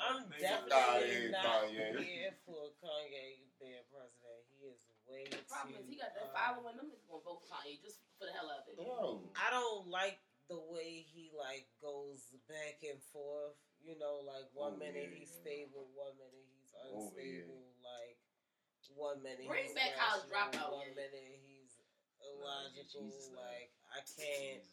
I'm 0.01 0.27
definitely 0.35 1.31
Nah, 1.31 1.45
not 1.45 1.69
Kanye. 1.71 2.03
here 2.03 2.35
for 2.49 2.73
Kanye 2.83 3.47
being 3.63 3.85
president. 3.93 4.43
He 4.59 4.67
is 4.73 4.81
way 5.07 5.29
The 5.31 5.39
problem 5.47 5.77
too. 5.77 5.85
is 5.85 5.87
he 5.87 5.95
got 6.01 6.11
that 6.19 6.33
um, 6.33 6.35
following. 6.35 6.75
Them 6.81 6.89
niggas 6.91 7.07
gonna 7.07 7.23
vote 7.23 7.45
for 7.47 7.53
Kanye 7.55 7.79
just 7.85 8.01
for 8.21 8.29
the 8.29 8.37
hell 8.37 8.53
of 8.53 8.69
it. 8.69 8.77
Yo, 8.77 9.25
I 9.33 9.49
don't 9.49 9.89
like 9.89 10.21
the 10.53 10.61
way 10.69 11.01
he 11.09 11.33
like 11.33 11.65
goes 11.81 12.21
back 12.45 12.85
and 12.85 13.01
forth. 13.17 13.57
You 13.81 13.97
know, 13.97 14.21
like 14.21 14.45
one 14.53 14.77
Oh, 14.77 14.83
minute 14.85 15.09
yeah, 15.09 15.25
he's 15.25 15.33
stable, 15.33 15.89
one 15.97 16.13
minute 16.21 16.45
he's 16.53 16.69
Oh, 16.77 16.85
yeah. 16.85 17.01
unstable. 17.01 17.65
Like 17.81 18.21
one 18.93 19.25
minute 19.25 19.49
Bring 19.49 19.73
he's 19.73 19.75
back 19.75 19.97
college 19.97 20.29
rational, 20.29 20.69
dropout, 20.69 20.85
one 20.85 20.93
yeah. 20.93 21.01
minute 21.01 21.41
he's 21.41 21.73
illogical. 22.21 23.09
Jesus, 23.09 23.33
nah. 23.33 23.41
like 23.41 23.73
I 23.89 24.01
can't. 24.05 24.69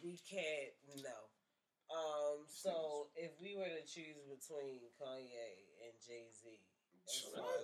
We 0.00 0.16
can't. 0.24 0.72
No. 1.04 1.18
Um. 1.92 2.48
So 2.48 3.12
if 3.20 3.36
we 3.36 3.52
were 3.54 3.68
to 3.68 3.84
choose 3.84 4.24
between 4.32 4.80
Kanye 4.96 5.68
and 5.84 5.92
Jay 6.00 6.30
Z, 6.32 6.56
What? 7.06 7.62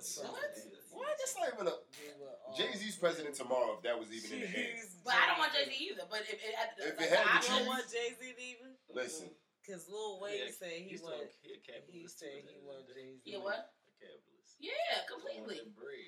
what? 0.95 1.15
That's 1.19 1.35
not 1.35 1.51
even 1.55 1.67
a. 1.67 1.75
we 1.75 2.55
Jay 2.57 2.71
Z's 2.79 2.95
president 2.97 3.35
tomorrow. 3.35 3.75
If 3.77 3.83
that 3.83 3.99
was 3.99 4.07
even 4.15 4.39
in 4.39 4.41
the 4.47 4.59
air. 4.59 4.79
But 5.05 5.15
I 5.19 5.27
don't 5.35 5.39
want 5.43 5.51
Jay 5.53 5.67
Z 5.67 5.73
either. 5.83 6.07
But 6.07 6.23
if 6.31 6.39
it 6.39 6.55
had 6.55 6.71
to, 6.79 6.81
If 6.95 7.01
it 7.01 7.11
had 7.11 7.27
I 7.27 7.43
You 7.43 7.49
don't 7.59 7.67
want 7.67 7.85
Jay 7.91 8.15
Z 8.15 8.23
even? 8.39 8.79
Listen, 8.95 9.31
Because 9.65 9.89
Lil 9.91 10.21
Wayne 10.23 10.47
Yeah, 10.47 10.53
said 10.55 10.71
he 10.79 10.95
he's 10.95 11.03
want. 11.03 11.19
still- 11.19 11.35
he 11.43 11.51
a 11.51 11.59
He 11.59 11.63
capitalist 11.67 12.19
said 12.19 12.31
he 12.39 12.47
that- 12.47 12.63
want 12.63 12.87
that- 12.87 12.95
Jay 12.95 13.11
Z. 13.19 13.23
Yeah, 13.27 13.39
what? 13.43 13.75
A 13.83 13.93
capitalist. 13.99 14.53
Yeah, 14.63 14.95
completely. 15.11 15.59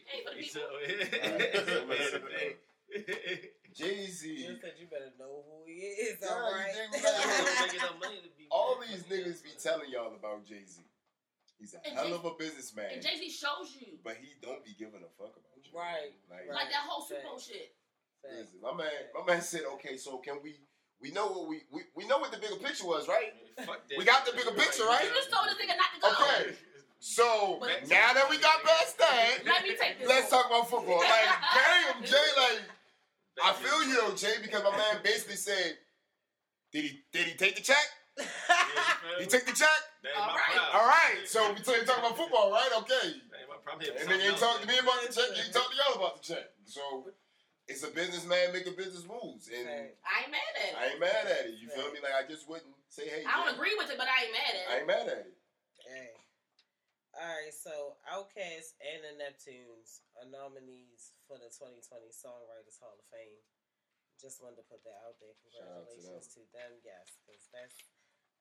Hey, 0.07 0.23
for 0.23 0.35
the 0.39 0.47
So, 0.47 0.63
Jay 3.75 4.07
Z. 4.07 4.31
You 4.31 4.55
said 4.63 4.75
you 4.79 4.87
better 4.87 5.11
know 5.19 5.43
who 5.43 5.67
he 5.67 5.83
is. 6.07 6.19
Yeah, 6.23 6.29
all 6.31 6.51
you 6.51 6.55
right. 6.55 6.71
think 6.71 6.93
we 6.95 7.03
gotta 7.03 7.19
Making 7.67 7.81
enough 7.83 7.99
money 7.99 8.21
to 8.23 8.31
be 8.39 8.47
All 8.51 8.79
these 8.79 9.03
niggas 9.11 9.43
be 9.43 9.51
telling 9.59 9.91
y'all 9.91 10.15
about 10.15 10.47
Jay 10.47 10.63
Z. 10.65 10.83
He's 11.59 11.75
a 11.75 11.81
And 11.87 11.95
hell 11.97 12.07
Jay- 12.09 12.13
of 12.15 12.25
a 12.25 12.35
businessman, 12.39 12.91
And 12.93 13.03
Jay 13.03 13.17
Z 13.17 13.31
shows 13.31 13.77
you. 13.79 13.99
but 14.05 14.17
he 14.21 14.35
don't 14.43 14.65
be 14.65 14.75
giving 14.79 15.01
a 15.03 15.11
fuck 15.17 15.33
about 15.37 15.57
you. 15.63 15.71
Right, 15.79 16.13
Like, 16.31 16.41
right. 16.49 16.55
Like 16.55 16.69
that 16.71 16.83
whole 16.87 17.03
Super 17.05 17.23
Bowl 17.23 17.39
shit. 17.39 17.75
listen, 18.25 18.61
my 18.63 18.75
man, 18.75 18.91
my 19.15 19.25
man 19.25 19.43
said, 19.43 19.63
okay, 19.75 19.97
so 19.97 20.19
can 20.19 20.39
we? 20.43 20.57
We 21.01 21.11
know 21.11 21.27
what 21.27 21.49
we, 21.49 21.63
we 21.71 21.83
we 21.95 22.07
know 22.07 22.19
what 22.19 22.33
the 22.33 22.39
bigger 22.39 22.57
picture 22.57 22.87
was, 22.87 23.09
right? 23.09 23.35
Fuck 23.67 23.89
that. 23.89 23.99
We 23.99 24.05
got 24.05 24.25
the 24.25 24.33
bigger 24.33 24.53
picture, 24.53 24.85
right? 24.85 25.05
You 25.05 25.11
just 25.15 25.31
told 25.31 25.47
this 25.49 25.55
nigga 25.61 25.77
not 25.77 25.91
to 25.95 26.01
go. 26.01 26.09
Okay. 26.11 26.55
So 27.01 27.59
But- 27.61 27.87
now 27.89 28.15
that 28.15 28.31
we 28.31 28.39
got 28.39 28.63
past 28.63 28.97
that, 28.99 29.39
Let 29.45 29.63
me 29.65 29.77
take 29.77 29.99
this. 29.99 30.09
let's 30.09 30.33
one. 30.33 30.43
talk 30.43 30.51
about 30.51 30.71
football. 30.71 31.01
Like, 31.01 31.29
damn, 31.55 32.03
Jay, 32.05 32.29
like, 32.39 32.63
I 33.45 33.53
feel 33.53 33.85
you 33.85 34.01
though, 34.01 34.15
Jay, 34.15 34.35
because 34.41 34.63
my 34.63 34.71
man 34.77 35.01
basically 35.05 35.37
said, 35.37 35.77
did 36.73 36.85
he 36.85 37.03
did 37.13 37.27
he 37.27 37.35
take 37.35 37.57
the 37.57 37.63
check? 37.63 37.85
He 39.19 39.27
took 39.27 39.45
the 39.47 39.53
check. 39.53 39.81
All 40.17 40.35
right. 40.35 40.75
All 40.75 40.87
right. 40.87 41.23
So 41.25 41.53
we 41.53 41.61
talking 41.61 41.85
about 41.85 42.17
football, 42.17 42.51
right? 42.53 42.71
Okay. 42.85 43.21
And 44.01 44.09
then 44.09 44.21
he 44.21 44.29
ain't 44.29 44.39
talk 44.39 44.61
to 44.61 44.69
me 44.69 44.79
about 44.79 45.01
the 45.07 45.13
check. 45.13 45.33
You 45.37 45.43
ain't 45.45 45.55
talk 45.55 45.71
to 45.71 45.77
y'all 45.77 45.97
about 45.97 46.21
the 46.21 46.35
check. 46.35 46.47
So 46.65 47.09
it's 47.69 47.83
a 47.85 47.89
businessman 47.89 48.53
making 48.53 48.77
business 48.77 49.09
moves, 49.09 49.49
and 49.49 49.65
I 49.65 49.97
ain't 50.29 50.33
mad 50.33 50.53
at 50.53 50.69
it. 50.69 50.75
I 50.77 50.83
ain't 50.93 51.01
mad 51.01 51.25
at 51.25 51.49
it. 51.49 51.57
You 51.57 51.73
feel 51.73 51.89
me? 51.93 52.01
Like 52.05 52.13
I 52.13 52.25
just 52.29 52.45
wouldn't 52.45 52.77
say, 52.93 53.09
hey, 53.09 53.25
I 53.25 53.41
don't 53.41 53.53
Jay. 53.53 53.57
agree 53.57 53.75
with 53.81 53.89
it, 53.89 53.97
but 53.97 54.05
I 54.05 54.29
ain't 54.29 54.35
mad 54.37 54.53
at 54.53 54.61
it. 54.61 54.69
I 54.69 54.75
ain't 54.85 54.91
mad 54.91 55.07
at 55.09 55.21
it. 55.25 55.37
Hey. 55.89 56.13
Alright, 57.15 57.55
so 57.55 57.95
Outkast 58.11 58.75
and 58.83 59.01
the 59.07 59.15
Neptunes 59.15 60.03
are 60.19 60.27
nominees 60.27 61.15
for 61.31 61.39
the 61.39 61.47
2020 61.47 62.11
Songwriters 62.11 62.83
Hall 62.83 62.99
of 62.99 63.07
Fame. 63.07 63.39
Just 64.19 64.43
wanted 64.43 64.59
to 64.59 64.67
put 64.67 64.83
that 64.83 64.99
out 65.07 65.15
there. 65.23 65.31
Shout 65.47 65.63
out 65.63 65.87
to 65.87 65.95
Congratulations 65.95 66.35
to 66.35 66.43
them, 66.51 66.75
yes, 66.83 67.15
because 67.23 67.47
that's 67.55 67.79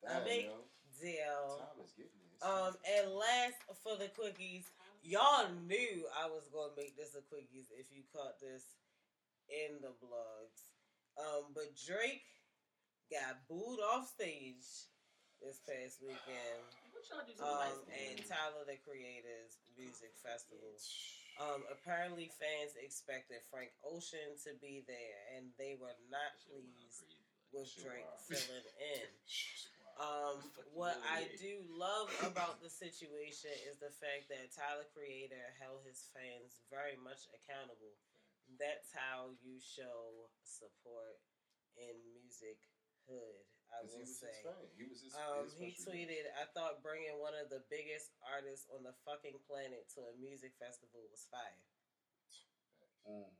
Damn, 0.04 0.24
big 0.24 0.46
yo. 0.52 0.60
deal. 1.00 1.60
Time 1.60 1.80
is 1.84 1.94
getting 1.96 2.20
this. 2.28 2.44
Um, 2.44 2.76
and 2.84 3.16
last 3.16 3.60
for 3.84 3.96
the 3.96 4.12
quickies, 4.12 4.68
y'all 5.04 5.48
knew 5.68 6.04
I 6.12 6.28
was 6.28 6.48
gonna 6.52 6.76
make 6.76 6.96
this 6.98 7.16
a 7.16 7.24
quickies 7.32 7.72
if 7.72 7.88
you 7.92 8.04
caught 8.12 8.40
this 8.40 8.64
in 9.48 9.80
the 9.80 9.96
blogs. 10.04 10.72
Um, 11.16 11.54
but 11.54 11.72
Drake 11.78 12.26
got 13.12 13.46
booed 13.48 13.80
off 13.80 14.10
stage 14.10 14.90
this 15.44 15.60
past 15.68 16.00
weekend. 16.02 16.64
What 16.92 17.04
y'all 17.12 17.26
do 17.28 17.36
to 17.36 17.40
the 17.40 17.46
Um, 17.46 17.80
and 17.92 18.18
Tyler 18.24 18.64
the 18.66 18.80
Creator's 18.82 19.60
Music 19.78 20.16
Festival. 20.24 20.74
Um, 21.42 21.66
apparently 21.72 22.32
fans 22.40 22.78
expected 22.78 23.42
Frank 23.50 23.72
Ocean 23.84 24.38
to 24.46 24.54
be 24.62 24.86
there, 24.86 25.20
and 25.36 25.50
they 25.58 25.76
were 25.76 25.98
not 26.10 26.38
pleased 26.48 27.04
with 27.52 27.70
Drake 27.76 28.08
filling 28.30 28.68
in. 28.80 29.08
Um, 30.02 30.42
what 30.74 30.98
I 31.06 31.30
do 31.38 31.62
love 31.70 32.10
about 32.26 32.58
the 32.66 32.70
situation 32.70 33.54
is 33.70 33.78
the 33.78 33.94
fact 34.02 34.26
that 34.34 34.50
Tyler 34.50 34.90
Creator 34.90 35.54
held 35.62 35.86
his 35.86 36.10
fans 36.18 36.66
very 36.74 36.98
much 36.98 37.30
accountable. 37.30 37.94
That's 38.58 38.90
how 38.90 39.38
you 39.46 39.62
show 39.62 40.34
support 40.42 41.22
in 41.78 41.94
music 42.10 42.58
hood. 43.06 43.46
I 43.74 43.86
he 43.86 43.94
will 43.94 44.06
was 44.06 44.18
say. 44.18 44.34
his 44.34 44.46
fan. 44.46 44.66
He 44.78 44.86
was 44.86 45.00
his. 45.02 45.14
Um, 45.14 45.46
his 45.46 45.58
he 45.58 45.70
tweeted, 45.78 46.26
"I 46.38 46.46
thought 46.54 46.86
bringing 46.86 47.18
one 47.18 47.34
of 47.38 47.50
the 47.50 47.66
biggest 47.70 48.14
artists 48.22 48.70
on 48.70 48.86
the 48.86 48.94
fucking 49.06 49.38
planet 49.50 49.90
to 49.98 50.10
a 50.10 50.14
music 50.18 50.54
festival 50.62 51.06
was 51.10 51.26
fire. 51.30 51.62
Mm. 53.10 53.34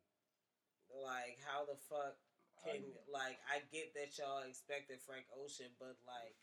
Like, 0.94 1.42
how 1.46 1.66
the 1.66 1.78
fuck 1.90 2.18
can 2.64 2.82
I- 2.82 3.12
like? 3.12 3.38
I 3.46 3.62
get 3.72 3.94
that 4.00 4.16
y'all 4.18 4.42
expected 4.48 5.00
Frank 5.06 5.26
Ocean, 5.36 5.70
but 5.80 5.96
like 6.08 6.34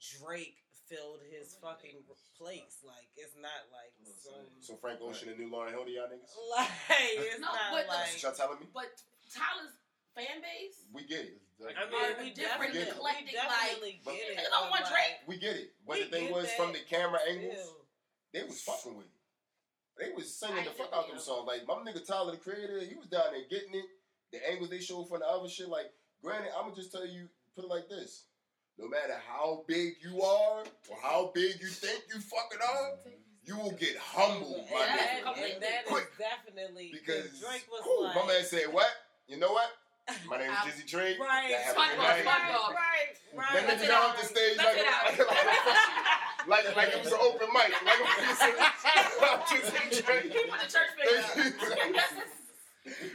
Drake 0.00 0.58
filled 0.88 1.20
his 1.32 1.54
fucking 1.62 2.04
place. 2.36 2.84
Like, 2.84 3.08
it's 3.16 3.32
not 3.40 3.64
like 3.72 3.94
some 4.04 4.44
So 4.60 4.76
Frank 4.76 5.00
Ocean 5.00 5.30
and 5.32 5.38
New 5.40 5.48
Lauryn 5.48 5.70
Hill 5.72 5.84
to 5.84 5.90
y'all 5.90 6.10
niggas? 6.12 6.28
like 6.56 6.68
it's 7.16 7.40
No, 7.40 7.48
not 7.48 7.72
but 7.72 7.88
like. 7.88 8.10
That's 8.12 8.20
what 8.20 8.22
y'all 8.22 8.36
telling 8.36 8.60
me? 8.60 8.66
But 8.74 8.92
Tyler's 9.32 9.72
fan 10.12 10.44
base, 10.44 10.84
We 10.92 11.04
get 11.08 11.24
it. 11.32 11.40
It's 11.58 11.70
I 11.78 11.86
mean, 11.88 12.02
we 12.20 12.30
different, 12.34 12.74
definitely, 12.74 12.82
we 12.82 12.90
eclectic, 12.90 13.32
definitely 13.32 13.94
like- 14.04 14.18
get 14.18 14.28
it. 14.28 14.36
Niggas 14.38 14.50
don't 14.52 14.70
want 14.70 14.84
like, 14.84 14.90
Drake. 14.92 15.16
We 15.26 15.36
get 15.38 15.56
it. 15.56 15.68
But 15.86 15.96
We 15.96 16.04
the 16.04 16.10
thing 16.10 16.32
was, 16.34 16.44
that, 16.50 16.56
from 16.58 16.72
the 16.74 16.82
camera 16.84 17.18
still. 17.22 17.32
angles, 17.32 17.72
they 18.34 18.42
was 18.44 18.60
fucking 18.62 18.94
with 18.98 19.06
it. 19.06 19.12
They 19.96 20.10
was 20.10 20.26
singing 20.34 20.58
I 20.58 20.64
the 20.66 20.74
fuck 20.74 20.90
out 20.92 21.06
them 21.06 21.16
video. 21.16 21.22
songs. 21.22 21.46
Like 21.46 21.62
my 21.70 21.78
nigga 21.86 22.02
Tyler, 22.04 22.32
the 22.34 22.42
creator, 22.42 22.82
he 22.82 22.98
was 22.98 23.06
down 23.06 23.30
there 23.30 23.46
getting 23.48 23.78
it. 23.78 23.86
The 24.34 24.50
angles 24.50 24.68
they 24.70 24.80
show 24.80 25.04
from 25.04 25.20
the 25.20 25.26
other 25.30 25.48
shit. 25.48 25.68
Like, 25.68 25.86
granted, 26.22 26.50
I'm 26.58 26.64
gonna 26.64 26.74
just 26.74 26.90
tell 26.90 27.06
you, 27.06 27.28
put 27.54 27.64
it 27.64 27.68
like 27.70 27.88
this: 27.88 28.24
no 28.78 28.88
matter 28.88 29.14
how 29.30 29.62
big 29.68 29.94
you 30.02 30.20
are 30.22 30.64
or 30.90 30.96
how 31.00 31.30
big 31.32 31.60
you 31.62 31.68
think 31.68 32.02
you 32.12 32.18
fucking 32.20 32.58
are, 32.58 32.90
you 33.44 33.56
will 33.56 33.70
get 33.78 33.96
humbled, 33.96 34.66
And 34.66 34.74
my 34.74 34.86
that, 34.86 34.98
nigga. 34.98 35.24
that's 35.38 35.54
and 35.54 35.62
that 35.62 35.82
is 35.86 35.88
Quick. 35.88 36.08
definitely 36.18 36.90
Because 36.92 37.30
Drake 37.38 37.66
was 37.70 37.82
whew, 37.84 38.04
like, 38.04 38.16
my 38.16 38.26
man 38.26 38.42
said, 38.44 38.72
"What? 38.72 38.90
You 39.28 39.38
know 39.38 39.52
what? 39.52 39.70
My 40.28 40.38
name 40.38 40.50
is 40.50 40.56
Jizzy 40.66 40.86
Trey. 40.86 41.14
right, 41.16 41.50
Y'all 41.50 41.58
have 41.62 41.76
a 41.76 41.78
Spongebob, 41.78 42.16
good 42.16 42.24
night." 42.24 42.24
Spongebob. 42.26 42.74
right, 42.74 43.14
right, 43.38 43.52
That 43.54 43.68
Let's 43.68 43.82
nigga 43.84 43.88
got 43.88 44.10
off 44.10 44.20
the 44.20 44.26
stage 44.26 44.56
Let's 44.58 44.66
like, 44.66 44.78
it 44.82 44.90
out. 44.90 46.48
like, 46.48 46.64
like, 46.66 46.76
like 46.76 46.88
it 46.88 47.04
was 47.04 47.12
an 47.12 47.18
open 47.22 47.48
mic. 47.54 47.70
Like 47.86 48.00
a 48.02 48.10
piece 48.18 48.42
of 48.42 49.74
Jizzy 49.78 50.04
Trey. 50.04 50.22
He 50.28 50.50
put 50.50 50.58
the 50.58 50.66
church 50.66 50.90
finger 50.98 52.00
up. 52.00 52.24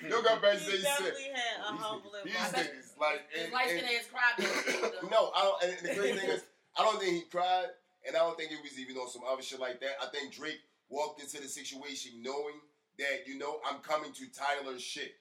Yo 0.10 0.22
got 0.22 0.42
back 0.42 0.54
to 0.54 0.60
say 0.60 0.72
He 0.72 0.78
he 0.78 0.84
said, 0.84 0.90
definitely 0.98 1.30
had 1.34 1.62
a 1.62 1.72
these, 1.74 1.82
humble 1.82 2.12
these 2.26 2.34
environment. 2.36 2.70
niggas, 2.74 3.00
like, 3.00 3.22
His 3.32 3.44
and, 3.46 3.54
light 3.54 3.70
skin 3.70 3.86
and, 3.86 3.96
ass 3.96 4.08
cried. 4.10 5.12
no, 5.12 5.32
I 5.36 5.42
don't, 5.44 5.64
and 5.64 5.72
the 5.88 5.96
crazy 5.96 6.20
thing 6.20 6.30
is, 6.30 6.44
I 6.78 6.84
don't 6.84 7.00
think 7.00 7.14
he 7.14 7.22
cried, 7.30 7.68
and 8.08 8.16
I 8.16 8.20
don't 8.20 8.38
think 8.38 8.52
it 8.52 8.60
was 8.64 8.80
even 8.80 8.98
on 8.98 9.10
some 9.10 9.22
other 9.30 9.42
shit 9.42 9.60
like 9.60 9.80
that. 9.82 10.02
I 10.02 10.08
think 10.08 10.34
Drake 10.34 10.60
walked 10.90 11.22
into 11.22 11.42
the 11.42 11.48
situation 11.48 12.22
knowing 12.24 12.58
that, 12.98 13.28
you 13.28 13.38
know, 13.38 13.60
I'm 13.70 13.80
coming 13.80 14.12
to 14.14 14.26
Tyler's 14.32 14.82
shit. 14.82 15.14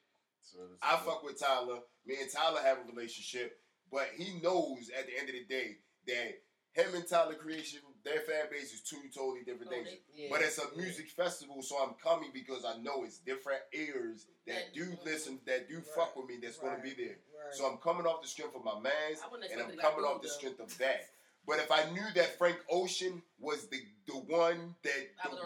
So 0.42 0.58
I 0.82 0.96
is 0.96 1.02
fuck 1.04 1.22
with 1.22 1.38
Tyler. 1.38 1.80
Me 2.06 2.16
and 2.20 2.30
Tyler 2.32 2.60
have 2.64 2.78
a 2.78 2.90
relationship, 2.90 3.58
but 3.92 4.08
he 4.16 4.40
knows 4.40 4.88
at 4.98 5.06
the 5.06 5.12
end 5.18 5.28
of 5.28 5.34
the 5.34 5.44
day 5.44 5.76
that 6.06 6.40
him 6.72 6.94
and 6.94 7.06
Tyler 7.06 7.34
Creation, 7.34 7.80
their 8.08 8.20
fan 8.20 8.46
base 8.50 8.72
is 8.72 8.80
two 8.80 8.96
totally 9.14 9.42
different 9.44 9.70
things. 9.70 9.88
Yeah. 10.14 10.28
But 10.30 10.42
it's 10.42 10.58
a 10.58 10.64
music 10.76 11.10
festival, 11.10 11.62
so 11.62 11.76
I'm 11.76 11.94
coming 12.02 12.30
because 12.32 12.64
I 12.64 12.78
know 12.78 13.04
it's 13.04 13.18
different 13.18 13.60
ears 13.72 14.26
that 14.46 14.72
do 14.74 14.86
listen, 15.04 15.38
that 15.46 15.68
do 15.68 15.80
fuck 15.94 16.16
with 16.16 16.26
me, 16.26 16.38
that's 16.42 16.58
gonna 16.58 16.82
be 16.82 16.94
there. 16.96 17.18
Right. 17.36 17.52
So 17.54 17.66
I'm 17.66 17.78
coming 17.78 18.06
off 18.06 18.22
the 18.22 18.28
strength 18.28 18.56
of 18.56 18.64
my 18.64 18.78
mans, 18.80 19.20
and 19.52 19.60
I'm 19.62 19.70
to 19.70 19.76
coming 19.76 20.04
off 20.04 20.22
the 20.22 20.28
strength 20.28 20.60
of 20.60 20.76
that. 20.78 21.08
But 21.46 21.60
if 21.60 21.72
I 21.72 21.88
knew 21.92 22.04
that 22.14 22.36
Frank 22.36 22.58
Ocean 22.70 23.22
was 23.40 23.68
the 23.68 23.78
the 24.06 24.14
one 24.18 24.74
that 24.82 24.92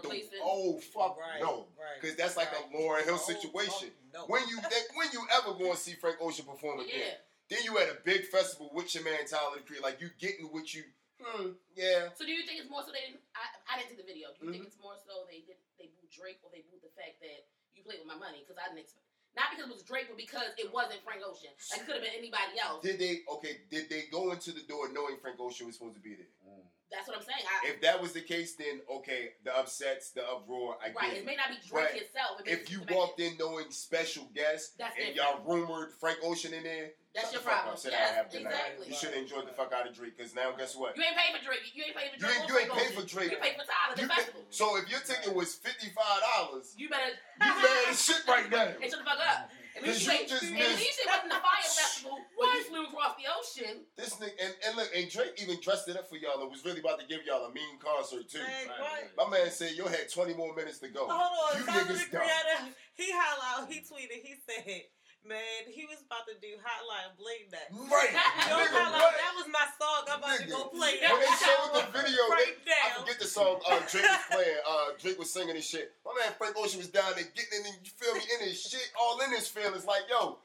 the, 0.03 0.09
the, 0.09 0.23
oh 0.43 0.81
fuck 0.93 1.17
right, 1.17 1.41
no, 1.41 1.67
right, 1.79 2.01
because 2.01 2.17
that's 2.17 2.37
like 2.37 2.51
right. 2.53 2.65
a 2.73 2.77
Lauryn 2.77 3.05
Hill 3.05 3.15
Oh, 3.15 3.33
situation. 3.33 3.91
oh, 4.15 4.21
no. 4.21 4.25
When 4.27 4.43
you 4.49 4.61
that, 4.61 4.73
when 4.95 5.09
you 5.13 5.21
ever 5.37 5.57
going 5.57 5.73
to 5.73 5.77
see 5.79 5.93
Frank 5.95 6.17
Ocean 6.21 6.45
perform 6.45 6.81
again? 6.81 6.91
Yeah. 6.99 7.15
Then 7.51 7.61
you 7.65 7.79
at 7.79 7.89
a 7.89 7.97
big 8.05 8.25
festival 8.25 8.71
with 8.73 8.95
your 8.95 9.05
man 9.05 9.27
Tyler 9.29 9.57
the 9.57 9.63
Creator, 9.63 9.85
like 9.85 10.01
you 10.01 10.11
getting 10.19 10.47
what 10.47 10.73
you. 10.75 10.83
Hmm, 11.23 11.55
yeah. 11.79 12.11
So 12.19 12.27
do 12.27 12.35
you 12.35 12.43
think 12.43 12.59
it's 12.59 12.69
more 12.71 12.83
so 12.83 12.91
they 12.91 13.07
didn't? 13.07 13.23
I, 13.39 13.47
I 13.71 13.73
didn't 13.79 13.95
see 13.95 14.01
the 14.03 14.09
video. 14.09 14.35
Do 14.35 14.43
you 14.43 14.51
Mm-hmm. 14.51 14.53
think 14.59 14.67
it's 14.67 14.81
more 14.83 14.99
so 15.07 15.23
they 15.31 15.47
did 15.47 15.57
they 15.79 15.89
booed 15.95 16.11
Drake 16.11 16.43
or 16.43 16.51
they 16.51 16.67
booed 16.67 16.83
the 16.83 16.91
fact 16.99 17.23
that 17.23 17.47
you 17.79 17.87
played 17.87 18.03
with 18.03 18.11
my 18.11 18.19
money? 18.19 18.43
Because 18.43 18.59
I 18.59 18.67
didn't 18.69 18.83
expect. 18.85 19.07
Not 19.33 19.49
because 19.55 19.71
it 19.71 19.73
was 19.73 19.87
Drake, 19.87 20.13
but 20.13 20.21
because 20.21 20.53
it 20.61 20.69
wasn't 20.69 21.01
Frank 21.09 21.25
Ocean. 21.25 21.55
Like 21.73 21.81
it 21.81 21.85
could 21.89 21.97
have 21.97 22.05
been 22.05 22.13
anybody 22.19 22.59
else. 22.61 22.85
Did 22.85 22.99
they 23.01 23.23
okay? 23.39 23.65
Did 23.73 23.89
they 23.89 24.11
go 24.13 24.29
into 24.35 24.53
the 24.53 24.61
door 24.69 24.93
knowing 24.93 25.17
Frank 25.23 25.41
Ocean 25.41 25.65
was 25.71 25.79
supposed 25.81 25.97
to 25.97 26.05
be 26.05 26.19
there? 26.19 26.29
Mm. 26.45 26.67
That's 26.93 27.09
what 27.09 27.17
I'm 27.17 27.25
saying. 27.25 27.41
I, 27.49 27.73
If 27.73 27.81
that 27.81 27.97
was 28.03 28.13
the 28.13 28.21
case, 28.21 28.57
then 28.61 28.85
okay, 29.01 29.33
the 29.49 29.57
upsets, 29.57 30.11
the 30.13 30.21
uproar, 30.29 30.77
I 30.85 30.93
right. 30.93 31.09
get 31.09 31.13
it. 31.17 31.19
It 31.21 31.25
may 31.25 31.37
not 31.41 31.49
be 31.49 31.57
Drake 31.65 31.97
But 31.97 32.03
itself. 32.03 32.41
It 32.45 32.53
If 32.53 32.71
you 32.71 32.83
walked 32.93 33.21
in 33.21 33.33
knowing 33.41 33.71
special 33.71 34.29
guests 34.35 34.75
That's 34.77 34.93
and 35.01 35.15
different. 35.15 35.41
y'all 35.41 35.49
rumored 35.49 35.93
Frank 35.99 36.19
Ocean 36.23 36.53
in 36.53 36.65
there, 36.65 36.91
That's 37.15 37.29
your 37.33 37.43
fuck 37.45 37.53
problem. 37.69 37.73
up, 37.75 37.79
sit 37.79 37.93
Yes, 37.93 38.09
down, 38.09 38.17
have 38.17 38.27
a 38.27 38.33
good 38.33 38.45
night. 38.45 38.53
exactly. 38.57 38.87
You 38.89 38.95
should 38.97 39.13
have 39.13 39.21
enjoyed 39.21 39.45
the 39.47 39.53
fuck 39.53 39.73
out 39.73 39.85
of 39.87 39.93
Drake 39.95 40.17
because 40.17 40.33
now 40.35 40.49
guess 40.57 40.73
what? 40.75 40.97
You 40.97 41.05
ain't 41.05 41.17
paid 41.17 41.37
for 41.37 41.45
Drake. 41.45 41.61
You 41.77 41.85
ain't 41.85 41.97
paid 41.97 42.09
for 42.09 42.17
You 42.17 42.25
Drake. 42.25 42.41
ain't, 42.41 42.49
you 42.49 42.55
ain't 42.59 42.73
paid 42.73 42.93
for 42.97 43.05
Drake. 43.05 43.31
You 43.33 43.37
paid 43.37 43.57
for 43.61 43.67
Tyler, 43.69 43.95
the 43.97 44.03
You 44.03 44.09
festival. 44.09 44.41
pay- 44.41 44.49
so 44.57 44.65
if 44.81 44.89
your 44.89 45.01
ticket 45.05 45.35
was 45.37 45.55
fifty 45.61 45.93
five 45.93 46.21
dollars, 46.25 46.73
You 46.77 46.89
better. 46.89 47.13
you 47.13 47.53
mad 47.53 47.93
as 47.93 48.01
shit 48.01 48.25
right 48.27 48.49
now. 48.49 48.73
And 48.81 48.89
shut 48.89 48.97
the 48.99 49.05
fuck 49.05 49.21
up. 49.21 49.51
At 49.77 49.83
least 49.89 50.05
you, 50.05 50.13
you 50.13 50.19
ain't- 50.21 50.29
just 50.29 50.45
at 50.45 50.53
missed- 50.53 50.81
least 50.85 51.01
it 51.01 51.09
wasn't 51.09 51.33
the 51.33 51.41
fire 51.41 51.65
festival 51.65 52.17
where 52.37 52.57
you 52.57 52.65
flew 52.65 52.85
across 52.89 53.17
the 53.17 53.25
ocean. 53.29 53.85
This 53.97 54.17
nigga 54.17 54.33
and, 54.41 54.53
and 54.69 54.73
look 54.77 54.89
and 54.97 55.11
Drake 55.11 55.37
even 55.41 55.61
dressed 55.61 55.89
it 55.89 55.97
up 55.97 56.09
for 56.09 56.17
y'all 56.17 56.41
and 56.41 56.51
was 56.51 56.65
really 56.65 56.81
about 56.81 57.01
to 57.01 57.07
give 57.07 57.25
y'all 57.29 57.45
a 57.45 57.53
mean 57.53 57.77
concert 57.81 58.29
too. 58.29 58.41
Man, 58.41 58.69
Right. 58.81 59.09
My 59.17 59.29
man 59.29 59.51
said 59.51 59.73
you 59.77 59.85
had 59.85 60.09
twenty 60.13 60.33
more 60.33 60.55
minutes 60.55 60.79
to 60.81 60.89
go. 60.89 61.09
Hold 61.09 61.57
on, 61.57 61.61
You 61.61 61.67
Tyler 61.67 61.85
the 61.85 61.93
niggas 61.93 62.09
dumb. 62.13 62.21
Creator, 62.25 62.73
he 62.97 63.13
holla 63.13 63.65
out, 63.65 63.73
he 63.73 63.81
tweeted, 63.81 64.21
he 64.25 64.35
said, 64.49 64.83
man, 65.27 65.69
he 65.71 65.87
was 65.87 65.99
about 66.05 66.27
to 66.27 66.35
do 66.43 66.59
Hotline 66.61 67.15
Bling 67.19 67.49
that. 67.55 67.71
Right, 67.71 68.13
Yo, 68.13 68.57
nigga, 68.59 68.75
holla, 68.75 68.99
what? 68.99 69.15
that 69.15 69.33
was 69.39 69.49
my 69.51 69.67
song. 69.79 70.03
I'm 70.11 70.19
about 70.19 70.39
to 70.39 70.47
go 70.47 70.69
Nigga. 70.69 70.77
play 70.77 70.95
When 71.03 71.21
they 71.21 71.35
showed 71.39 71.71
the 71.79 71.85
video, 71.99 72.23
right 72.31 72.55
they, 72.67 72.73
I 72.75 72.89
now. 72.93 73.01
forget 73.03 73.19
the 73.21 73.27
song 73.31 73.61
uh, 73.69 73.81
Drake 73.89 74.05
was 74.05 74.27
playing. 74.31 74.61
Uh, 74.67 74.87
Drake 75.01 75.19
was 75.19 75.31
singing 75.33 75.57
his 75.57 75.67
shit. 75.67 75.93
My 76.05 76.13
man 76.19 76.33
Frank 76.39 76.55
Ocean 76.59 76.79
was 76.79 76.89
down 76.89 77.13
there 77.15 77.29
getting 77.35 77.63
in, 77.67 77.75
you 77.85 77.91
feel 77.95 78.15
me, 78.15 78.23
in 78.39 78.49
his 78.49 78.61
shit, 78.61 78.85
all 79.01 79.21
in 79.23 79.31
his 79.31 79.49
feelings. 79.49 79.87
Like, 79.87 80.03
yo, 80.11 80.39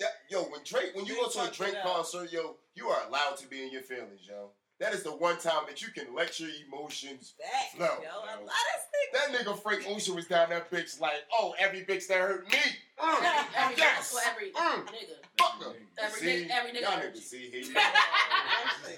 that, 0.00 0.12
yo, 0.30 0.42
when 0.52 0.60
Drake, 0.64 0.94
when 0.94 1.06
you 1.06 1.14
He 1.14 1.20
go 1.20 1.28
to 1.28 1.48
a 1.48 1.50
Drake 1.50 1.76
concert, 1.82 2.30
yo, 2.32 2.56
you 2.74 2.86
are 2.88 3.02
allowed 3.08 3.36
to 3.38 3.46
be 3.48 3.62
in 3.64 3.72
your 3.72 3.82
feelings, 3.82 4.22
yo. 4.28 4.50
That 4.80 4.94
is 4.94 5.02
the 5.02 5.10
one 5.10 5.38
time 5.38 5.62
that 5.66 5.82
you 5.82 5.88
can 5.88 6.14
let 6.14 6.38
your 6.38 6.50
emotions. 6.68 7.34
Facts, 7.40 7.74
Flow. 7.74 7.86
yo. 7.86 8.20
I 8.24 8.36
love 8.36 8.46
this 8.46 8.86
nigga. 8.94 9.32
That 9.32 9.38
nigga 9.46 9.60
Frank 9.62 9.84
Ocean 9.88 10.14
was 10.14 10.26
down 10.26 10.50
that 10.50 10.70
bitch 10.70 11.00
like, 11.00 11.14
oh, 11.36 11.54
every 11.58 11.80
bitch 11.84 12.06
that 12.06 12.18
hurt 12.18 12.46
me. 12.52 12.58
Mm, 12.98 13.44
Every, 13.56 13.76
yes. 13.76 14.12
for 14.12 14.20
every 14.30 14.50
Mm. 14.52 14.86
nigga. 14.86 15.16
Fuck 15.38 15.60
them. 15.60 15.74
Every 16.00 16.20
see, 16.20 16.26
nigga- 16.26 16.50
every 16.50 16.70
nigga 16.72 16.80
y'all 16.82 17.00
niggas 17.00 17.16
see 17.18 17.50
here. 17.50 17.60
you 17.62 17.74
go. 17.74 17.80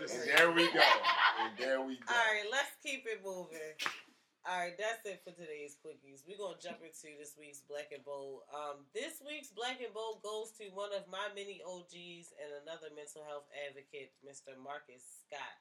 and 0.01 0.11
there 0.39 0.51
we 0.53 0.71
go. 0.73 0.81
And 0.81 1.53
there 1.59 1.81
we 1.81 1.97
go. 1.97 2.03
All 2.09 2.15
right, 2.17 2.45
let's 2.51 2.71
keep 2.85 3.07
it 3.07 3.21
moving. 3.25 3.59
All 4.49 4.57
right, 4.57 4.73
that's 4.81 5.05
it 5.05 5.21
for 5.21 5.37
today's 5.37 5.77
quickies. 5.85 6.25
We're 6.25 6.41
gonna 6.41 6.57
jump 6.57 6.81
into 6.81 7.13
this 7.21 7.37
week's 7.37 7.61
Black 7.69 7.93
and 7.93 8.01
Bold. 8.01 8.49
Um, 8.49 8.89
this 8.97 9.21
week's 9.21 9.53
Black 9.53 9.85
and 9.85 9.93
Bold 9.93 10.25
goes 10.25 10.57
to 10.57 10.73
one 10.73 10.97
of 10.97 11.05
my 11.13 11.29
many 11.37 11.61
OGs 11.61 12.33
and 12.41 12.49
another 12.65 12.89
mental 12.97 13.21
health 13.29 13.45
advocate, 13.69 14.17
Mr. 14.25 14.57
Marcus 14.57 15.05
Scott. 15.29 15.61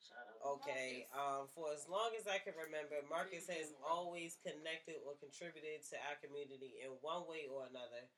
Shout 0.00 0.24
out 0.24 0.40
to 0.40 0.48
Okay, 0.56 1.04
um, 1.12 1.52
for 1.52 1.68
as 1.76 1.84
long 1.84 2.16
as 2.16 2.24
I 2.24 2.40
can 2.40 2.56
remember, 2.56 2.96
Marcus 3.12 3.44
has 3.52 3.76
always 3.84 4.40
connected 4.40 5.04
or 5.04 5.20
contributed 5.20 5.84
to 5.92 6.00
our 6.08 6.16
community 6.24 6.80
in 6.80 6.96
one 7.04 7.28
way 7.28 7.44
or 7.44 7.68
another. 7.68 8.08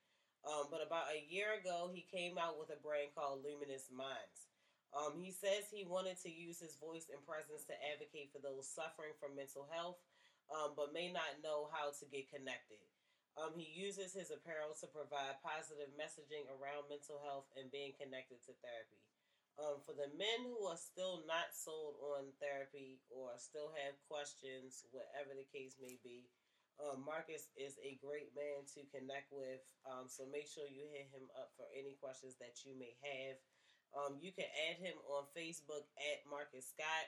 Um, 0.47 0.71
but 0.71 0.79
about 0.79 1.11
a 1.11 1.19
year 1.27 1.59
ago, 1.59 1.91
he 1.91 2.07
came 2.07 2.39
out 2.39 2.55
with 2.55 2.71
a 2.71 2.79
brand 2.79 3.11
called 3.11 3.43
Luminous 3.43 3.91
Minds. 3.91 4.47
Um, 4.95 5.19
he 5.19 5.35
says 5.35 5.67
he 5.67 5.83
wanted 5.83 6.15
to 6.23 6.31
use 6.31 6.59
his 6.59 6.79
voice 6.79 7.11
and 7.11 7.19
presence 7.27 7.67
to 7.67 7.75
advocate 7.91 8.31
for 8.31 8.39
those 8.39 8.67
suffering 8.67 9.13
from 9.19 9.35
mental 9.35 9.67
health, 9.67 9.99
um, 10.47 10.73
but 10.79 10.95
may 10.95 11.11
not 11.11 11.43
know 11.43 11.67
how 11.75 11.91
to 11.91 12.05
get 12.07 12.31
connected. 12.31 12.79
Um, 13.37 13.53
he 13.53 13.69
uses 13.69 14.17
his 14.17 14.33
apparel 14.33 14.73
to 14.81 14.89
provide 14.89 15.37
positive 15.45 15.93
messaging 15.93 16.49
around 16.49 16.89
mental 16.89 17.21
health 17.21 17.45
and 17.53 17.69
being 17.69 17.93
connected 17.93 18.41
to 18.47 18.57
therapy. 18.65 19.03
Um, 19.57 19.81
for 19.85 19.93
the 19.93 20.09
men 20.13 20.45
who 20.45 20.69
are 20.69 20.77
still 20.77 21.25
not 21.25 21.53
sold 21.53 21.97
on 22.17 22.33
therapy 22.37 23.01
or 23.09 23.33
still 23.41 23.73
have 23.77 23.97
questions, 24.05 24.85
whatever 24.93 25.33
the 25.33 25.49
case 25.49 25.77
may 25.81 25.97
be, 26.01 26.29
um, 26.77 27.01
Marcus 27.01 27.49
is 27.57 27.77
a 27.81 27.97
great 27.97 28.29
man 28.37 28.65
to 28.77 28.85
connect 28.93 29.33
with. 29.33 29.65
Um, 29.85 30.05
so 30.05 30.29
make 30.29 30.45
sure 30.45 30.69
you 30.69 30.85
hit 30.93 31.09
him 31.09 31.25
up 31.33 31.53
for 31.57 31.65
any 31.73 31.97
questions 31.97 32.37
that 32.37 32.61
you 32.65 32.77
may 32.77 32.93
have. 33.01 33.37
Um, 33.95 34.19
you 34.19 34.31
can 34.35 34.47
add 34.69 34.77
him 34.79 34.95
on 35.07 35.29
Facebook 35.31 35.87
at 35.99 36.25
Marcus 36.27 36.67
Scott, 36.71 37.07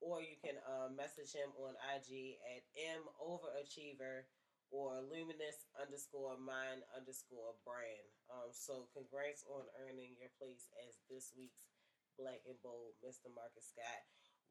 or 0.00 0.20
you 0.20 0.36
can 0.38 0.58
uh, 0.66 0.90
message 0.92 1.32
him 1.32 1.50
on 1.62 1.78
IG 1.94 2.36
at 2.54 2.62
M 2.98 3.06
Overachiever 3.22 4.26
or 4.70 4.98
Luminous 5.06 5.66
underscore 5.78 6.36
Mind 6.38 6.82
underscore 6.90 7.54
Brand. 7.62 8.10
Um, 8.28 8.50
so 8.50 8.90
congrats 8.92 9.46
on 9.46 9.64
earning 9.86 10.18
your 10.18 10.32
place 10.36 10.66
as 10.82 10.98
this 11.06 11.30
week's 11.38 11.70
Black 12.18 12.42
and 12.48 12.58
Bold, 12.62 12.98
Mr. 13.04 13.30
Marcus 13.30 13.70
Scott. 13.70 14.02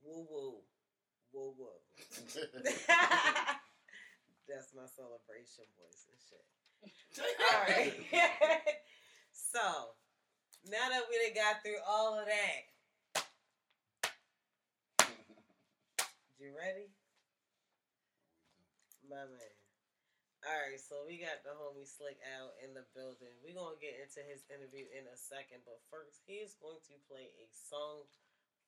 Woo 0.02 0.26
woo, 0.30 0.64
woo 1.34 1.54
woo. 1.58 1.80
That's 4.48 4.74
my 4.78 4.86
celebration 4.86 5.66
voice 5.74 6.06
and 6.10 6.22
shit. 6.22 6.46
All 7.54 7.62
right. 7.66 7.94
so 9.34 9.98
now 10.66 10.89
that 10.89 11.05
we 11.05 11.13
done 11.22 11.38
got 11.38 11.61
through 11.61 11.78
all 11.86 12.18
of 12.18 12.26
that, 12.26 12.61
you 16.41 16.49
ready? 16.57 16.89
My 19.05 19.30
man. 19.30 19.53
All 20.41 20.57
right, 20.57 20.82
so 20.82 21.05
we 21.05 21.22
got 21.22 21.45
the 21.45 21.53
homie 21.53 21.86
Slick 21.86 22.18
out 22.34 22.57
in 22.66 22.74
the 22.74 22.82
building. 22.97 23.30
We're 23.45 23.53
going 23.53 23.78
to 23.78 23.82
get 23.82 24.01
into 24.01 24.26
his 24.26 24.41
interview 24.49 24.89
in 24.89 25.05
a 25.05 25.13
second, 25.13 25.61
but 25.70 25.86
first, 25.93 26.26
he 26.26 26.41
is 26.41 26.57
going 26.57 26.82
to 26.89 26.97
play 27.05 27.30
a 27.38 27.45
song 27.53 28.09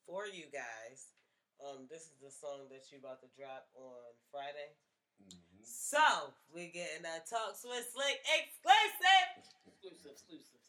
for 0.06 0.30
you 0.30 0.46
guys. 0.54 1.18
Um, 1.58 1.90
this 1.90 2.14
is 2.14 2.22
the 2.22 2.30
song 2.30 2.70
that 2.70 2.94
you 2.94 3.02
about 3.02 3.26
to 3.26 3.30
drop 3.34 3.74
on 3.74 4.14
Friday. 4.30 4.78
Mm-hmm. 5.18 5.66
So 5.66 6.30
we're 6.54 6.70
getting 6.70 7.10
a 7.10 7.26
talk 7.26 7.58
with 7.66 7.90
Slick 7.90 8.22
exclusive. 8.38 9.50
Exclusive, 9.66 10.14
exclusive. 10.14 10.67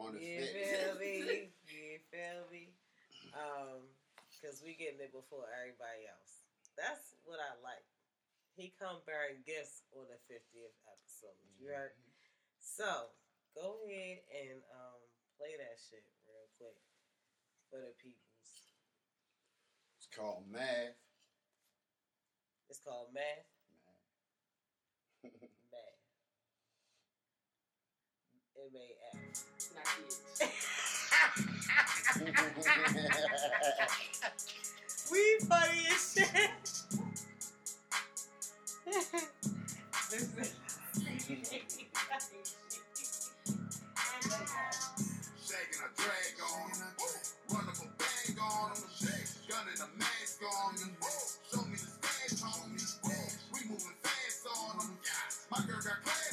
On 0.00 0.16
the 0.16 0.20
You 0.24 0.40
feel 0.48 0.96
me? 0.96 1.52
You 1.68 2.00
feel 2.08 2.42
me? 2.48 2.72
Um, 3.36 3.84
cause 4.40 4.64
we 4.64 4.72
getting 4.74 4.98
it 5.04 5.12
before 5.12 5.44
everybody 5.52 6.08
else. 6.08 6.48
That's 6.74 7.14
what 7.28 7.36
I 7.36 7.52
like. 7.60 7.84
He 8.56 8.72
come 8.80 9.04
bearing 9.04 9.44
gifts 9.44 9.84
on 9.92 10.08
the 10.08 10.18
50th 10.26 10.74
episode. 10.88 11.36
You 11.60 11.68
heard? 11.68 11.92
So 12.58 13.12
go 13.52 13.84
ahead 13.84 14.24
and 14.32 14.64
um 14.72 15.00
play 15.36 15.54
that 15.60 15.76
shit 15.78 16.02
real 16.24 16.48
quick 16.56 16.80
for 17.68 17.78
the 17.78 17.92
peoples. 18.00 18.72
It's 20.00 20.08
called 20.08 20.48
math. 20.48 20.96
It's 22.70 22.80
called 22.80 23.12
Math. 23.12 23.50
Math. 25.24 25.32
Not. 28.60 30.50
We 35.10 35.38
funny 35.48 35.86
as 35.90 36.14
shit. 36.14 36.50
this 40.10 40.28
is. 40.38 40.52
Shaking 45.42 45.82
a 45.82 45.90
drag 45.96 46.36
on 46.44 46.70
him. 46.70 46.94
On 47.50 47.66
him. 47.66 47.90
Gun 49.48 49.66
and 49.72 49.80
a 49.80 49.98
mask 49.98 50.40
on 50.44 50.74
him. 50.76 50.96
Show 51.50 51.62
me 51.66 51.72
the 51.72 51.78
stash. 51.78 52.42
We 53.52 53.60
moving 53.68 53.96
fast 54.02 54.46
on 54.46 54.80
him. 54.80 54.98
My 55.50 55.58
girl 55.66 55.80
got 55.82 56.02
class 56.04 56.29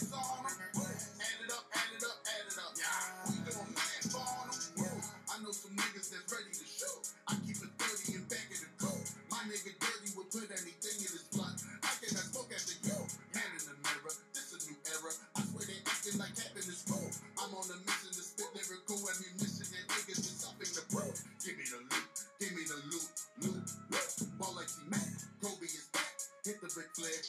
that's 6.18 6.34
ready 6.34 6.50
to 6.50 6.66
shoot. 6.66 7.04
I 7.30 7.38
keep 7.46 7.62
it 7.62 7.72
30 7.78 8.18
in 8.18 8.24
back 8.26 8.50
of 8.50 8.58
the 8.58 8.70
coat. 8.82 9.06
My 9.30 9.42
nigga 9.46 9.70
dirty 9.78 10.10
would 10.18 10.30
put 10.34 10.50
anything 10.50 10.98
in 10.98 11.12
his 11.14 11.30
blood. 11.30 11.54
I 11.86 11.94
cannot 12.02 12.26
smoke 12.34 12.50
after 12.50 12.74
you. 12.74 12.98
Man 13.38 13.50
in 13.54 13.64
the 13.70 13.76
mirror, 13.86 14.14
this 14.34 14.50
a 14.50 14.60
new 14.66 14.78
era. 14.90 15.14
I 15.38 15.40
swear 15.46 15.66
they 15.70 15.78
acting 15.86 16.18
like 16.18 16.34
having 16.34 16.66
is 16.66 16.82
cool. 16.90 17.06
I'm 17.38 17.54
on 17.54 17.70
a 17.70 17.78
mission 17.86 18.12
to 18.18 18.24
spit 18.26 18.50
lyrical 18.50 18.98
ammunition 18.98 19.68
and 19.78 19.86
niggas 19.94 20.26
is 20.26 20.38
something 20.42 20.72
to 20.74 20.82
prove. 20.90 21.18
Give 21.46 21.54
me 21.54 21.66
the 21.70 21.86
loot, 21.86 22.14
give 22.42 22.54
me 22.58 22.64
the 22.66 22.80
loot, 22.90 23.10
loot, 23.46 23.68
loot. 23.94 24.14
Ball 24.42 24.58
like 24.58 24.70
T-Mac, 24.74 25.14
Kobe 25.46 25.70
is 25.70 25.86
back. 25.94 26.18
Hit 26.42 26.58
the 26.64 26.70
Ric 26.74 26.90
Flair, 26.98 27.22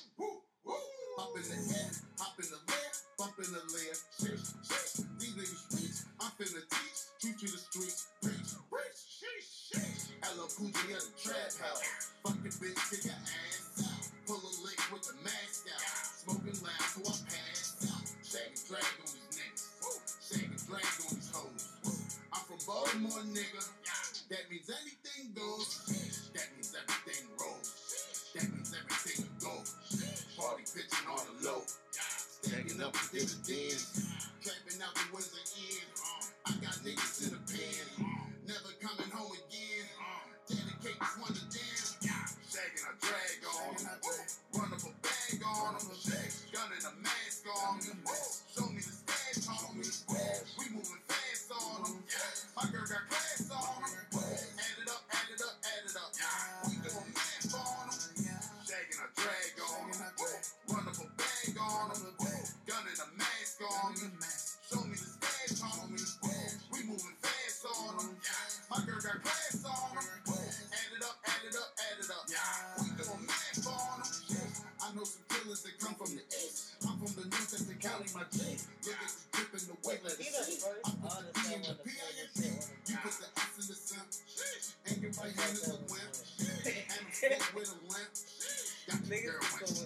Little 89.69 89.85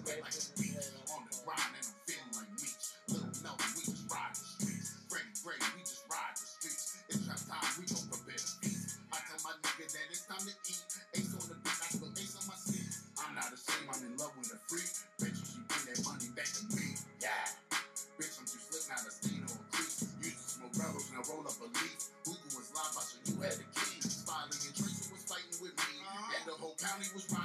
we 3.75 3.83
just 3.83 4.07
ride 4.07 4.31
the 4.31 4.47
streets. 4.47 4.95
Freddie 5.11 5.67
we 5.75 5.83
just 5.83 6.07
ride 6.07 6.39
the 6.39 6.47
streets. 6.47 7.03
It's 7.11 7.19
trap 7.27 7.43
time, 7.51 7.67
we 7.75 7.91
gon' 7.91 8.07
prepare 8.07 8.39
feast. 8.63 9.03
I 9.11 9.19
tell 9.27 9.43
my 9.43 9.59
nigga 9.59 9.91
that 9.91 10.07
it's 10.07 10.23
time 10.31 10.39
to 10.47 10.55
eat. 10.71 10.87
Ace 11.19 11.35
on 11.35 11.51
the 11.51 11.59
beat, 11.67 11.83
I 11.83 11.89
spell 11.99 12.15
ace 12.15 12.39
on 12.39 12.47
my 12.47 12.55
seat. 12.63 12.95
I'm 13.19 13.35
not 13.35 13.51
ashamed, 13.51 13.91
I'm 13.91 14.07
in 14.07 14.15
love 14.23 14.31
with 14.39 14.55
a 14.55 14.59
freak. 14.71 14.87
Bitch, 15.19 15.35
you 15.35 15.47
should 15.51 15.67
bring 15.67 15.85
that 15.91 15.99
money 16.07 16.31
back 16.39 16.47
to 16.47 16.63
me. 16.79 16.95
Yeah. 17.19 17.43
Bitch, 18.23 18.39
I'm 18.39 18.47
too 18.47 18.63
slick, 18.63 18.87
not 18.87 19.03
a 19.03 19.11
stain 19.11 19.43
or 19.51 19.59
a. 19.59 19.83
Used 20.23 20.39
to 20.39 20.47
smoke 20.63 20.79
rebels, 20.79 21.11
now 21.11 21.27
roll 21.27 21.43
up 21.43 21.59
a 21.59 21.67
leaf. 21.67 21.99
Hookah 22.23 22.55
was 22.55 22.71
live, 22.71 22.95
said 23.03 23.19
you 23.27 23.35
had 23.43 23.59
and 23.59 23.99
was 23.99 25.27
fighting 25.27 25.59
with 25.59 25.75
me. 25.75 25.95
And 26.39 26.47
the 26.47 26.55
whole 26.55 26.79
county 26.79 27.11
was 27.19 27.27
riding 27.35 27.42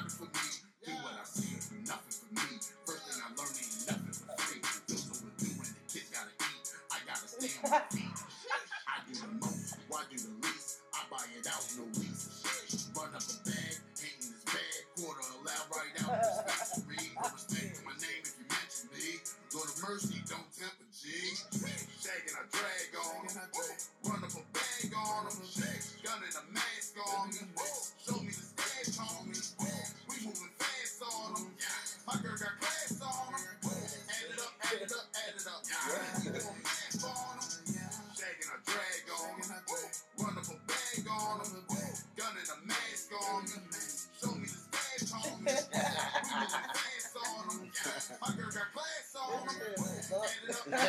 Yeah, 50.67 50.79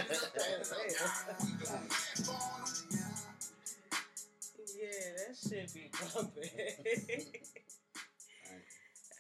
that 5.17 5.35
should 5.39 5.71
be 5.75 5.91
bumping. 5.93 6.51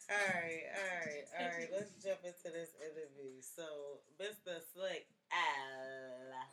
Alright, 0.08 0.64
alright, 0.72 1.26
alright. 1.36 1.68
Let's 1.68 1.92
jump 2.02 2.24
into 2.24 2.48
this 2.48 2.72
interview. 2.80 3.44
So, 3.44 4.00
Mr. 4.16 4.56
Slick, 4.72 5.04
ah, 5.30 6.48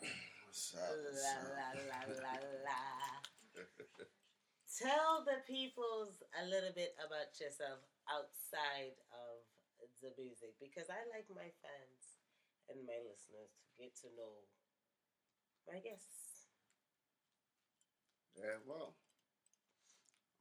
What's 0.45 0.75
up? 0.75 0.91
What's 0.91 1.23
la, 1.23 1.71
la, 1.87 2.03
la, 2.19 2.35
la. 2.67 2.83
Tell 4.75 5.23
the 5.23 5.39
peoples 5.47 6.19
a 6.35 6.43
little 6.45 6.75
bit 6.75 6.93
about 6.99 7.31
yourself. 7.39 7.79
outside 8.11 8.99
of 9.15 9.41
the 10.01 10.11
music 10.19 10.53
because 10.61 10.91
I 10.91 11.01
like 11.09 11.25
my 11.33 11.49
fans 11.63 12.14
and 12.69 12.85
my 12.85 12.99
listeners 13.05 13.51
to 13.53 13.69
get 13.77 13.93
to 14.01 14.07
know 14.17 14.45
my 15.67 15.79
guests. 15.81 16.49
Yeah, 18.37 18.59
well, 18.67 18.95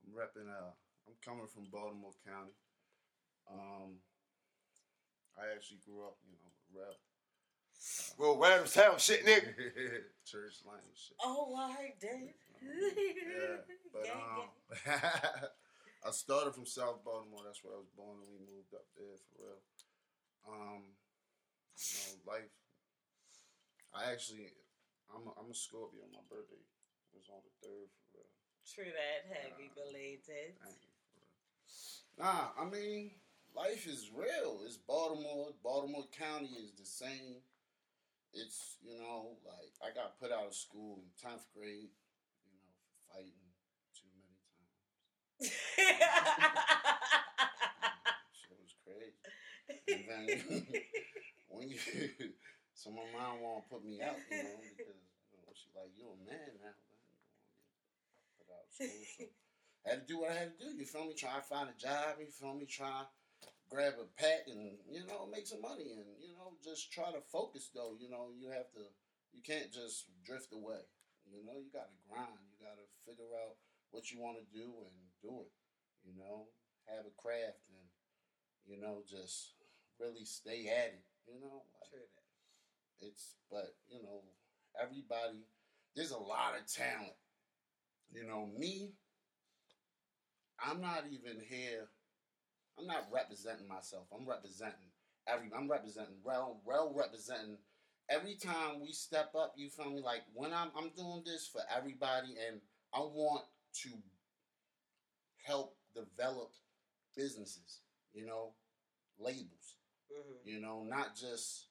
I'm 0.02 0.12
repping. 0.12 0.50
Uh, 0.50 0.74
I'm 1.06 1.16
coming 1.24 1.46
from 1.46 1.70
Baltimore 1.70 2.16
County. 2.26 2.56
Um, 3.50 4.00
I 5.36 5.54
actually 5.54 5.84
grew 5.84 6.04
up, 6.06 6.16
you 6.26 6.36
know, 6.40 6.50
rep. 6.72 6.98
Well, 8.16 8.40
Randallstown 8.40 8.98
shit, 8.98 9.26
nigga. 9.26 9.52
Church 10.24 10.64
line 10.64 10.80
shit. 10.94 11.16
Oh, 11.22 11.52
all 11.54 11.74
right, 11.76 11.98
Dave. 12.00 12.32
yeah, 12.62 13.60
but 13.92 14.08
um. 14.10 14.48
I 16.04 16.12
started 16.12 16.52
from 16.52 16.68
South 16.68 17.00
Baltimore. 17.00 17.40
That's 17.48 17.64
where 17.64 17.72
I 17.72 17.80
was 17.80 17.88
born, 17.96 18.20
and 18.20 18.28
we 18.28 18.36
moved 18.44 18.76
up 18.76 18.84
there 18.92 19.16
for 19.24 19.40
real. 19.40 19.60
Um, 20.44 20.92
you 21.78 21.98
know, 21.98 22.14
life. 22.32 22.50
I 23.94 24.10
actually, 24.10 24.50
I'm 25.10 25.26
a, 25.26 25.30
I'm 25.38 25.50
a 25.50 25.54
Scorpio. 25.54 26.02
My 26.10 26.22
birthday 26.26 26.58
was 27.14 27.30
on 27.30 27.38
the 27.42 27.50
third 27.62 27.88
for 28.10 28.18
real. 28.18 28.26
True 28.66 28.90
that. 28.90 29.30
Happy 29.30 29.70
belated. 29.74 30.58
Thank 30.58 30.82
you 30.82 30.90
for 30.98 31.06
real. 31.14 31.30
Nah, 32.18 32.50
I 32.58 32.64
mean, 32.66 33.14
life 33.54 33.86
is 33.86 34.10
real. 34.14 34.62
It's 34.66 34.76
Baltimore. 34.76 35.54
Baltimore 35.62 36.06
County 36.10 36.50
is 36.58 36.72
the 36.78 36.84
same. 36.86 37.42
It's 38.32 38.78
you 38.82 38.98
know, 38.98 39.36
like 39.46 39.72
I 39.82 39.90
got 39.94 40.18
put 40.18 40.32
out 40.32 40.46
of 40.46 40.54
school 40.54 40.98
in 40.98 41.06
tenth 41.22 41.46
grade. 41.54 41.90
You 42.42 42.50
know, 42.50 42.66
for 42.82 42.90
fighting 43.14 43.38
too 43.94 44.10
many 44.18 44.34
times. 44.42 44.74
Shit 48.34 48.58
was 48.58 48.74
crazy. 48.82 49.22
When 51.56 51.68
you, 51.68 51.78
so 52.74 52.90
my 52.90 53.06
mom 53.12 53.40
won't 53.40 53.68
put 53.70 53.84
me 53.84 54.00
out, 54.02 54.18
you 54.30 54.42
know, 54.42 54.58
because 54.76 55.00
you 55.32 55.38
know, 55.42 55.54
like 55.78 55.92
you're 55.96 56.12
a 56.14 56.20
man 56.26 56.50
now, 56.62 56.74
put 58.38 58.48
out 58.52 58.66
school. 58.70 59.04
So 59.18 59.24
I 59.86 59.90
had 59.90 60.06
to 60.06 60.06
do 60.06 60.20
what 60.20 60.30
I 60.32 60.34
had 60.34 60.58
to 60.58 60.64
do. 60.64 60.70
You 60.76 60.84
feel 60.86 61.04
me? 61.06 61.14
Try 61.14 61.36
to 61.36 61.44
find 61.46 61.68
a 61.68 61.76
job. 61.76 62.16
You 62.20 62.30
feel 62.32 62.54
me? 62.54 62.66
Try 62.66 63.04
grab 63.70 63.94
a 63.98 64.06
pack 64.20 64.46
and 64.48 64.78
you 64.90 65.02
know 65.06 65.26
make 65.26 65.46
some 65.46 65.60
money 65.60 65.90
and 65.96 66.06
you 66.22 66.32
know 66.38 66.54
just 66.62 66.92
try 66.92 67.10
to 67.10 67.22
focus 67.32 67.70
though. 67.74 67.96
You 67.98 68.10
know 68.10 68.30
you 68.34 68.50
have 68.50 68.70
to. 68.78 68.84
You 69.34 69.42
can't 69.42 69.72
just 69.72 70.06
drift 70.24 70.52
away. 70.54 70.84
You 71.26 71.42
know 71.44 71.58
you 71.58 71.70
got 71.72 71.90
to 71.90 71.98
grind. 72.08 72.38
You 72.52 72.58
got 72.62 72.78
to 72.78 72.86
figure 73.04 73.32
out 73.34 73.58
what 73.90 74.10
you 74.12 74.20
want 74.20 74.38
to 74.38 74.46
do 74.54 74.68
and 74.86 74.96
do 75.22 75.42
it. 75.42 75.52
You 76.06 76.14
know, 76.16 76.48
have 76.86 77.06
a 77.06 77.14
craft 77.20 77.64
and 77.72 77.86
you 78.66 78.80
know 78.80 79.02
just 79.08 79.54
really 80.00 80.24
stay 80.24 80.68
at 80.68 80.94
it. 80.98 81.04
You 81.26 81.40
know, 81.40 81.62
like, 81.92 82.08
it's 83.00 83.36
but 83.50 83.74
you 83.88 84.02
know 84.02 84.22
everybody. 84.80 85.46
There's 85.96 86.10
a 86.10 86.18
lot 86.18 86.58
of 86.58 86.66
talent. 86.66 87.16
You 88.12 88.26
know 88.26 88.48
me. 88.58 88.92
I'm 90.58 90.80
not 90.80 91.04
even 91.10 91.40
here. 91.48 91.88
I'm 92.78 92.86
not 92.86 93.08
representing 93.12 93.68
myself. 93.68 94.06
I'm 94.12 94.26
representing 94.28 94.90
every. 95.26 95.50
I'm 95.56 95.70
representing 95.70 96.16
well, 96.22 96.60
well 96.64 96.92
representing. 96.94 97.58
Every 98.10 98.36
time 98.36 98.80
we 98.82 98.92
step 98.92 99.32
up, 99.34 99.54
you 99.56 99.70
feel 99.70 99.90
me? 99.90 100.02
Like 100.02 100.22
when 100.34 100.52
I'm, 100.52 100.70
I'm 100.76 100.90
doing 100.96 101.22
this 101.24 101.48
for 101.50 101.62
everybody, 101.74 102.36
and 102.48 102.60
I 102.92 103.00
want 103.00 103.44
to 103.82 103.90
help 105.42 105.76
develop 105.94 106.52
businesses. 107.16 107.80
You 108.12 108.26
know, 108.26 108.52
labels. 109.18 109.76
Hmm 110.14 110.48
You 110.48 110.60
know, 110.60 110.84
not 110.84 111.16
just 111.16 111.66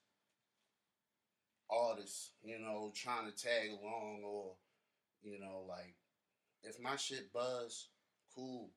artists. 1.69 2.31
You 2.43 2.59
know, 2.59 2.91
trying 2.95 3.31
to 3.31 3.35
tag 3.35 3.69
along 3.71 4.21
or, 4.25 4.53
you 5.23 5.39
know, 5.39 5.65
like 5.67 5.95
if 6.63 6.79
my 6.79 6.95
shit 6.95 7.31
buzz, 7.33 7.89
cool. 8.35 8.69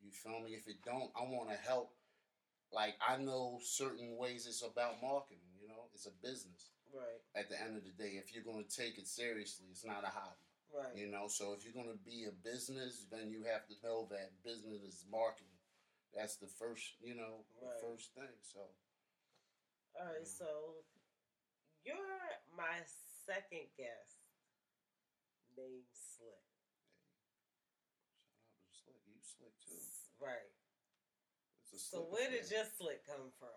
You 0.00 0.12
feel 0.12 0.40
me? 0.40 0.54
If 0.54 0.68
it 0.68 0.78
don't, 0.84 1.10
I 1.18 1.22
want 1.26 1.50
to 1.50 1.56
help. 1.56 1.92
Like 2.72 2.94
I 3.02 3.16
know 3.16 3.58
certain 3.62 4.16
ways 4.16 4.46
it's 4.46 4.62
about 4.62 5.02
marketing. 5.02 5.50
You 5.60 5.68
know, 5.68 5.88
it's 5.94 6.06
a 6.06 6.14
business. 6.22 6.70
Right. 6.94 7.20
At 7.34 7.48
the 7.50 7.60
end 7.60 7.76
of 7.76 7.84
the 7.84 7.92
day, 7.96 8.16
if 8.22 8.32
you're 8.32 8.44
gonna 8.46 8.64
take 8.68 8.98
it 8.98 9.06
seriously, 9.08 9.66
it's 9.70 9.84
not 9.84 10.04
a 10.04 10.12
hobby. 10.12 10.46
Right. 10.72 10.94
You 10.96 11.08
know, 11.10 11.26
so 11.28 11.54
if 11.56 11.64
you're 11.64 11.74
gonna 11.76 11.98
be 12.04 12.26
a 12.28 12.32
business, 12.44 13.06
then 13.10 13.30
you 13.30 13.42
have 13.50 13.66
to 13.68 13.74
know 13.82 14.06
that 14.10 14.30
business 14.44 14.82
is 14.82 15.04
marketing. 15.10 15.56
That's 16.14 16.36
the 16.36 16.46
first, 16.46 16.94
you 17.00 17.14
know, 17.14 17.44
Right. 17.60 17.72
the 17.80 17.86
first 17.86 18.14
thing. 18.14 18.36
So 18.42 18.60
All 19.96 20.06
right. 20.06 20.22
Mm. 20.24 20.38
So 20.38 20.46
you're 21.84 21.96
my 22.56 22.82
second 23.26 23.68
guest 23.76 24.20
named 25.56 25.88
Slick. 25.92 26.44
shout 28.72 28.94
out 28.94 29.04
to 29.08 29.20
Slick. 29.24 29.54
You 29.64 29.78
slick 29.78 29.78
too. 30.18 30.24
Right. 30.24 30.52
It's 31.72 31.74
a 31.74 31.78
So 31.78 31.98
where 32.10 32.28
did 32.30 32.50
your 32.50 32.64
slick 32.76 33.06
come 33.06 33.30
from? 33.38 33.54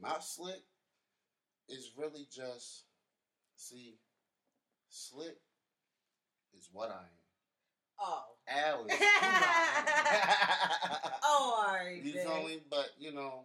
my 0.00 0.18
slick 0.20 0.62
is 1.68 1.92
really 1.96 2.26
just 2.34 2.84
see 3.56 3.94
slick 4.88 5.38
is 6.56 6.68
what 6.72 6.90
I 6.90 6.94
am. 6.94 7.22
Oh. 8.00 8.24
Al 8.48 8.86
is 8.86 8.98
who 8.98 9.04
Oh, 11.22 11.64
all 11.68 11.74
right. 11.74 12.02
You 12.02 12.12
feel 12.14 12.42
me? 12.48 12.58
But 12.68 12.90
you 12.98 13.12
know, 13.14 13.44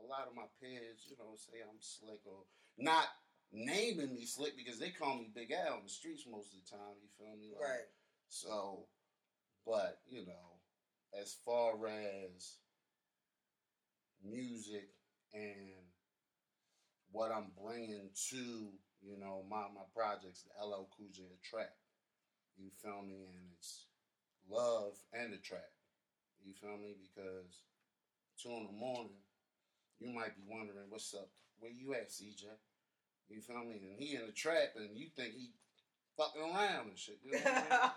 a 0.00 0.04
lot 0.04 0.28
of 0.28 0.34
my 0.36 0.46
peers, 0.60 1.06
you 1.08 1.16
know, 1.18 1.34
say 1.36 1.62
I'm 1.62 1.80
slick 1.80 2.20
or 2.26 2.44
not 2.78 3.06
naming 3.52 4.14
me 4.14 4.26
slick 4.26 4.56
because 4.56 4.78
they 4.78 4.90
call 4.90 5.16
me 5.16 5.30
Big 5.34 5.52
Al 5.52 5.78
in 5.78 5.84
the 5.84 5.88
streets 5.88 6.24
most 6.30 6.52
of 6.52 6.60
the 6.64 6.70
time. 6.76 6.96
You 7.00 7.08
feel 7.16 7.36
me? 7.36 7.52
Like, 7.54 7.68
Right. 7.68 7.88
So, 8.28 8.86
but 9.64 10.00
you 10.08 10.26
know, 10.26 10.60
as 11.20 11.36
far 11.44 11.72
as 11.88 12.58
music 14.24 14.90
and 15.32 15.86
what 17.12 17.30
I'm 17.30 17.52
bringing 17.62 18.10
to 18.30 18.70
you 19.02 19.18
know 19.18 19.44
my 19.48 19.66
my 19.74 19.86
projects, 19.94 20.44
the 20.44 20.64
LL 20.64 20.88
Cool 20.96 21.08
J 21.12 21.22
track. 21.42 21.72
You 22.56 22.70
feel 22.82 23.02
me? 23.04 23.28
And 23.28 23.52
it's 23.52 23.84
love 24.48 24.96
and 25.12 25.32
the 25.32 25.36
track. 25.36 25.68
You 26.44 26.54
feel 26.54 26.78
me? 26.78 26.96
Because 26.96 27.64
two 28.40 28.50
in 28.50 28.66
the 28.66 28.72
morning, 28.72 29.20
you 30.00 30.12
might 30.12 30.36
be 30.36 30.42
wondering 30.46 30.88
what's 30.88 31.14
up. 31.14 31.28
Where 31.58 31.72
you 31.72 31.94
at, 31.94 32.10
CJ? 32.10 32.44
You 33.28 33.40
feel 33.40 33.64
me? 33.64 33.80
And 33.82 33.98
he 33.98 34.14
in 34.14 34.26
the 34.26 34.32
trap, 34.32 34.76
and 34.76 34.96
you 34.96 35.08
think 35.16 35.34
he 35.34 35.50
fucking 36.16 36.42
around 36.42 36.88
and 36.94 36.98
shit. 36.98 37.18
You 37.24 37.32
know 37.32 37.38
what 37.38 37.56
I 37.56 37.60
mean? 37.60 37.90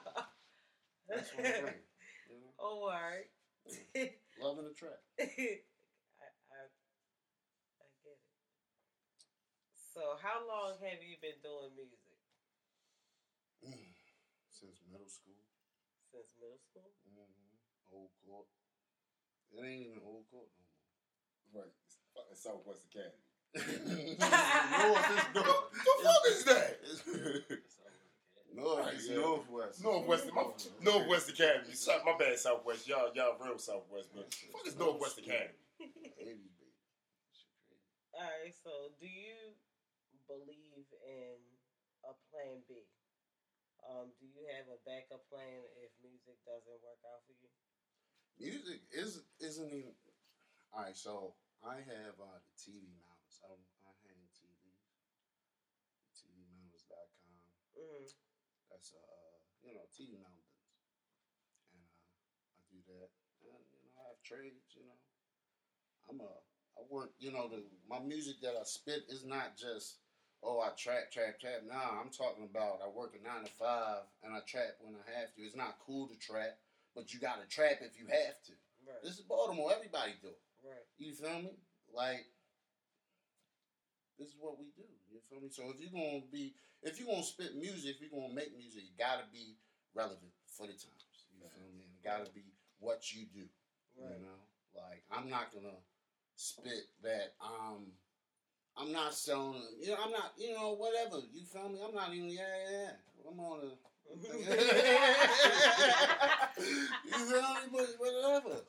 That's 1.09 1.29
what 1.35 1.45
I'm 1.45 1.61
bringing. 1.61 1.87
You 2.29 2.37
know? 2.39 2.53
oh, 2.59 2.87
all 2.87 2.95
right. 2.95 3.29
Love 4.41 4.57
in 4.59 4.65
the 4.65 4.73
trap. 4.73 4.97
I, 5.19 5.25
I, 5.25 6.59
I 7.77 7.87
get 8.01 8.15
it. 8.15 8.31
So, 9.75 10.15
how 10.23 10.41
long 10.47 10.79
have 10.81 11.03
you 11.03 11.19
been 11.21 11.37
doing 11.43 11.75
music? 11.75 11.99
Since 14.59 14.83
middle 14.91 15.07
school. 15.07 15.39
Since 16.11 16.35
middle 16.35 16.59
school? 16.59 16.91
Mm-hmm. 17.07 17.95
Old 17.95 18.11
court. 18.27 18.51
It 19.55 19.63
ain't 19.63 19.87
even 19.87 20.03
old 20.03 20.27
court 20.27 20.51
no 20.51 20.63
more. 20.67 21.63
Right, 21.63 21.71
it's 21.71 21.78
fucking 22.19 22.35
Southwest 22.35 22.83
Academy. 22.91 23.23
more. 23.55 24.89
North 24.89 25.09
is 25.09 25.23
The 25.33 25.41
north. 25.41 26.03
fuck 26.03 26.23
is 26.27 26.43
that? 26.45 26.79
North 28.55 28.79
Right, 28.85 28.93
is 28.95 29.07
yeah. 29.07 29.15
northwest. 29.15 29.83
Northwest, 29.83 30.25
my, 30.33 30.43
Northwest 30.83 31.29
Academy. 31.29 31.73
Sorry, 31.73 32.01
my 32.05 32.17
bad, 32.17 32.37
Southwest. 32.37 32.87
Y'all, 32.87 33.09
y'all 33.15 33.37
real 33.39 33.57
Southwest, 33.57 34.09
but 34.13 34.33
fuck 34.51 34.67
is 34.67 34.77
Northwest 34.77 35.17
Academy. 35.19 35.55
Baby, 35.79 36.49
baby. 36.59 36.75
Shit 37.31 37.49
crazy. 37.63 37.87
All 38.13 38.25
right. 38.27 38.53
So, 38.63 38.91
do 38.99 39.07
you 39.07 39.55
believe 40.27 40.85
in 41.07 41.39
a 42.03 42.11
plan 42.29 42.59
B? 42.67 42.83
Um, 43.87 44.11
do 44.19 44.27
you 44.27 44.43
have 44.59 44.67
a 44.67 44.77
backup 44.83 45.23
plan 45.31 45.63
if 45.79 45.89
music 46.03 46.35
doesn't 46.43 46.77
work 46.83 46.99
out 47.07 47.23
for 47.25 47.33
you? 47.39 47.49
Music 48.37 48.81
is 48.91 49.23
isn't 49.39 49.71
even. 49.71 49.95
All 50.73 50.83
right, 50.83 50.97
so 50.97 51.33
I 51.59 51.83
have 51.83 52.15
uh, 52.15 52.39
the 52.39 52.55
TV 52.55 52.87
mounts. 52.95 53.43
I, 53.43 53.51
I 53.51 53.91
hang 54.07 54.23
TVs. 54.31 54.79
TVmounts.com. 56.15 57.43
Mm-hmm. 57.75 58.07
That's 58.71 58.91
a 58.95 59.03
uh, 59.03 59.35
you 59.63 59.75
know 59.75 59.83
TV 59.91 60.15
mount 60.23 60.39
business, 60.39 60.87
and 61.75 61.83
uh, 61.83 62.55
I 62.55 62.61
do 62.71 62.79
that. 62.95 63.11
And 63.43 63.59
you 63.75 63.91
know 63.91 63.91
I 63.99 64.15
have 64.15 64.23
trades. 64.23 64.71
You 64.71 64.87
know, 64.87 64.99
I'm 66.07 66.19
a 66.23 66.31
I 66.79 66.87
work. 66.87 67.11
You 67.19 67.35
know 67.35 67.51
the 67.51 67.59
my 67.91 67.99
music 67.99 68.39
that 68.39 68.55
I 68.55 68.63
spit 68.63 69.11
is 69.11 69.27
not 69.27 69.59
just 69.59 69.99
oh 70.39 70.63
I 70.63 70.71
trap 70.79 71.11
trap 71.11 71.43
trap. 71.43 71.67
Nah, 71.67 71.99
I'm 71.99 72.11
talking 72.15 72.47
about 72.47 72.79
I 72.79 72.87
work 72.87 73.19
a 73.19 73.21
nine 73.23 73.43
to 73.43 73.51
five 73.59 74.07
and 74.23 74.31
I 74.31 74.39
trap 74.47 74.79
when 74.79 74.95
I 74.95 75.03
have 75.19 75.35
to. 75.35 75.43
It's 75.43 75.59
not 75.59 75.83
cool 75.83 76.07
to 76.07 76.15
trap, 76.23 76.55
but 76.95 77.11
you 77.11 77.19
got 77.19 77.43
to 77.43 77.47
trap 77.51 77.83
if 77.83 77.99
you 77.99 78.07
have 78.07 78.39
to. 78.47 78.55
Right. 78.87 79.03
This 79.03 79.19
is 79.19 79.27
Baltimore. 79.27 79.75
Everybody 79.75 80.15
do 80.23 80.31
it. 80.31 80.39
Right. 80.63 80.85
You 80.97 81.13
feel 81.13 81.39
me? 81.41 81.51
Like 81.93 82.25
this 84.17 84.29
is 84.29 84.35
what 84.39 84.59
we 84.59 84.65
do. 84.75 84.83
You 85.11 85.19
feel 85.29 85.41
me? 85.41 85.49
So 85.49 85.71
if 85.71 85.79
you're 85.79 85.93
gonna 85.95 86.23
be, 86.31 86.53
if 86.83 86.99
you're 86.99 87.07
gonna 87.07 87.23
spit 87.23 87.55
music, 87.55 87.95
if 87.95 88.01
you're 88.01 88.11
gonna 88.13 88.33
make 88.33 88.55
music, 88.55 88.83
it 88.83 88.97
gotta 88.99 89.23
be 89.31 89.55
relevant 89.95 90.31
for 90.45 90.67
the 90.67 90.73
times. 90.75 91.07
You 91.31 91.47
feel 91.47 91.71
me? 91.71 91.87
It 91.87 92.03
gotta 92.03 92.29
be 92.31 92.43
what 92.79 92.99
you 93.13 93.25
do. 93.33 93.47
Right. 93.95 94.19
You 94.19 94.25
know, 94.27 94.39
like 94.75 95.03
I'm 95.11 95.29
not 95.29 95.53
gonna 95.53 95.79
spit 96.35 96.91
that. 97.03 97.35
Um, 97.41 97.91
I'm 98.77 98.91
not 98.91 99.13
selling. 99.13 99.61
You 99.79 99.91
know, 99.91 99.97
I'm 100.03 100.11
not. 100.11 100.33
You 100.37 100.53
know, 100.53 100.75
whatever. 100.75 101.23
You 101.31 101.45
feel 101.45 101.69
me? 101.69 101.79
I'm 101.79 101.95
not 101.95 102.13
even. 102.13 102.29
Yeah, 102.29 102.43
yeah. 102.43 102.71
yeah. 102.71 102.91
I'm 103.31 103.39
on 103.39 103.59
a. 103.59 103.71
you 106.59 106.65
feel 107.13 107.41
me? 107.41 107.61
But 107.71 107.87
whatever. 107.99 108.61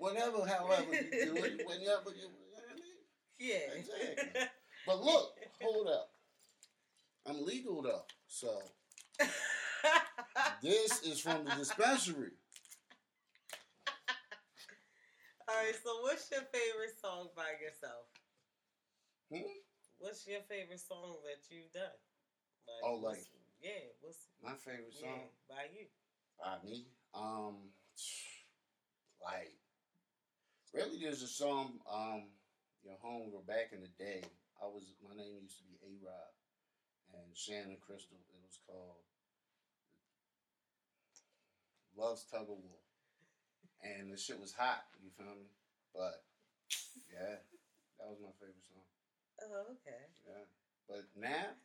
Whatever, 0.00 0.46
however 0.46 0.94
you 0.94 1.10
do 1.10 1.36
it, 1.44 1.60
whenever 1.68 2.08
you. 2.16 2.24
you 2.24 2.32
know 2.32 2.56
what 2.56 2.64
I 2.70 2.74
mean? 2.74 2.96
yeah. 3.38 3.76
Exactly. 3.76 4.48
But 4.86 5.02
look, 5.04 5.34
hold 5.60 5.88
up. 5.88 6.08
I'm 7.26 7.44
legal 7.44 7.82
though, 7.82 8.04
so 8.26 8.62
this 10.62 11.02
is 11.02 11.20
from 11.20 11.44
the 11.44 11.50
dispensary. 11.54 12.30
All 15.46 15.54
right. 15.56 15.74
So, 15.84 16.00
what's 16.00 16.30
your 16.30 16.40
favorite 16.48 16.96
song 17.00 17.28
by 17.36 17.52
yourself? 17.60 18.08
Hmm? 19.30 19.52
What's 19.98 20.26
your 20.26 20.40
favorite 20.48 20.80
song 20.80 21.16
that 21.28 21.44
you've 21.54 21.70
done? 21.72 21.92
Like, 22.66 22.82
Oh, 22.84 23.00
what's- 23.00 23.18
like- 23.18 23.26
yeah. 23.60 23.84
What's 24.00 24.28
My 24.42 24.54
favorite 24.56 24.94
yeah, 24.96 25.10
song 25.12 25.28
by 25.46 25.68
you? 25.76 25.86
by 26.42 26.56
me, 26.64 26.86
um, 27.12 27.68
like 29.22 29.52
really, 30.74 30.98
there's 31.02 31.22
a 31.22 31.28
song, 31.28 31.80
um, 31.90 32.30
your 32.84 32.96
hunger 33.02 33.42
back 33.46 33.72
in 33.72 33.80
the 33.80 33.92
day. 33.98 34.22
I 34.60 34.66
was 34.66 34.84
my 35.00 35.16
name 35.16 35.40
used 35.42 35.58
to 35.58 35.64
be 35.64 35.76
A 35.84 35.92
Rod 36.04 36.32
and 37.16 37.36
Shannon 37.36 37.78
Crystal. 37.80 38.20
It 38.28 38.40
was 38.44 38.58
called 38.66 39.00
Love's 41.96 42.24
Tug 42.30 42.48
of 42.48 42.60
War, 42.60 42.80
and 43.82 44.12
the 44.12 44.16
shit 44.16 44.40
was 44.40 44.52
hot. 44.52 44.84
You 45.02 45.10
feel 45.16 45.32
me? 45.32 45.48
But 45.94 46.24
yeah, 47.12 47.40
that 47.98 48.08
was 48.08 48.20
my 48.20 48.32
favorite 48.38 48.64
song. 48.68 48.84
Oh, 49.42 49.72
okay. 49.80 50.04
Yeah, 50.28 50.44
but 50.88 51.04
now 51.16 51.56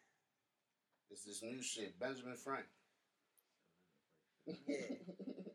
it's 1.11 1.23
this 1.23 1.43
new 1.43 1.61
shit, 1.61 1.99
Benjamin 1.99 2.37
Frank. 2.37 2.65
Yeah. 4.45 4.95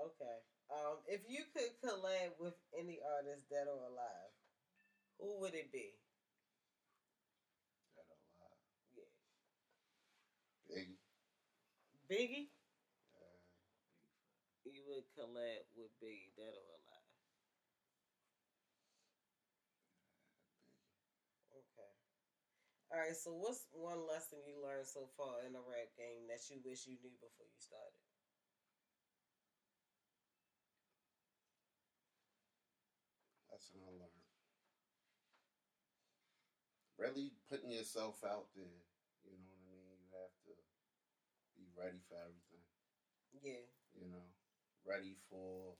Okay. 0.00 0.38
Um, 0.72 0.96
if 1.04 1.20
you 1.28 1.44
could 1.52 1.76
collab 1.84 2.32
with 2.40 2.54
any 2.80 2.98
artist 3.04 3.48
dead 3.50 3.68
or 3.68 3.84
alive, 3.84 4.32
who 5.18 5.40
would 5.40 5.54
it 5.54 5.72
be? 5.72 5.94
That 7.94 8.04
alive. 8.10 8.58
Yeah. 8.92 9.04
Biggie. 10.68 10.96
Biggie? 12.08 12.50
Uh, 13.14 13.38
You 14.64 14.86
would 14.86 15.04
collab 15.14 15.66
with 15.74 15.90
Biggie, 16.00 16.32
dead 16.34 16.54
or 16.54 16.64
alive. 16.80 17.04
Okay. 21.52 21.90
All 22.92 22.98
right. 23.00 23.16
So, 23.16 23.32
what's 23.34 23.66
one 23.72 24.06
lesson 24.06 24.44
you 24.44 24.60
learned 24.62 24.86
so 24.86 25.08
far 25.16 25.42
in 25.46 25.52
the 25.52 25.60
rap 25.62 25.88
game 25.96 26.26
that 26.28 26.50
you 26.50 26.60
wish 26.64 26.86
you 26.86 26.96
knew 27.02 27.16
before 27.20 27.46
you 27.48 27.58
started? 27.60 28.09
That's 33.60 33.76
what 33.76 33.84
I 33.84 33.92
learned. 33.92 34.24
Really 36.96 37.32
putting 37.50 37.70
yourself 37.72 38.24
out 38.24 38.48
there. 38.56 38.88
You 39.20 39.36
know 39.36 39.52
what 39.52 39.68
I 39.68 39.76
mean? 39.76 40.00
You 40.00 40.08
have 40.16 40.32
to 40.48 40.56
be 41.56 41.68
ready 41.76 42.00
for 42.08 42.16
everything. 42.16 42.64
Yeah. 43.36 43.68
You 43.92 44.08
know, 44.08 44.32
ready 44.88 45.16
for 45.28 45.76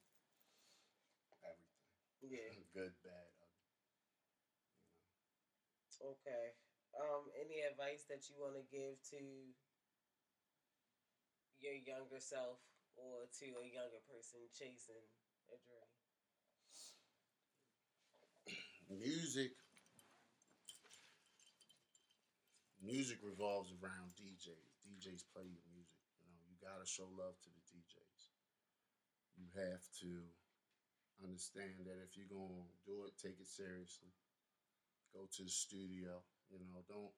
everything. 1.40 1.88
Yeah. 2.20 2.52
Good, 2.76 2.92
bad, 3.00 3.32
ugly. 3.40 3.72
Okay. 6.04 6.52
Um, 7.00 7.32
any 7.32 7.64
advice 7.64 8.04
that 8.12 8.28
you 8.28 8.36
want 8.36 8.56
to 8.60 8.64
give 8.68 9.00
to 9.16 9.20
your 11.60 11.76
younger 11.76 12.18
self 12.18 12.58
or 12.96 13.28
to 13.38 13.46
a 13.62 13.66
younger 13.68 14.02
person 14.08 14.40
chasing 14.52 15.06
a 15.48 15.56
dream? 15.62 15.99
Music 18.90 19.54
music 22.82 23.22
revolves 23.22 23.70
around 23.78 24.16
DJs. 24.16 24.72
DJs 24.82 25.22
play 25.30 25.46
your 25.46 25.64
music. 25.70 26.00
You 26.18 26.26
know, 26.32 26.42
you 26.48 26.56
gotta 26.58 26.88
show 26.88 27.06
love 27.14 27.36
to 27.44 27.50
the 27.52 27.62
DJs. 27.70 28.22
You 29.38 29.46
have 29.54 29.84
to 30.02 30.10
understand 31.22 31.86
that 31.86 32.00
if 32.02 32.16
you're 32.16 32.32
gonna 32.32 32.66
do 32.82 33.06
it, 33.06 33.14
take 33.20 33.38
it 33.38 33.48
seriously. 33.48 34.10
Go 35.14 35.28
to 35.28 35.42
the 35.44 35.52
studio. 35.52 36.24
You 36.50 36.58
know, 36.58 36.82
don't 36.88 37.14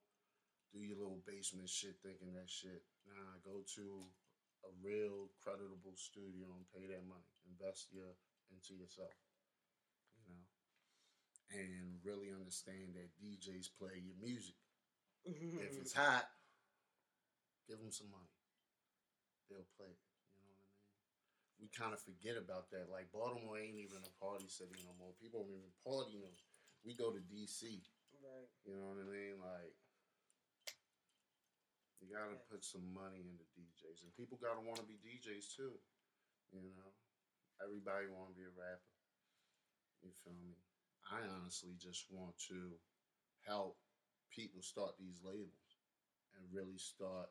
do 0.74 0.80
your 0.80 1.00
little 1.00 1.24
basement 1.24 1.72
shit 1.72 1.96
thinking 2.02 2.34
that 2.34 2.50
shit. 2.50 2.84
Nah, 3.08 3.40
go 3.44 3.64
to 3.80 3.86
a 4.68 4.70
real 4.82 5.32
creditable 5.40 5.96
studio 5.96 6.52
and 6.52 6.68
pay 6.68 6.84
that 6.90 7.04
money. 7.08 7.28
Invest 7.48 7.88
your 7.92 8.12
into 8.52 8.74
yourself. 8.76 9.16
And 11.52 12.00
really 12.00 12.32
understand 12.32 12.96
that 12.96 13.12
DJs 13.20 13.76
play 13.76 14.00
your 14.00 14.16
music. 14.16 14.56
If 15.28 15.36
mm-hmm. 15.36 15.84
it's 15.84 15.92
hot, 15.92 16.24
give 17.68 17.78
them 17.78 17.92
some 17.92 18.08
money. 18.08 18.32
They'll 19.46 19.68
play 19.76 19.92
it. 19.92 20.00
You 20.00 20.40
know 20.40 20.48
what 20.48 20.48
I 20.48 20.48
mean? 20.48 20.64
We 21.60 21.66
kind 21.70 21.92
of 21.92 22.00
forget 22.00 22.40
about 22.40 22.72
that. 22.72 22.88
Like 22.88 23.12
Baltimore 23.12 23.60
ain't 23.60 23.76
even 23.78 24.00
a 24.00 24.12
party 24.16 24.48
city 24.48 24.80
no 24.82 24.96
more. 24.96 25.12
People 25.20 25.44
don't 25.44 25.54
even 25.60 25.76
party. 25.84 26.16
You 26.16 26.24
know, 26.24 26.34
we 26.82 26.96
go 26.96 27.12
to 27.12 27.20
DC. 27.28 27.84
right. 28.18 28.48
You 28.64 28.74
know 28.80 28.96
what 28.96 29.04
I 29.04 29.06
mean? 29.06 29.36
Like 29.38 29.76
you 32.02 32.10
gotta 32.10 32.34
put 32.50 32.66
some 32.66 32.82
money 32.90 33.22
into 33.22 33.46
DJs, 33.54 34.02
and 34.02 34.10
people 34.18 34.34
gotta 34.42 34.58
want 34.58 34.82
to 34.82 34.88
be 34.90 34.98
DJs 34.98 35.54
too. 35.54 35.78
You 36.50 36.74
know, 36.74 36.90
everybody 37.62 38.10
want 38.10 38.34
to 38.34 38.36
be 38.36 38.42
a 38.42 38.50
rapper. 38.50 38.90
You 40.02 40.10
feel 40.26 40.34
me? 40.42 40.58
I 41.10 41.20
honestly 41.38 41.74
just 41.78 42.06
want 42.10 42.38
to 42.48 42.78
help 43.46 43.78
people 44.30 44.62
start 44.62 44.96
these 44.98 45.20
labels 45.22 45.70
and 46.36 46.42
really 46.52 46.78
start, 46.78 47.28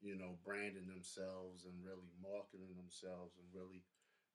you 0.00 0.16
know, 0.16 0.38
branding 0.44 0.88
themselves 0.88 1.64
and 1.68 1.74
really 1.84 2.10
marketing 2.18 2.74
themselves 2.74 3.36
and 3.38 3.46
really 3.54 3.84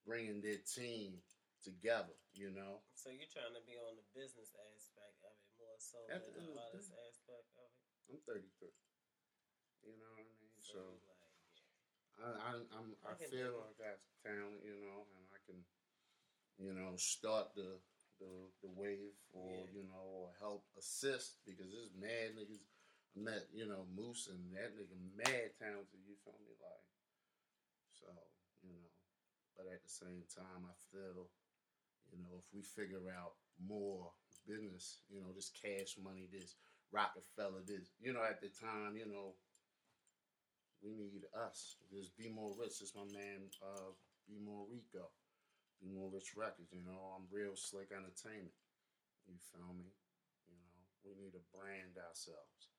bringing 0.06 0.40
their 0.42 0.62
team 0.64 1.20
together. 1.66 2.16
You 2.36 2.54
know, 2.54 2.84
So 2.94 3.10
you're 3.10 3.32
trying 3.32 3.56
to 3.58 3.64
be 3.66 3.76
on 3.80 3.98
the 3.98 4.08
business 4.14 4.54
aspect 4.72 5.18
of 5.26 5.34
it 5.34 5.52
more 5.58 5.80
so 5.82 6.00
than 6.08 6.22
the 6.22 6.32
end 6.40 6.52
the 6.52 6.56
of 6.56 6.56
the 6.56 6.62
artist 6.62 6.92
aspect 7.10 7.50
of 7.58 7.68
it. 7.68 7.86
I'm 8.12 8.22
33. 8.28 8.70
You 9.84 9.98
know 9.98 10.14
what 10.14 10.22
I 10.22 10.36
mean? 10.40 10.54
So, 10.62 10.78
So. 10.78 10.82
like, 11.10 11.26
I, 12.22 12.28
I, 12.32 12.52
I'm, 12.80 12.90
I 13.04 13.12
I 13.12 13.16
feel 13.20 13.60
it. 13.60 13.68
I 13.68 13.74
got 13.76 13.98
talent, 14.24 14.62
you 14.64 14.78
know, 14.88 15.04
and 15.04 15.26
I 15.34 15.40
can, 15.44 15.60
you 16.58 16.74
know, 16.74 16.96
start 16.96 17.54
the 17.56 17.82
the, 18.20 18.32
the 18.62 18.72
wave 18.74 19.16
or 19.34 19.50
Yeah. 19.52 19.72
you 19.82 19.84
know, 19.90 20.04
or 20.04 20.32
help 20.40 20.66
assist 20.78 21.44
because 21.46 21.72
this 21.72 21.90
mad 22.00 22.36
niggas. 22.38 22.62
I 23.16 23.22
met, 23.24 23.48
you 23.56 23.64
know, 23.66 23.88
Moose 23.96 24.28
and 24.28 24.52
that 24.60 24.76
nigga 24.76 24.92
mad 25.16 25.56
talented. 25.56 26.04
You 26.04 26.20
feel 26.20 26.36
me, 26.44 26.52
like, 26.60 26.84
so 27.96 28.12
you 28.62 28.76
know, 28.76 28.92
but 29.56 29.72
at 29.72 29.80
the 29.84 29.90
same 29.90 30.28
time, 30.36 30.68
I 30.68 30.76
feel, 30.92 31.32
you 32.12 32.20
know, 32.20 32.36
if 32.44 32.48
we 32.52 32.62
figure 32.62 33.08
out 33.16 33.40
more 33.56 34.12
business, 34.46 35.00
you 35.08 35.22
know, 35.22 35.32
this 35.32 35.48
cash 35.56 35.96
money, 36.04 36.28
this 36.28 36.56
Roc-A-Fella, 36.92 37.64
this, 37.66 37.88
you 38.02 38.12
know, 38.12 38.20
at 38.24 38.42
the 38.42 38.50
time, 38.52 38.98
you 39.00 39.08
know, 39.08 39.36
we 40.84 40.92
need 40.92 41.24
us. 41.48 41.78
Just 41.92 42.18
be 42.18 42.28
more 42.30 42.52
rich. 42.60 42.82
It's 42.82 42.94
my 42.96 43.08
man, 43.16 43.48
uh, 43.64 43.96
be 44.28 44.38
more 44.44 44.66
Rico. 44.70 45.08
More 45.86 46.10
rich 46.10 46.34
records, 46.36 46.74
you 46.74 46.82
know. 46.82 47.14
I'm 47.16 47.30
real 47.32 47.56
slick 47.56 47.92
entertainment. 47.94 48.58
You 49.28 49.36
feel 49.54 49.70
me? 49.74 49.94
You 50.50 50.58
know, 50.58 50.82
we 51.06 51.14
need 51.14 51.34
to 51.34 51.44
brand 51.54 51.98
ourselves. 52.02 52.74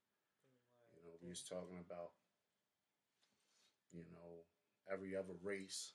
You 0.92 1.00
know, 1.06 1.14
we 1.22 1.28
was 1.30 1.42
talking 1.42 1.78
about, 1.78 2.12
you 3.92 4.02
know, 4.10 4.42
every 4.92 5.16
other 5.16 5.34
race. 5.42 5.92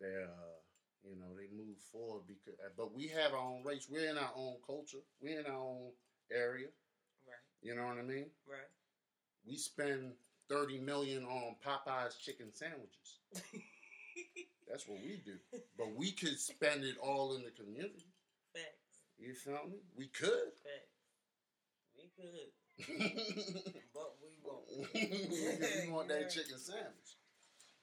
They, 0.00 0.12
uh, 0.12 0.60
you 1.04 1.16
know, 1.16 1.32
they 1.36 1.48
move 1.56 1.78
forward 1.92 2.24
because, 2.28 2.58
but 2.76 2.94
we 2.94 3.08
have 3.08 3.32
our 3.32 3.40
own 3.40 3.62
race. 3.64 3.86
We're 3.88 4.10
in 4.10 4.18
our 4.18 4.32
own 4.36 4.56
culture. 4.66 5.04
We're 5.22 5.40
in 5.40 5.46
our 5.46 5.56
own 5.60 5.92
area. 6.30 6.68
right, 7.26 7.44
You 7.62 7.74
know 7.74 7.86
what 7.86 7.98
I 7.98 8.02
mean? 8.02 8.26
right. 8.46 8.70
we 9.46 9.56
spend 9.56 10.12
30 10.50 10.80
million 10.80 11.24
on 11.24 11.56
Popeye's 11.64 12.16
chicken 12.18 12.52
sandwiches. 12.52 13.20
That's 14.68 14.86
what 14.88 14.98
we 14.98 15.22
do. 15.24 15.38
But 15.78 15.94
we 15.94 16.10
could 16.10 16.38
spend 16.38 16.82
it 16.82 16.98
all 16.98 17.34
in 17.36 17.42
the 17.46 17.54
community. 17.54 18.10
Facts. 18.52 18.98
You 19.18 19.32
feel 19.34 19.70
me? 19.70 19.78
We 19.96 20.10
could. 20.10 20.52
Facts. 20.60 20.96
We 21.96 22.10
could, 22.12 22.52
but 23.96 24.20
we 24.20 24.36
won't. 24.44 24.68
we 24.92 25.88
want 25.88 26.12
that 26.12 26.28
chicken 26.34 26.60
sandwich. 26.60 27.16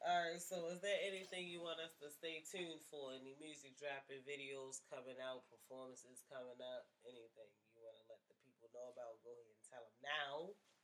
All 0.06 0.22
right. 0.22 0.38
So, 0.38 0.70
is 0.70 0.86
there 0.86 1.02
anything 1.02 1.50
you 1.50 1.66
want 1.66 1.82
us 1.82 1.98
to 2.04 2.14
stay 2.14 2.46
tuned 2.46 2.84
for? 2.94 3.18
Any 3.18 3.34
music 3.42 3.74
dropping, 3.82 4.22
videos 4.22 4.86
coming 4.94 5.18
out, 5.18 5.50
performances 5.50 6.22
coming 6.30 6.62
up? 6.62 6.86
Anything 7.10 7.50
you 7.74 7.82
want 7.82 7.98
to 7.98 8.06
let 8.06 8.22
the 8.30 8.38
people 8.46 8.70
know 8.70 8.94
about? 8.94 9.18
Go 9.26 9.34
ahead 9.34 9.50
and 9.50 9.64
tell 9.66 9.82
them 9.82 9.98
now. 10.06 10.36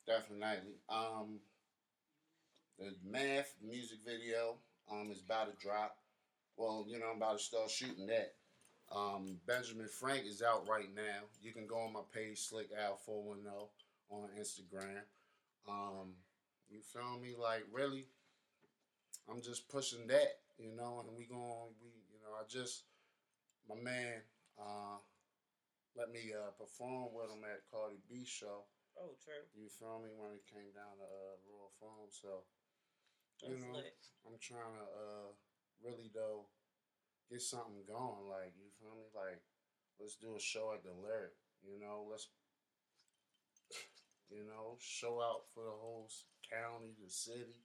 Definitely. 0.09 0.81
Um, 0.89 1.43
the 2.81 2.97
math 3.05 3.53
music 3.61 4.01
video 4.01 4.57
um 4.91 5.11
is 5.11 5.21
about 5.21 5.47
to 5.51 5.65
drop. 5.65 5.97
Well, 6.57 6.85
you 6.87 6.99
know, 6.99 7.07
I'm 7.11 7.17
about 7.17 7.37
to 7.37 7.43
start 7.43 7.69
shooting 7.69 8.07
that. 8.07 8.33
Um, 8.93 9.37
Benjamin 9.45 9.87
Frank 9.87 10.25
is 10.25 10.41
out 10.41 10.67
right 10.67 10.93
now. 10.93 11.29
You 11.41 11.53
can 11.53 11.67
go 11.67 11.77
on 11.77 11.93
my 11.93 12.01
page, 12.13 12.39
Slick 12.39 12.69
Al 12.77 12.97
410 13.05 13.51
on 14.09 14.29
Instagram. 14.39 15.05
Um, 15.67 16.15
you 16.69 16.81
feel 16.81 17.19
me? 17.21 17.35
Like 17.39 17.65
really, 17.71 18.07
I'm 19.29 19.41
just 19.41 19.69
pushing 19.69 20.07
that, 20.07 20.41
you 20.57 20.73
know, 20.75 21.05
and 21.05 21.15
we 21.17 21.25
going 21.25 21.73
we 21.81 21.89
you 22.09 22.19
know, 22.21 22.33
I 22.33 22.43
just 22.49 22.83
my 23.69 23.75
man 23.75 24.21
uh 24.57 24.97
let 25.95 26.11
me 26.11 26.33
uh 26.33 26.51
perform 26.57 27.13
with 27.13 27.29
him 27.29 27.45
at 27.45 27.61
Cardi 27.69 28.01
B 28.09 28.25
show. 28.25 28.65
Oh, 28.97 29.15
true. 29.23 29.45
You 29.55 29.69
feel 29.69 30.01
me? 30.03 30.11
When 30.17 30.35
it 30.35 30.43
came 30.49 30.75
down 30.75 30.99
to 30.99 31.07
uh, 31.07 31.39
Royal 31.47 31.71
Farm, 31.79 32.11
so 32.11 32.43
you 33.43 33.55
know, 33.59 33.79
lit. 33.79 33.95
I'm 34.27 34.37
trying 34.41 34.75
to 34.75 34.85
uh, 34.85 35.29
really 35.83 36.11
though 36.11 36.51
get 37.31 37.41
something 37.41 37.85
going. 37.87 38.27
Like 38.27 38.57
you 38.57 38.67
feel 38.79 38.97
me? 38.97 39.07
Like 39.15 39.39
let's 39.99 40.17
do 40.17 40.35
a 40.35 40.41
show 40.41 40.73
at 40.75 40.83
the 40.83 40.91
Lyric. 40.91 41.37
You 41.63 41.79
know, 41.79 42.07
let's 42.09 42.27
you 44.31 44.43
know 44.43 44.75
show 44.79 45.21
out 45.21 45.47
for 45.53 45.63
the 45.63 45.75
whole 45.75 46.09
county, 46.47 46.95
the 46.97 47.09
city. 47.09 47.59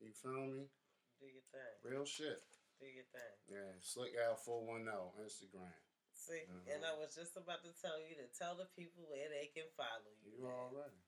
You 0.00 0.12
feel 0.12 0.44
me? 0.50 0.68
Do 1.16 1.24
your 1.24 1.46
thing. 1.48 1.76
Real 1.80 2.04
shit. 2.04 2.44
Do 2.76 2.84
your 2.84 3.08
thing. 3.08 3.34
Yeah, 3.48 3.72
Slick 3.80 4.12
Al 4.20 4.36
four 4.36 4.60
one 4.60 4.84
zero 4.84 5.16
Instagram. 5.16 5.72
See, 6.12 6.44
and 6.68 6.84
I 6.84 6.96
was 6.96 7.16
just 7.16 7.36
about 7.36 7.64
to 7.64 7.72
tell 7.76 7.96
you 8.00 8.16
to 8.20 8.28
tell 8.32 8.56
the 8.56 8.68
people 8.76 9.04
where 9.08 9.28
they 9.32 9.48
can 9.52 9.68
follow 9.76 10.12
you. 10.24 10.36
You 10.36 10.48
already. 10.48 11.00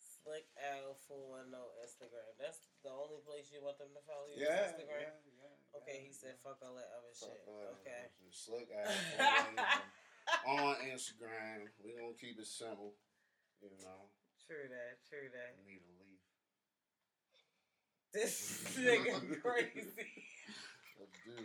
Slick 0.00 0.48
L 0.56 0.96
four 1.08 1.40
one 1.40 1.52
zero 1.52 1.68
Instagram. 1.84 2.28
That's 2.40 2.60
the 2.82 2.92
only 2.92 3.20
place 3.24 3.52
you 3.52 3.60
want 3.62 3.76
them 3.78 3.92
to 3.92 4.02
follow 4.08 4.26
you. 4.30 4.40
is 4.40 4.48
Yeah, 4.48 4.72
Instagram. 4.72 5.12
yeah, 5.12 5.44
yeah. 5.44 5.78
Okay, 5.80 5.96
yeah, 6.00 6.06
he 6.08 6.12
said 6.12 6.34
yeah. 6.36 6.42
fuck 6.44 6.58
all 6.64 6.74
that 6.80 6.90
other 6.96 7.12
Fuck 7.14 7.30
shit. 7.30 7.44
all 7.46 7.78
Okay. 7.80 8.08
other. 8.08 8.32
Slick 8.32 8.68
Al 8.74 8.88
410 10.44 10.58
on 10.58 10.74
Instagram. 10.90 11.68
We 11.82 11.94
gonna 11.94 12.14
keep 12.18 12.38
it 12.40 12.46
simple. 12.48 12.94
You 13.60 13.70
know, 13.84 14.08
True 14.46 14.66
that. 14.72 14.98
True 15.06 15.28
that. 15.30 15.52
I 15.54 15.62
need 15.68 15.84
a 15.84 15.92
leaf. 16.00 16.24
This 18.12 18.64
nigga 18.80 19.40
crazy. 19.42 19.92
Let's 20.98 21.18
do. 21.26 21.36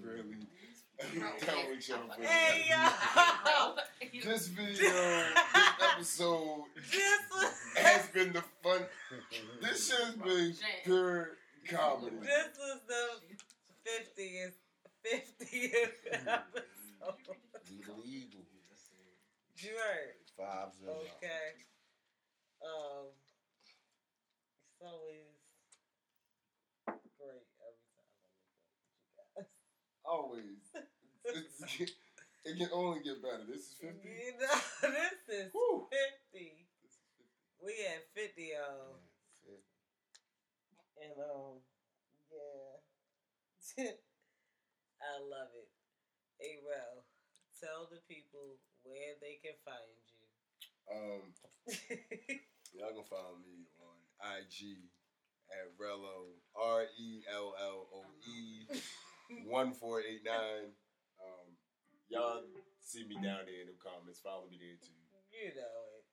really 0.00 0.22
done 0.22 0.38
with 0.38 0.67
y'all 0.98 1.98
for 2.16 2.22
Hey 2.22 2.64
yo. 2.70 3.74
This 4.24 4.48
video, 4.48 4.74
this 4.76 5.34
episode 5.92 6.64
This 6.76 7.76
has 7.76 8.06
been 8.08 8.32
the 8.32 8.42
fun. 8.62 8.82
This 9.60 9.90
has 9.92 10.14
been 10.14 10.54
pure 10.84 11.30
comedy. 11.68 12.16
this 12.20 12.58
was 12.58 12.80
the 12.88 13.20
fiftieth 13.84 14.56
fiftieth 15.02 16.06
episode. 16.12 17.36
Legal. 17.70 18.02
You 19.56 19.70
heard. 19.70 20.14
Five 20.36 20.68
zero. 20.80 20.94
Okay. 20.94 21.66
Um, 22.62 23.10
it's 24.70 24.82
always 24.82 25.26
great 27.18 27.42
every 27.66 27.86
time 27.90 28.06
I 28.06 28.06
look 28.06 28.22
at 28.22 28.38
you 28.38 29.42
guys. 29.42 29.46
Always. 30.04 30.67
It's, 31.28 31.60
it 32.44 32.56
can 32.56 32.70
only 32.72 33.00
get 33.02 33.22
better. 33.22 33.44
This 33.48 33.60
is 33.60 33.74
50. 33.80 33.98
You 34.08 34.32
know, 34.40 34.60
this 34.82 35.20
is 35.28 35.52
Woo. 35.52 35.86
50. 36.32 36.66
We 37.60 37.72
at 37.84 38.06
50, 38.14 38.54
y'all. 38.54 39.02
Yeah, 39.44 39.60
And, 41.04 41.18
um, 41.20 41.60
yeah. 42.32 43.84
I 44.98 45.14
love 45.22 45.52
it. 45.54 45.68
Hey, 46.40 46.58
well, 46.64 47.04
tell 47.60 47.86
the 47.90 48.00
people 48.08 48.58
where 48.82 49.18
they 49.20 49.38
can 49.42 49.58
find 49.66 49.92
you. 50.06 50.24
Um, 50.88 51.22
y'all 52.72 52.94
can 52.96 53.04
follow 53.10 53.36
me 53.44 53.68
on 53.82 53.98
IG 54.40 54.78
at 55.52 55.76
Rello, 55.76 56.32
R 56.56 56.86
E 56.98 57.22
L 57.30 57.54
L 57.60 57.86
O 57.92 58.04
E 58.26 58.66
1489. 59.44 60.72
Um, 61.22 61.46
y'all 62.08 62.42
see 62.80 63.04
me 63.06 63.16
down 63.20 63.44
there 63.46 63.62
in 63.62 63.68
the 63.70 63.78
comments. 63.78 64.20
Follow 64.22 64.46
me 64.48 64.58
there 64.58 64.78
too. 64.80 64.94
You 65.34 65.54
know 65.54 65.78
it. 65.98 66.04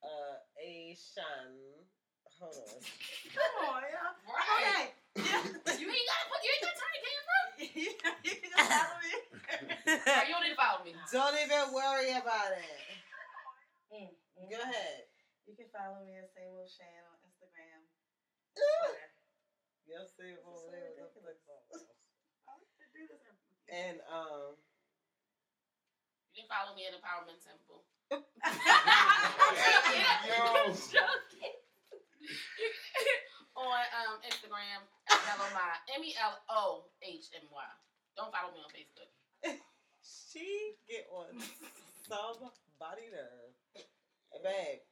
Uh, 0.00 0.36
A. 0.60 0.96
Shan. 0.96 1.84
Hold 2.40 2.56
on. 2.56 2.80
Come 2.80 3.54
on, 3.68 3.82
y'all. 3.84 4.16
Right. 4.24 4.96
Okay. 5.12 5.28
Yeah. 5.28 5.76
You 5.76 5.86
ain't 5.92 6.08
gotta 6.08 6.26
put. 6.32 6.40
You 6.40 6.50
ain't 6.56 6.62
gotta 6.64 6.78
turn 6.80 6.92
the 6.96 7.02
camera. 7.04 7.40
you 8.24 8.32
can 8.40 8.48
just 8.48 8.70
follow 8.70 8.96
me. 9.04 9.12
Right, 9.90 10.24
you 10.24 10.32
don't 10.32 10.44
need 10.48 10.56
to 10.56 10.60
follow 10.60 10.80
me. 10.86 10.92
Don't 11.12 11.36
even 11.36 11.64
worry 11.76 12.10
about 12.16 12.52
it. 12.56 12.80
Mm, 13.92 14.08
mm. 14.08 14.46
Go 14.48 14.56
ahead. 14.62 15.04
You 15.44 15.52
can 15.58 15.68
follow 15.74 16.00
me 16.06 16.16
at 16.16 16.30
Same 16.32 16.54
Old 16.56 16.70
Shan 16.70 16.88
on 17.10 17.20
Instagram. 17.28 17.84
Ooh. 18.56 18.88
Twitter. 18.88 19.10
You'll 19.84 20.06
see 20.08 20.32
it 20.38 20.40
over 20.46 20.56
So 20.56 20.70
there 20.72 20.94
with 20.96 21.12
the 21.12 21.20
ridiculous. 21.20 21.20
flick 21.20 21.38
phones. 21.44 21.90
I 22.48 22.56
like 22.56 22.70
to 22.78 22.86
do 22.94 23.02
this 23.10 23.20
every 23.26 23.42
week. 23.50 23.59
And 23.70 24.02
um, 24.10 24.58
You 26.34 26.42
can 26.42 26.50
follow 26.50 26.74
me 26.74 26.86
at 26.90 26.94
Empowerment 26.98 27.38
Temple. 27.38 27.86
Yo. 30.26 30.74
on 33.54 33.82
um, 33.94 34.18
Instagram 34.26 34.82
at 35.10 35.20
Melohmy. 35.30 35.74
M 35.94 36.02
E 36.02 36.14
L 36.18 36.34
O 36.50 36.84
H 37.02 37.30
M 37.38 37.46
Y. 37.46 37.70
Don't 38.16 38.34
follow 38.34 38.50
me 38.50 38.60
on 38.60 38.70
Facebook. 38.74 39.10
she 40.02 40.74
get 40.88 41.06
on 41.14 41.38
somebody 42.08 43.06
nerve. 43.12 43.54
Hey, 43.74 44.40
babe, 44.42 44.82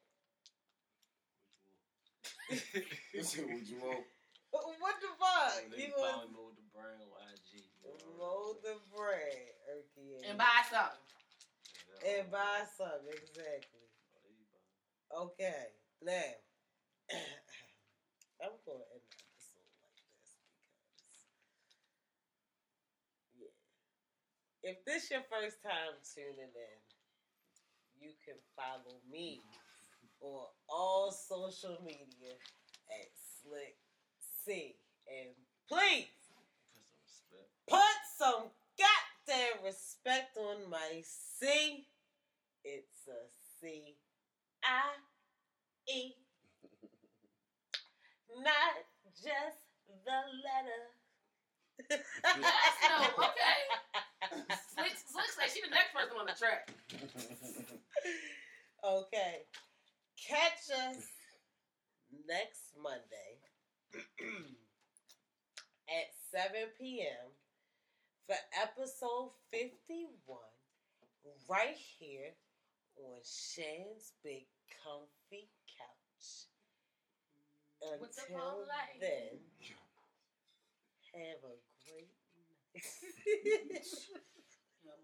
Listen, 3.15 3.45
what 3.45 3.67
you 3.69 3.77
want? 3.83 4.05
what 4.51 4.97
the 5.01 5.13
fuck? 5.21 5.61
They 5.69 5.85
You 5.85 5.93
follow 5.93 6.25
me 6.29 6.41
with 6.41 6.57
the 6.57 6.65
brand 6.73 7.05
on 7.05 7.37
IG. 8.19 8.25
you 8.25 8.25
roll 8.25 8.59
the 8.63 8.75
bread, 8.97 9.55
Erky. 9.71 10.29
And 10.29 10.39
buy 10.39 10.63
something. 10.71 10.99
and 12.07 12.31
buy 12.31 12.65
some 12.77 13.07
exactly. 13.09 13.79
Okay, 15.17 15.65
now 16.05 16.13
I'm 18.43 18.55
going 18.67 18.79
to 18.79 18.89
end 18.93 19.07
the 19.09 19.19
episode 19.25 19.71
like 19.81 19.97
this 20.13 20.37
because, 20.53 21.25
yeah, 23.41 23.55
if 24.71 24.85
this 24.85 25.11
your 25.11 25.23
first 25.31 25.63
time 25.63 25.97
tuning 26.15 26.53
in, 26.53 26.79
you 28.01 28.11
can 28.25 28.37
follow 28.55 29.01
me 29.11 29.41
on 30.21 30.47
all 30.69 31.11
social 31.11 31.79
media 31.85 32.37
at 32.91 33.09
Slick 33.43 33.77
C, 34.45 34.77
and 35.09 35.35
please 35.69 36.07
put 37.69 37.98
some 38.19 38.51
goddamn 38.75 39.63
respect 39.65 40.37
on 40.37 40.69
my 40.69 41.03
C. 41.07 41.87
It's 42.65 43.07
a 43.07 43.23
C 43.61 43.95
I 44.65 44.91
E. 45.89 46.15
Not 48.43 48.75
just 49.15 49.63
the 50.05 50.21
letter. 50.43 50.83
Yes, 51.89 52.75
no, 52.89 53.25
okay. 53.25 53.63
Slick, 54.75 54.97
Slick 55.07 55.31
say 55.31 55.47
she 55.55 55.61
the 55.63 55.71
next 55.71 55.95
person 55.95 56.17
on 56.19 56.27
the 56.27 56.33
track. 56.33 56.69
okay. 58.85 59.47
Catch 60.27 60.71
us 60.91 61.07
next 62.29 62.75
Monday 62.83 63.39
at 65.89 66.11
7 66.33 66.69
p.m. 66.79 67.31
for 68.29 68.37
episode 68.61 69.33
51 69.51 70.37
right 71.49 71.75
here 71.99 72.37
on 72.99 73.21
Shan's 73.25 74.13
Big 74.23 74.45
Comfy 74.85 75.49
Couch. 75.65 76.45
With 77.99 78.13
the 78.15 78.23
Until 78.29 78.69
then, 79.01 79.41
Have 81.15 81.41
a 81.41 81.57
great 81.89 82.13
night. 83.73 83.87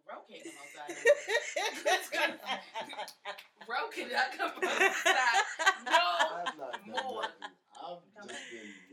You 0.04 0.20
can't 0.28 0.44
come 0.44 0.68
outside. 0.84 2.28
Ro 3.68 3.88
cannot 3.88 4.30
come 4.36 4.52
outside. 4.62 5.44
No 5.86 6.00
I'm 6.36 6.58
not 6.58 6.76
more. 6.86 7.24
I'm 7.80 7.98
just 8.28 8.44
getting 8.52 8.83